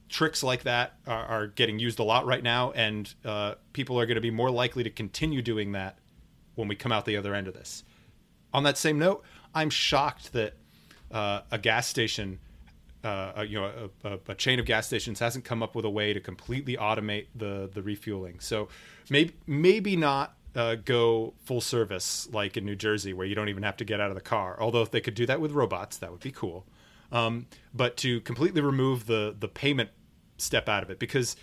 tricks 0.08 0.42
like 0.42 0.62
that 0.62 0.94
are, 1.06 1.24
are 1.24 1.46
getting 1.48 1.78
used 1.78 1.98
a 1.98 2.04
lot 2.04 2.26
right 2.26 2.42
now, 2.42 2.70
and 2.72 3.12
uh, 3.24 3.54
people 3.72 3.98
are 3.98 4.06
going 4.06 4.14
to 4.16 4.20
be 4.20 4.30
more 4.30 4.50
likely 4.50 4.84
to 4.84 4.90
continue 4.90 5.42
doing 5.42 5.72
that 5.72 5.98
when 6.54 6.68
we 6.68 6.76
come 6.76 6.92
out 6.92 7.04
the 7.04 7.16
other 7.16 7.34
end 7.34 7.48
of 7.48 7.54
this. 7.54 7.84
On 8.54 8.62
that 8.62 8.78
same 8.78 8.98
note, 8.98 9.24
I'm 9.54 9.70
shocked 9.70 10.32
that 10.32 10.54
uh, 11.10 11.40
a 11.50 11.58
gas 11.58 11.86
station, 11.86 12.38
uh, 13.04 13.32
a- 13.36 13.44
you 13.44 13.60
know, 13.60 13.90
a, 14.04 14.08
a, 14.08 14.18
a 14.28 14.34
chain 14.34 14.58
of 14.58 14.66
gas 14.66 14.86
stations 14.86 15.18
hasn't 15.18 15.44
come 15.44 15.62
up 15.62 15.74
with 15.74 15.84
a 15.84 15.90
way 15.90 16.12
to 16.12 16.20
completely 16.20 16.76
automate 16.76 17.26
the 17.34 17.68
the 17.72 17.82
refueling. 17.82 18.40
So 18.40 18.68
maybe 19.10 19.34
maybe 19.46 19.96
not 19.96 20.36
uh, 20.54 20.76
go 20.76 21.34
full 21.44 21.60
service 21.60 22.28
like 22.32 22.56
in 22.56 22.64
New 22.64 22.76
Jersey, 22.76 23.12
where 23.12 23.26
you 23.26 23.34
don't 23.34 23.48
even 23.48 23.62
have 23.64 23.76
to 23.78 23.84
get 23.84 24.00
out 24.00 24.10
of 24.10 24.14
the 24.14 24.22
car. 24.22 24.56
Although 24.60 24.82
if 24.82 24.90
they 24.90 25.00
could 25.00 25.14
do 25.14 25.26
that 25.26 25.40
with 25.40 25.52
robots, 25.52 25.98
that 25.98 26.10
would 26.10 26.20
be 26.20 26.30
cool. 26.32 26.64
Um, 27.12 27.46
but 27.72 27.96
to 27.98 28.20
completely 28.22 28.60
remove 28.60 29.06
the 29.06 29.34
the 29.38 29.48
payment 29.48 29.90
step 30.38 30.68
out 30.68 30.82
of 30.82 30.90
it, 30.90 30.98
because 30.98 31.36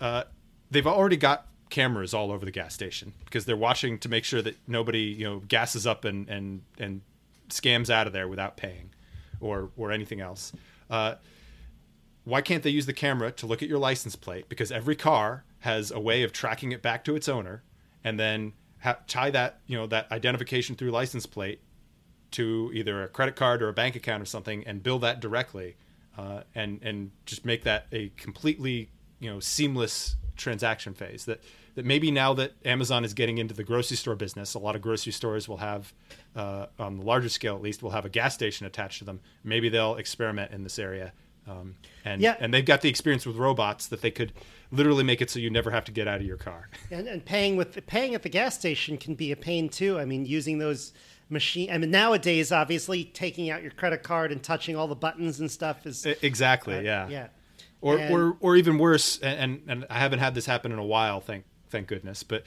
uh, 0.00 0.24
they've 0.70 0.86
already 0.86 1.16
got 1.16 1.46
cameras 1.70 2.12
all 2.12 2.30
over 2.30 2.44
the 2.44 2.50
gas 2.50 2.74
station 2.74 3.14
because 3.24 3.46
they're 3.46 3.56
watching 3.56 3.98
to 3.98 4.08
make 4.08 4.24
sure 4.24 4.42
that 4.42 4.56
nobody 4.66 5.00
you 5.00 5.24
know 5.24 5.40
gasses 5.48 5.86
up 5.86 6.04
and 6.04 6.28
and 6.28 6.62
and 6.78 7.00
scams 7.48 7.90
out 7.90 8.06
of 8.06 8.12
there 8.12 8.28
without 8.28 8.56
paying 8.56 8.90
or 9.40 9.70
or 9.76 9.92
anything 9.92 10.20
else. 10.20 10.52
Uh, 10.90 11.14
why 12.24 12.40
can't 12.40 12.62
they 12.62 12.70
use 12.70 12.86
the 12.86 12.92
camera 12.92 13.32
to 13.32 13.46
look 13.46 13.62
at 13.62 13.68
your 13.68 13.78
license 13.78 14.14
plate? 14.14 14.48
Because 14.48 14.70
every 14.70 14.94
car 14.94 15.44
has 15.60 15.90
a 15.90 15.98
way 15.98 16.22
of 16.22 16.32
tracking 16.32 16.72
it 16.72 16.80
back 16.82 17.04
to 17.04 17.16
its 17.16 17.28
owner, 17.28 17.62
and 18.04 18.18
then 18.18 18.52
ha- 18.80 18.98
tie 19.06 19.30
that 19.30 19.60
you 19.66 19.76
know 19.76 19.86
that 19.86 20.10
identification 20.12 20.76
through 20.76 20.90
license 20.90 21.26
plate 21.26 21.60
to 22.32 22.70
either 22.74 23.02
a 23.02 23.08
credit 23.08 23.36
card 23.36 23.62
or 23.62 23.68
a 23.68 23.72
bank 23.72 23.96
account 23.96 24.22
or 24.22 24.26
something, 24.26 24.64
and 24.66 24.82
bill 24.82 24.98
that 25.00 25.20
directly, 25.20 25.76
uh, 26.18 26.42
and 26.54 26.80
and 26.82 27.10
just 27.26 27.44
make 27.44 27.64
that 27.64 27.86
a 27.92 28.10
completely 28.16 28.90
you 29.20 29.30
know 29.30 29.40
seamless 29.40 30.16
transaction 30.36 30.94
phase. 30.94 31.24
That 31.26 31.40
that 31.74 31.84
maybe 31.86 32.10
now 32.10 32.34
that 32.34 32.52
Amazon 32.64 33.04
is 33.04 33.14
getting 33.14 33.38
into 33.38 33.54
the 33.54 33.64
grocery 33.64 33.96
store 33.96 34.14
business, 34.14 34.54
a 34.54 34.58
lot 34.58 34.76
of 34.76 34.82
grocery 34.82 35.12
stores 35.12 35.48
will 35.48 35.56
have, 35.58 35.92
uh, 36.36 36.66
on 36.78 36.98
the 36.98 37.04
larger 37.04 37.30
scale 37.30 37.54
at 37.56 37.62
least, 37.62 37.82
will 37.82 37.90
have 37.90 38.04
a 38.04 38.10
gas 38.10 38.34
station 38.34 38.66
attached 38.66 38.98
to 38.98 39.04
them. 39.04 39.20
Maybe 39.42 39.68
they'll 39.70 39.94
experiment 39.96 40.52
in 40.52 40.64
this 40.64 40.78
area. 40.78 41.12
Um, 41.48 41.74
and 42.04 42.20
Yeah. 42.20 42.36
and 42.38 42.52
they've 42.54 42.64
got 42.64 42.82
the 42.82 42.88
experience 42.88 43.26
with 43.26 43.36
robots 43.36 43.86
that 43.88 44.00
they 44.02 44.10
could 44.10 44.32
literally 44.70 45.02
make 45.02 45.20
it 45.20 45.28
so 45.30 45.38
you 45.40 45.50
never 45.50 45.70
have 45.70 45.84
to 45.86 45.92
get 45.92 46.06
out 46.06 46.20
of 46.20 46.26
your 46.26 46.36
car. 46.36 46.68
And, 46.90 47.08
and 47.08 47.24
paying 47.24 47.56
with 47.56 47.84
paying 47.86 48.14
at 48.14 48.22
the 48.22 48.28
gas 48.28 48.56
station 48.56 48.96
can 48.96 49.14
be 49.14 49.32
a 49.32 49.36
pain 49.36 49.68
too. 49.68 49.98
I 49.98 50.04
mean, 50.04 50.24
using 50.26 50.58
those 50.58 50.92
machine. 51.32 51.70
I 51.70 51.78
mean, 51.78 51.90
nowadays, 51.90 52.52
obviously, 52.52 53.04
taking 53.04 53.50
out 53.50 53.62
your 53.62 53.72
credit 53.72 54.02
card 54.02 54.30
and 54.30 54.42
touching 54.42 54.76
all 54.76 54.86
the 54.86 54.94
buttons 54.94 55.40
and 55.40 55.50
stuff 55.50 55.86
is 55.86 56.06
Exactly. 56.22 56.76
uh, 56.76 56.80
yeah. 56.82 57.08
yeah. 57.08 57.26
Or, 57.80 57.98
And- 57.98 58.14
or 58.14 58.36
or 58.40 58.56
even 58.56 58.78
worse, 58.78 59.18
and, 59.18 59.62
and 59.66 59.86
I 59.90 59.98
haven't 59.98 60.20
had 60.20 60.34
this 60.36 60.46
happen 60.46 60.70
in 60.70 60.78
a 60.78 60.84
while. 60.84 61.20
Thank 61.20 61.44
thank 61.70 61.88
goodness. 61.88 62.22
But 62.22 62.44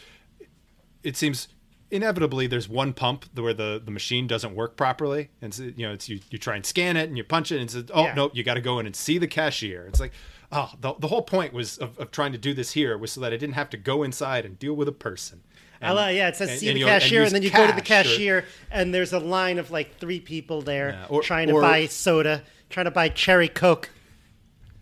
it 1.03 1.17
seems 1.17 1.49
inevitably 1.91 2.47
there's 2.47 2.67
one 2.69 2.93
pump 2.93 3.25
where 3.37 3.53
the, 3.53 3.81
the 3.83 3.91
machine 3.91 4.27
doesn't 4.27 4.55
work 4.55 4.75
properly, 4.77 5.29
and 5.41 5.53
so, 5.53 5.63
you 5.63 5.85
know 5.87 5.93
it's 5.93 6.07
you, 6.09 6.19
you 6.29 6.37
try 6.37 6.55
and 6.55 6.65
scan 6.65 6.95
it 6.97 7.07
and 7.09 7.17
you 7.17 7.23
punch 7.23 7.51
it 7.51 7.55
and 7.59 7.69
it 7.69 7.71
says 7.71 7.85
oh 7.93 8.05
Yeah. 8.05 8.13
no 8.13 8.31
you 8.33 8.43
got 8.43 8.53
to 8.55 8.61
go 8.61 8.79
in 8.79 8.85
and 8.85 8.95
see 8.95 9.17
the 9.17 9.27
cashier. 9.27 9.85
It's 9.87 9.99
like 9.99 10.13
oh 10.53 10.71
the, 10.79 10.93
the 10.99 11.07
whole 11.07 11.21
point 11.21 11.53
was 11.53 11.77
of, 11.79 11.97
of 11.99 12.11
trying 12.11 12.31
to 12.31 12.37
do 12.37 12.53
this 12.53 12.71
here 12.71 12.97
was 12.97 13.11
so 13.11 13.21
that 13.21 13.33
I 13.33 13.37
didn't 13.37 13.55
have 13.55 13.69
to 13.71 13.77
go 13.77 14.03
inside 14.03 14.45
and 14.45 14.57
deal 14.57 14.73
with 14.73 14.87
a 14.87 14.93
person. 14.93 15.41
I 15.81 15.91
love, 15.91 16.13
yeah, 16.13 16.27
it 16.29 16.35
says 16.35 16.49
and- 16.49 16.59
see 16.59 16.69
and, 16.69 16.77
the 16.77 16.81
and 16.83 16.89
cashier, 16.89 17.23
and, 17.23 17.31
then 17.31 17.41
you 17.43 17.49
go 17.51 17.67
to 17.67 17.73
the 17.73 17.81
cash 17.81 18.05
or- 18.05 18.09
cashier, 18.09 18.45
and 18.71 18.93
there's 18.93 19.13
a 19.13 19.19
line 19.19 19.59
of 19.59 19.71
like 19.71 19.97
three 19.99 20.19
people 20.19 20.61
there 20.61 20.89
Yeah, 20.89 21.05
or- 21.09 21.21
trying 21.21 21.47
to 21.49 21.53
or- 21.55 21.61
buy 21.61 21.87
soda, 21.87 22.43
trying 22.69 22.85
to 22.85 22.91
buy 22.91 23.09
cherry 23.09 23.47
coke. 23.49 23.89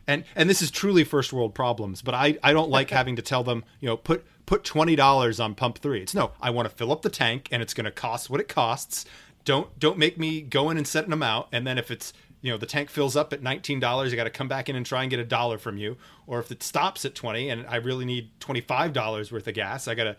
and 0.08 0.23
and 0.36 0.49
this 0.49 0.62
is 0.62 0.69
truly 0.69 1.03
first 1.06 1.32
world 1.32 1.53
problems 1.56 2.01
but 2.01 2.13
i 2.13 2.38
i 2.43 2.51
don't 2.51 2.69
like 2.69 2.89
having 2.99 3.15
to 3.15 3.21
tell 3.21 3.41
them 3.43 3.63
you 3.79 3.88
know 3.88 3.95
put 3.95 4.25
put 4.45 4.63
$20 4.65 5.43
on 5.43 5.56
pump 5.56 5.77
3 5.77 6.01
it's 6.01 6.13
no 6.13 6.32
i 6.41 6.49
want 6.49 6.67
to 6.69 6.75
fill 6.75 6.91
up 6.91 7.01
the 7.03 7.10
tank 7.10 7.47
and 7.51 7.62
it's 7.62 7.73
going 7.73 7.86
to 7.86 7.91
cost 7.91 8.29
what 8.29 8.41
it 8.41 8.47
costs. 8.49 9.06
Don't 9.45 9.77
don't 9.79 9.97
make 9.97 10.17
me 10.17 10.41
go 10.41 10.69
in 10.69 10.77
and 10.77 10.86
set 10.88 11.06
an 11.08 11.13
amount 11.13 11.47
and 11.53 11.65
then 11.65 11.77
if 11.77 11.89
it's 11.91 12.12
you 12.41 12.51
know 12.51 12.58
the 12.58 12.65
tank 12.65 12.89
fills 12.89 13.15
up 13.15 13.32
at 13.32 13.41
$19 13.41 14.12
i 14.12 14.15
got 14.15 14.25
to 14.25 14.29
come 14.29 14.49
back 14.49 14.67
in 14.67 14.75
and 14.75 14.86
try 14.86 15.01
and 15.03 15.10
get 15.10 15.19
a 15.19 15.25
dollar 15.25 15.58
from 15.58 15.77
you. 15.77 15.95
Or 16.27 16.39
if 16.39 16.51
it 16.51 16.62
stops 16.63 17.06
at 17.06 17.15
20 17.15 17.49
and 17.49 17.65
i 17.67 17.77
really 17.77 18.03
need 18.06 18.29
$25 18.41 19.32
worth 19.32 19.47
of 19.47 19.53
gas 19.53 19.88
i 19.88 19.95
got 19.95 20.03
to 20.06 20.17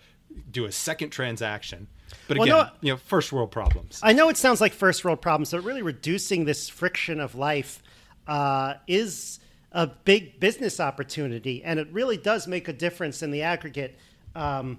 do 0.51 0.64
a 0.64 0.73
second 0.73 1.11
transaction 1.11 1.87
but 2.29 2.38
Well, 2.38 2.44
again 2.47 2.57
no- 2.57 2.70
you 2.81 2.92
know 2.92 2.97
first 2.97 3.33
world 3.33 3.51
problems 3.51 4.01
I 4.03 4.12
know 4.12 4.29
it 4.29 4.37
sounds 4.37 4.61
like 4.61 4.73
first 4.73 5.05
world 5.05 5.20
problems, 5.20 5.51
but 5.51 5.62
really 5.64 5.83
reducing 5.83 6.44
this 6.44 6.68
friction 6.68 7.20
of 7.20 7.35
life 7.35 7.83
uh, 8.27 8.75
is 8.87 9.40
a 9.73 9.87
big 9.87 10.38
business 10.40 10.79
opportunity, 10.81 11.62
and 11.64 11.79
it 11.81 11.88
really 11.92 12.16
does 12.16 12.47
make 12.47 12.68
a 12.68 12.73
difference 12.73 13.23
in 13.23 13.31
the 13.33 13.42
aggregate. 13.42 13.99
Um, 14.35 14.79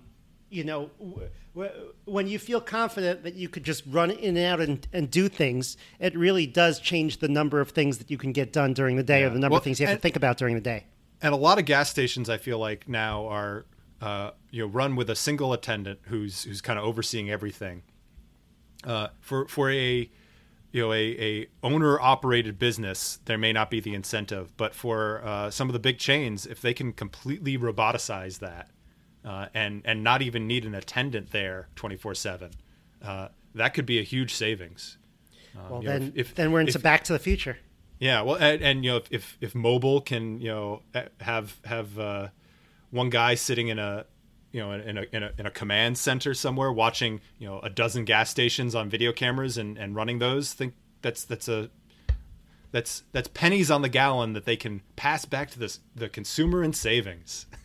you 0.50 0.64
know, 0.64 0.90
w- 1.00 1.30
w- 1.54 1.72
when 2.06 2.28
you 2.28 2.40
feel 2.40 2.62
confident 2.62 3.24
that 3.24 3.34
you 3.36 3.50
could 3.50 3.64
just 3.64 3.84
run 3.88 4.10
in 4.12 4.38
and 4.38 4.46
out 4.46 4.62
and, 4.62 4.88
and 4.94 5.12
do 5.12 5.28
things, 5.28 5.76
it 6.00 6.16
really 6.18 6.48
does 6.48 6.80
change 6.80 7.18
the 7.18 7.28
number 7.28 7.60
of 7.60 7.72
things 7.72 7.98
that 7.98 8.10
you 8.10 8.18
can 8.18 8.32
get 8.32 8.54
done 8.54 8.74
during 8.74 8.96
the 8.96 9.04
day 9.04 9.24
or 9.24 9.30
the 9.30 9.38
number 9.40 9.52
Well, 9.54 9.58
of 9.58 9.64
things 9.64 9.80
you 9.80 9.86
have 9.86 9.94
and- 9.94 10.00
to 10.00 10.02
think 10.02 10.16
about 10.16 10.38
during 10.38 10.56
the 10.56 10.62
day. 10.62 10.86
and 11.22 11.34
a 11.34 11.38
lot 11.38 11.60
of 11.60 11.66
gas 11.66 11.90
stations 11.90 12.30
I 12.30 12.38
feel 12.38 12.58
like 12.60 12.88
now 12.88 13.28
are 13.28 13.66
uh, 14.02 14.32
you 14.52 14.62
know 14.64 14.68
run 14.68 14.96
with 14.96 15.10
a 15.10 15.16
single 15.16 15.54
attendant 15.54 16.00
who's 16.04 16.44
who's 16.44 16.62
kind 16.62 16.78
of 16.80 16.86
overseeing 16.86 17.30
everything. 17.30 17.84
Uh, 18.84 19.08
for 19.20 19.48
for 19.48 19.72
a 19.72 20.10
you 20.72 20.82
know 20.82 20.92
a, 20.94 20.98
a 21.22 21.48
owner 21.64 22.00
operated 22.00 22.60
business, 22.60 23.20
there 23.26 23.38
may 23.38 23.52
not 23.54 23.70
be 23.72 23.80
the 23.80 23.94
incentive, 23.96 24.56
but 24.58 24.76
for 24.76 25.22
uh, 25.26 25.50
some 25.50 25.70
of 25.70 25.74
the 25.74 25.80
big 25.80 25.98
chains, 25.98 26.46
if 26.46 26.62
they 26.62 26.74
can 26.74 26.94
completely 26.94 27.58
roboticize 27.58 28.40
that 28.40 28.70
uh, 29.24 29.48
and 29.54 29.82
and 29.86 30.04
not 30.04 30.22
even 30.22 30.46
need 30.48 30.66
an 30.66 30.76
attendant 30.76 31.32
there 31.32 31.68
twenty 31.76 31.96
four 31.96 32.14
seven, 32.14 32.52
uh, 33.04 33.30
that 33.56 33.74
could 33.74 33.86
be 33.86 34.00
a 34.00 34.04
huge 34.04 34.34
savings. 34.34 34.98
Um, 35.58 35.70
Well, 35.70 35.82
you 35.84 35.88
know, 35.88 36.00
then, 36.00 36.08
if- 36.10 36.30
if- 36.32 36.36
then 36.36 36.52
we're 36.52 36.60
into 36.60 36.78
if- 36.78 36.84
Back 36.84 37.06
to 37.06 37.14
the 37.14 37.20
Future. 37.20 37.58
yeah, 37.98 38.22
well, 38.22 38.36
and, 38.36 38.62
and 38.62 38.84
you 38.84 38.92
know, 38.92 38.98
if, 38.98 39.08
if 39.12 39.38
if 39.42 39.54
Mobil 39.54 40.06
can 40.06 40.40
you 40.42 40.50
know 40.50 40.82
have 41.22 41.60
have 41.64 41.98
uh, 41.98 42.28
one 42.96 43.10
guy 43.10 43.36
sitting 43.36 43.68
in 43.68 43.78
a 43.78 44.06
you 44.52 44.62
know 44.62 44.72
in 44.72 44.98
a, 44.98 45.06
in 45.12 45.24
a 45.24 45.32
in 45.38 45.46
a 45.46 45.52
command 45.52 45.98
center 45.98 46.34
somewhere 46.34 46.72
watching 46.72 47.22
you 47.38 47.48
know 47.48 47.60
a 47.60 47.70
dozen 47.70 48.06
gas 48.06 48.30
stations 48.30 48.74
on 48.74 48.90
video 48.90 49.12
cameras 49.12 49.58
and, 49.58 49.78
and 49.78 49.96
running 49.96 50.20
those, 50.20 50.54
think 50.54 50.74
that's 51.02 51.26
that's 51.26 51.48
a 51.48 51.70
that's 52.72 53.04
that's 53.12 53.28
pennies 53.28 53.70
on 53.70 53.82
the 53.82 53.90
gallon 53.90 54.34
that 54.34 54.46
they 54.46 54.56
can 54.56 54.82
pass 54.96 55.26
back 55.26 55.52
to 55.52 55.60
this 55.60 55.80
the 55.96 56.10
consumer 56.10 56.64
in 56.64 56.74
savings. 56.74 57.46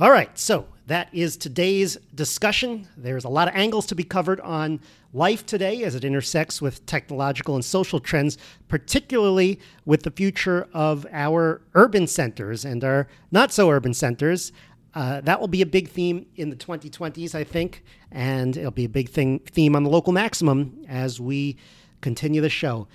All 0.00 0.10
right, 0.10 0.36
so 0.36 0.66
that 0.88 1.08
is 1.12 1.36
today's 1.36 1.96
discussion. 2.12 2.88
There's 2.96 3.22
a 3.22 3.28
lot 3.28 3.46
of 3.46 3.54
angles 3.54 3.86
to 3.86 3.94
be 3.94 4.02
covered 4.02 4.40
on 4.40 4.80
life 5.12 5.46
today 5.46 5.84
as 5.84 5.94
it 5.94 6.04
intersects 6.04 6.60
with 6.60 6.84
technological 6.84 7.54
and 7.54 7.64
social 7.64 8.00
trends, 8.00 8.36
particularly 8.66 9.60
with 9.84 10.02
the 10.02 10.10
future 10.10 10.66
of 10.72 11.06
our 11.12 11.60
urban 11.74 12.08
centers 12.08 12.64
and 12.64 12.82
our 12.82 13.06
not 13.30 13.52
so 13.52 13.70
urban 13.70 13.94
centers. 13.94 14.50
Uh, 14.94 15.20
that 15.20 15.38
will 15.38 15.46
be 15.46 15.62
a 15.62 15.66
big 15.66 15.88
theme 15.88 16.26
in 16.34 16.50
the 16.50 16.56
2020s, 16.56 17.36
I 17.36 17.44
think, 17.44 17.84
and 18.10 18.56
it'll 18.56 18.72
be 18.72 18.86
a 18.86 18.88
big 18.88 19.10
thing 19.10 19.38
theme 19.38 19.76
on 19.76 19.84
the 19.84 19.90
local 19.90 20.12
maximum 20.12 20.84
as 20.88 21.20
we 21.20 21.56
continue 22.00 22.40
the 22.40 22.50
show. 22.50 22.88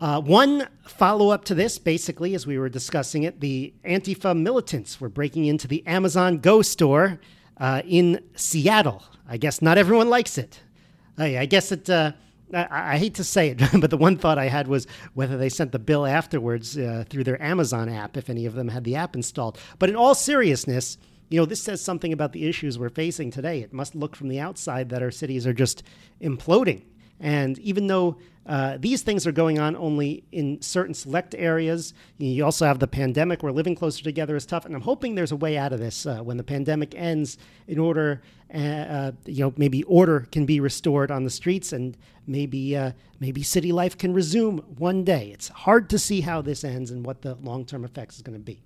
Uh, 0.00 0.18
one 0.18 0.66
follow 0.86 1.28
up 1.28 1.44
to 1.44 1.54
this, 1.54 1.78
basically, 1.78 2.34
as 2.34 2.46
we 2.46 2.58
were 2.58 2.70
discussing 2.70 3.24
it, 3.24 3.40
the 3.40 3.74
Antifa 3.84 4.38
militants 4.38 4.98
were 4.98 5.10
breaking 5.10 5.44
into 5.44 5.68
the 5.68 5.86
Amazon 5.86 6.38
Go 6.38 6.62
store 6.62 7.20
uh, 7.58 7.82
in 7.86 8.24
Seattle. 8.34 9.04
I 9.28 9.36
guess 9.36 9.60
not 9.60 9.76
everyone 9.76 10.08
likes 10.08 10.38
it. 10.38 10.60
I, 11.18 11.38
I 11.38 11.46
guess 11.46 11.70
it. 11.70 11.90
Uh, 11.90 12.12
I, 12.52 12.94
I, 12.94 12.98
hate 12.98 13.14
to 13.16 13.24
say 13.24 13.50
it, 13.50 13.60
but 13.80 13.90
the 13.90 13.98
one 13.98 14.16
thought 14.16 14.38
I 14.38 14.46
had 14.46 14.68
was 14.68 14.86
whether 15.12 15.36
they 15.36 15.50
sent 15.50 15.70
the 15.70 15.78
bill 15.78 16.06
afterwards 16.06 16.78
uh, 16.78 17.04
through 17.08 17.24
their 17.24 17.40
Amazon 17.40 17.90
app, 17.90 18.16
if 18.16 18.30
any 18.30 18.46
of 18.46 18.54
them 18.54 18.68
had 18.68 18.84
the 18.84 18.96
app 18.96 19.14
installed. 19.14 19.58
But 19.78 19.90
in 19.90 19.96
all 19.96 20.14
seriousness, 20.14 20.96
you 21.28 21.38
know, 21.38 21.44
this 21.44 21.62
says 21.62 21.82
something 21.82 22.12
about 22.12 22.32
the 22.32 22.48
issues 22.48 22.78
we're 22.78 22.88
facing 22.88 23.30
today. 23.30 23.60
It 23.60 23.72
must 23.72 23.94
look 23.94 24.16
from 24.16 24.28
the 24.28 24.40
outside 24.40 24.88
that 24.88 25.02
our 25.02 25.12
cities 25.12 25.46
are 25.46 25.52
just 25.52 25.82
imploding. 26.20 26.82
And 27.20 27.58
even 27.58 27.86
though 27.86 28.16
uh, 28.50 28.78
these 28.80 29.02
things 29.02 29.28
are 29.28 29.32
going 29.32 29.60
on 29.60 29.76
only 29.76 30.24
in 30.32 30.60
certain 30.60 30.92
select 30.92 31.36
areas. 31.36 31.94
You 32.18 32.44
also 32.44 32.66
have 32.66 32.80
the 32.80 32.88
pandemic 32.88 33.44
where 33.44 33.52
living 33.52 33.76
closer 33.76 34.02
together 34.02 34.34
is 34.34 34.44
tough. 34.44 34.64
And 34.64 34.74
I'm 34.74 34.80
hoping 34.80 35.14
there's 35.14 35.30
a 35.30 35.36
way 35.36 35.56
out 35.56 35.72
of 35.72 35.78
this 35.78 36.04
uh, 36.04 36.18
when 36.18 36.36
the 36.36 36.42
pandemic 36.42 36.94
ends 36.96 37.38
in 37.68 37.78
order, 37.78 38.22
uh, 38.52 38.58
uh 38.58 39.12
you 39.26 39.44
know, 39.44 39.54
maybe 39.56 39.84
order 39.84 40.26
can 40.32 40.46
be 40.46 40.58
restored 40.58 41.12
on 41.12 41.22
the 41.22 41.30
streets 41.30 41.72
and 41.72 41.96
maybe, 42.26 42.76
uh, 42.76 42.90
maybe 43.20 43.44
city 43.44 43.70
life 43.70 43.96
can 43.96 44.12
resume 44.12 44.58
one 44.78 45.04
day. 45.04 45.30
It's 45.32 45.48
hard 45.48 45.88
to 45.90 45.98
see 45.98 46.22
how 46.22 46.42
this 46.42 46.64
ends 46.64 46.90
and 46.90 47.06
what 47.06 47.22
the 47.22 47.36
long 47.36 47.64
term 47.64 47.84
effects 47.84 48.16
is 48.16 48.22
going 48.22 48.38
to 48.38 48.44
be. 48.44 48.64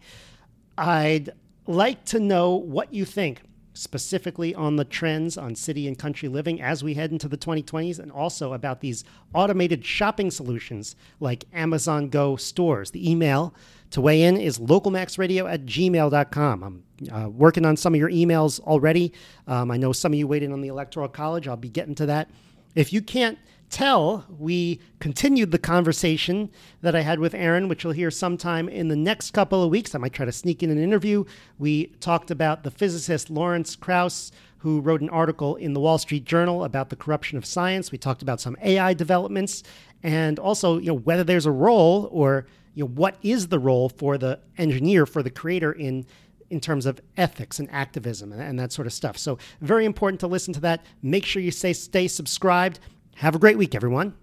I'd 0.78 1.30
like 1.66 2.05
to 2.07 2.20
know 2.20 2.55
what 2.55 2.94
you 2.94 3.05
think 3.05 3.42
specifically 3.74 4.54
on 4.54 4.76
the 4.76 4.84
trends 4.84 5.36
on 5.36 5.54
city 5.54 5.86
and 5.86 5.98
country 5.98 6.28
living 6.28 6.60
as 6.62 6.82
we 6.82 6.94
head 6.94 7.12
into 7.12 7.28
the 7.28 7.36
2020s, 7.36 7.98
and 7.98 8.10
also 8.10 8.52
about 8.52 8.80
these 8.80 9.04
automated 9.34 9.84
shopping 9.84 10.30
solutions 10.30 10.96
like 11.20 11.44
Amazon 11.52 12.08
Go 12.08 12.36
stores. 12.36 12.92
The 12.92 13.10
email 13.10 13.54
to 13.90 14.00
weigh 14.00 14.22
in 14.22 14.36
is 14.36 14.58
localmaxradio 14.58 15.52
at 15.52 15.66
gmail.com. 15.66 16.62
I'm 16.62 16.82
uh, 17.12 17.28
working 17.28 17.66
on 17.66 17.76
some 17.76 17.94
of 17.94 18.00
your 18.00 18.10
emails 18.10 18.60
already. 18.60 19.12
Um, 19.46 19.70
I 19.70 19.76
know 19.76 19.92
some 19.92 20.12
of 20.12 20.18
you 20.18 20.26
waiting 20.26 20.52
on 20.52 20.60
the 20.60 20.68
Electoral 20.68 21.08
College. 21.08 21.48
I'll 21.48 21.56
be 21.56 21.68
getting 21.68 21.94
to 21.96 22.06
that. 22.06 22.30
If 22.74 22.92
you 22.92 23.02
can't 23.02 23.38
tell, 23.70 24.24
we 24.38 24.80
continued 25.00 25.50
the 25.50 25.58
conversation 25.58 26.50
that 26.80 26.94
I 26.94 27.00
had 27.00 27.18
with 27.18 27.34
Aaron, 27.34 27.68
which 27.68 27.84
you'll 27.84 27.92
hear 27.92 28.10
sometime 28.10 28.68
in 28.68 28.88
the 28.88 28.96
next 28.96 29.32
couple 29.32 29.62
of 29.62 29.70
weeks. 29.70 29.94
I 29.94 29.98
might 29.98 30.12
try 30.12 30.26
to 30.26 30.32
sneak 30.32 30.62
in 30.62 30.70
an 30.70 30.78
interview. 30.78 31.24
We 31.58 31.86
talked 32.00 32.30
about 32.30 32.62
the 32.62 32.70
physicist 32.70 33.30
Lawrence 33.30 33.76
Krauss, 33.76 34.32
who 34.58 34.80
wrote 34.80 35.02
an 35.02 35.10
article 35.10 35.56
in 35.56 35.74
the 35.74 35.80
Wall 35.80 35.98
Street 35.98 36.24
Journal 36.24 36.64
about 36.64 36.88
the 36.88 36.96
corruption 36.96 37.36
of 37.36 37.44
science. 37.44 37.92
We 37.92 37.98
talked 37.98 38.22
about 38.22 38.40
some 38.40 38.56
AI 38.62 38.94
developments 38.94 39.62
and 40.02 40.38
also, 40.38 40.78
you 40.78 40.86
know, 40.86 40.98
whether 40.98 41.24
there's 41.24 41.46
a 41.46 41.50
role 41.50 42.08
or 42.12 42.46
you 42.74 42.84
know 42.84 42.90
what 42.90 43.16
is 43.22 43.48
the 43.48 43.58
role 43.58 43.88
for 43.88 44.18
the 44.18 44.40
engineer, 44.58 45.06
for 45.06 45.22
the 45.22 45.30
creator 45.30 45.72
in 45.72 46.06
in 46.50 46.60
terms 46.60 46.86
of 46.86 47.00
ethics 47.16 47.58
and 47.58 47.70
activism 47.72 48.30
and, 48.30 48.40
and, 48.40 48.58
that 48.58 48.70
sort 48.70 48.86
of 48.86 48.92
stuff. 48.92 49.16
So 49.18 49.38
very 49.60 49.86
important 49.86 50.20
to 50.20 50.26
listen 50.26 50.52
to 50.54 50.60
that. 50.60 50.84
Make 51.02 51.24
sure 51.24 51.42
you 51.42 51.50
stay 51.50 51.72
stay 51.72 52.06
subscribed. 52.08 52.80
Have 53.16 53.34
a 53.34 53.38
great 53.38 53.58
week, 53.58 53.74
everyone. 53.74 54.14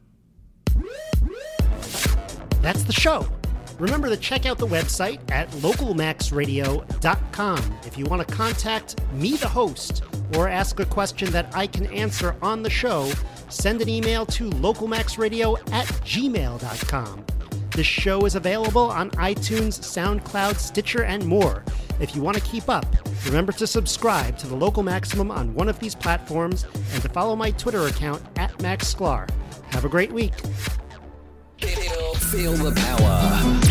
That's 2.62 2.84
the 2.84 2.94
show. 2.94 3.28
Remember 3.80 4.10
to 4.10 4.18
check 4.18 4.46
out 4.46 4.60
the 4.60 4.68
website 4.68 5.20
at 5.32 5.50
localmaxradio.com 5.52 7.80
if 7.84 7.98
you 7.98 8.06
want 8.06 8.28
to 8.28 8.36
contact 8.36 9.02
me, 9.14 9.38
the 9.38 9.48
host, 9.48 10.04
or 10.36 10.48
ask 10.48 10.80
a 10.80 10.86
question 10.86 11.32
that 11.32 11.52
I 11.56 11.66
can 11.66 11.88
answer 11.88 12.36
on 12.44 12.62
the 12.62 12.70
show. 12.70 13.12
Send 13.50 13.82
an 13.82 13.90
email 13.90 14.28
to 14.28 14.52
localmaxradio 14.52 15.58
at 15.74 15.88
gmail.com. 15.88 17.26
This 17.74 17.88
show 17.88 18.26
is 18.26 18.36
available 18.36 18.92
on 18.92 19.12
iTunes, 19.12 19.80
SoundCloud, 19.80 20.58
Stitcher, 20.58 21.04
and 21.04 21.26
more. 21.26 21.64
If 22.02 22.14
you 22.16 22.22
want 22.22 22.36
to 22.36 22.44
keep 22.44 22.68
up, 22.68 22.86
remember 23.26 23.54
to 23.54 23.66
subscribe 23.66 24.38
to 24.40 24.48
the 24.48 24.56
Local 24.56 24.84
Maximum 24.84 25.32
on 25.32 25.54
one 25.54 25.70
of 25.70 25.80
these 25.80 25.96
platforms 25.96 26.66
and 26.94 27.02
to 27.02 27.08
follow 27.08 27.34
my 27.34 27.52
Twitter 27.52 27.88
account 27.88 28.22
at 28.36 28.62
Max 28.62 28.94
Sklar. 28.94 29.30
Have 29.72 29.86
a 29.86 29.90
great 29.90 30.12
week. 30.12 30.34
Feel 31.60 32.54
the 32.54 32.74
power. 32.76 33.71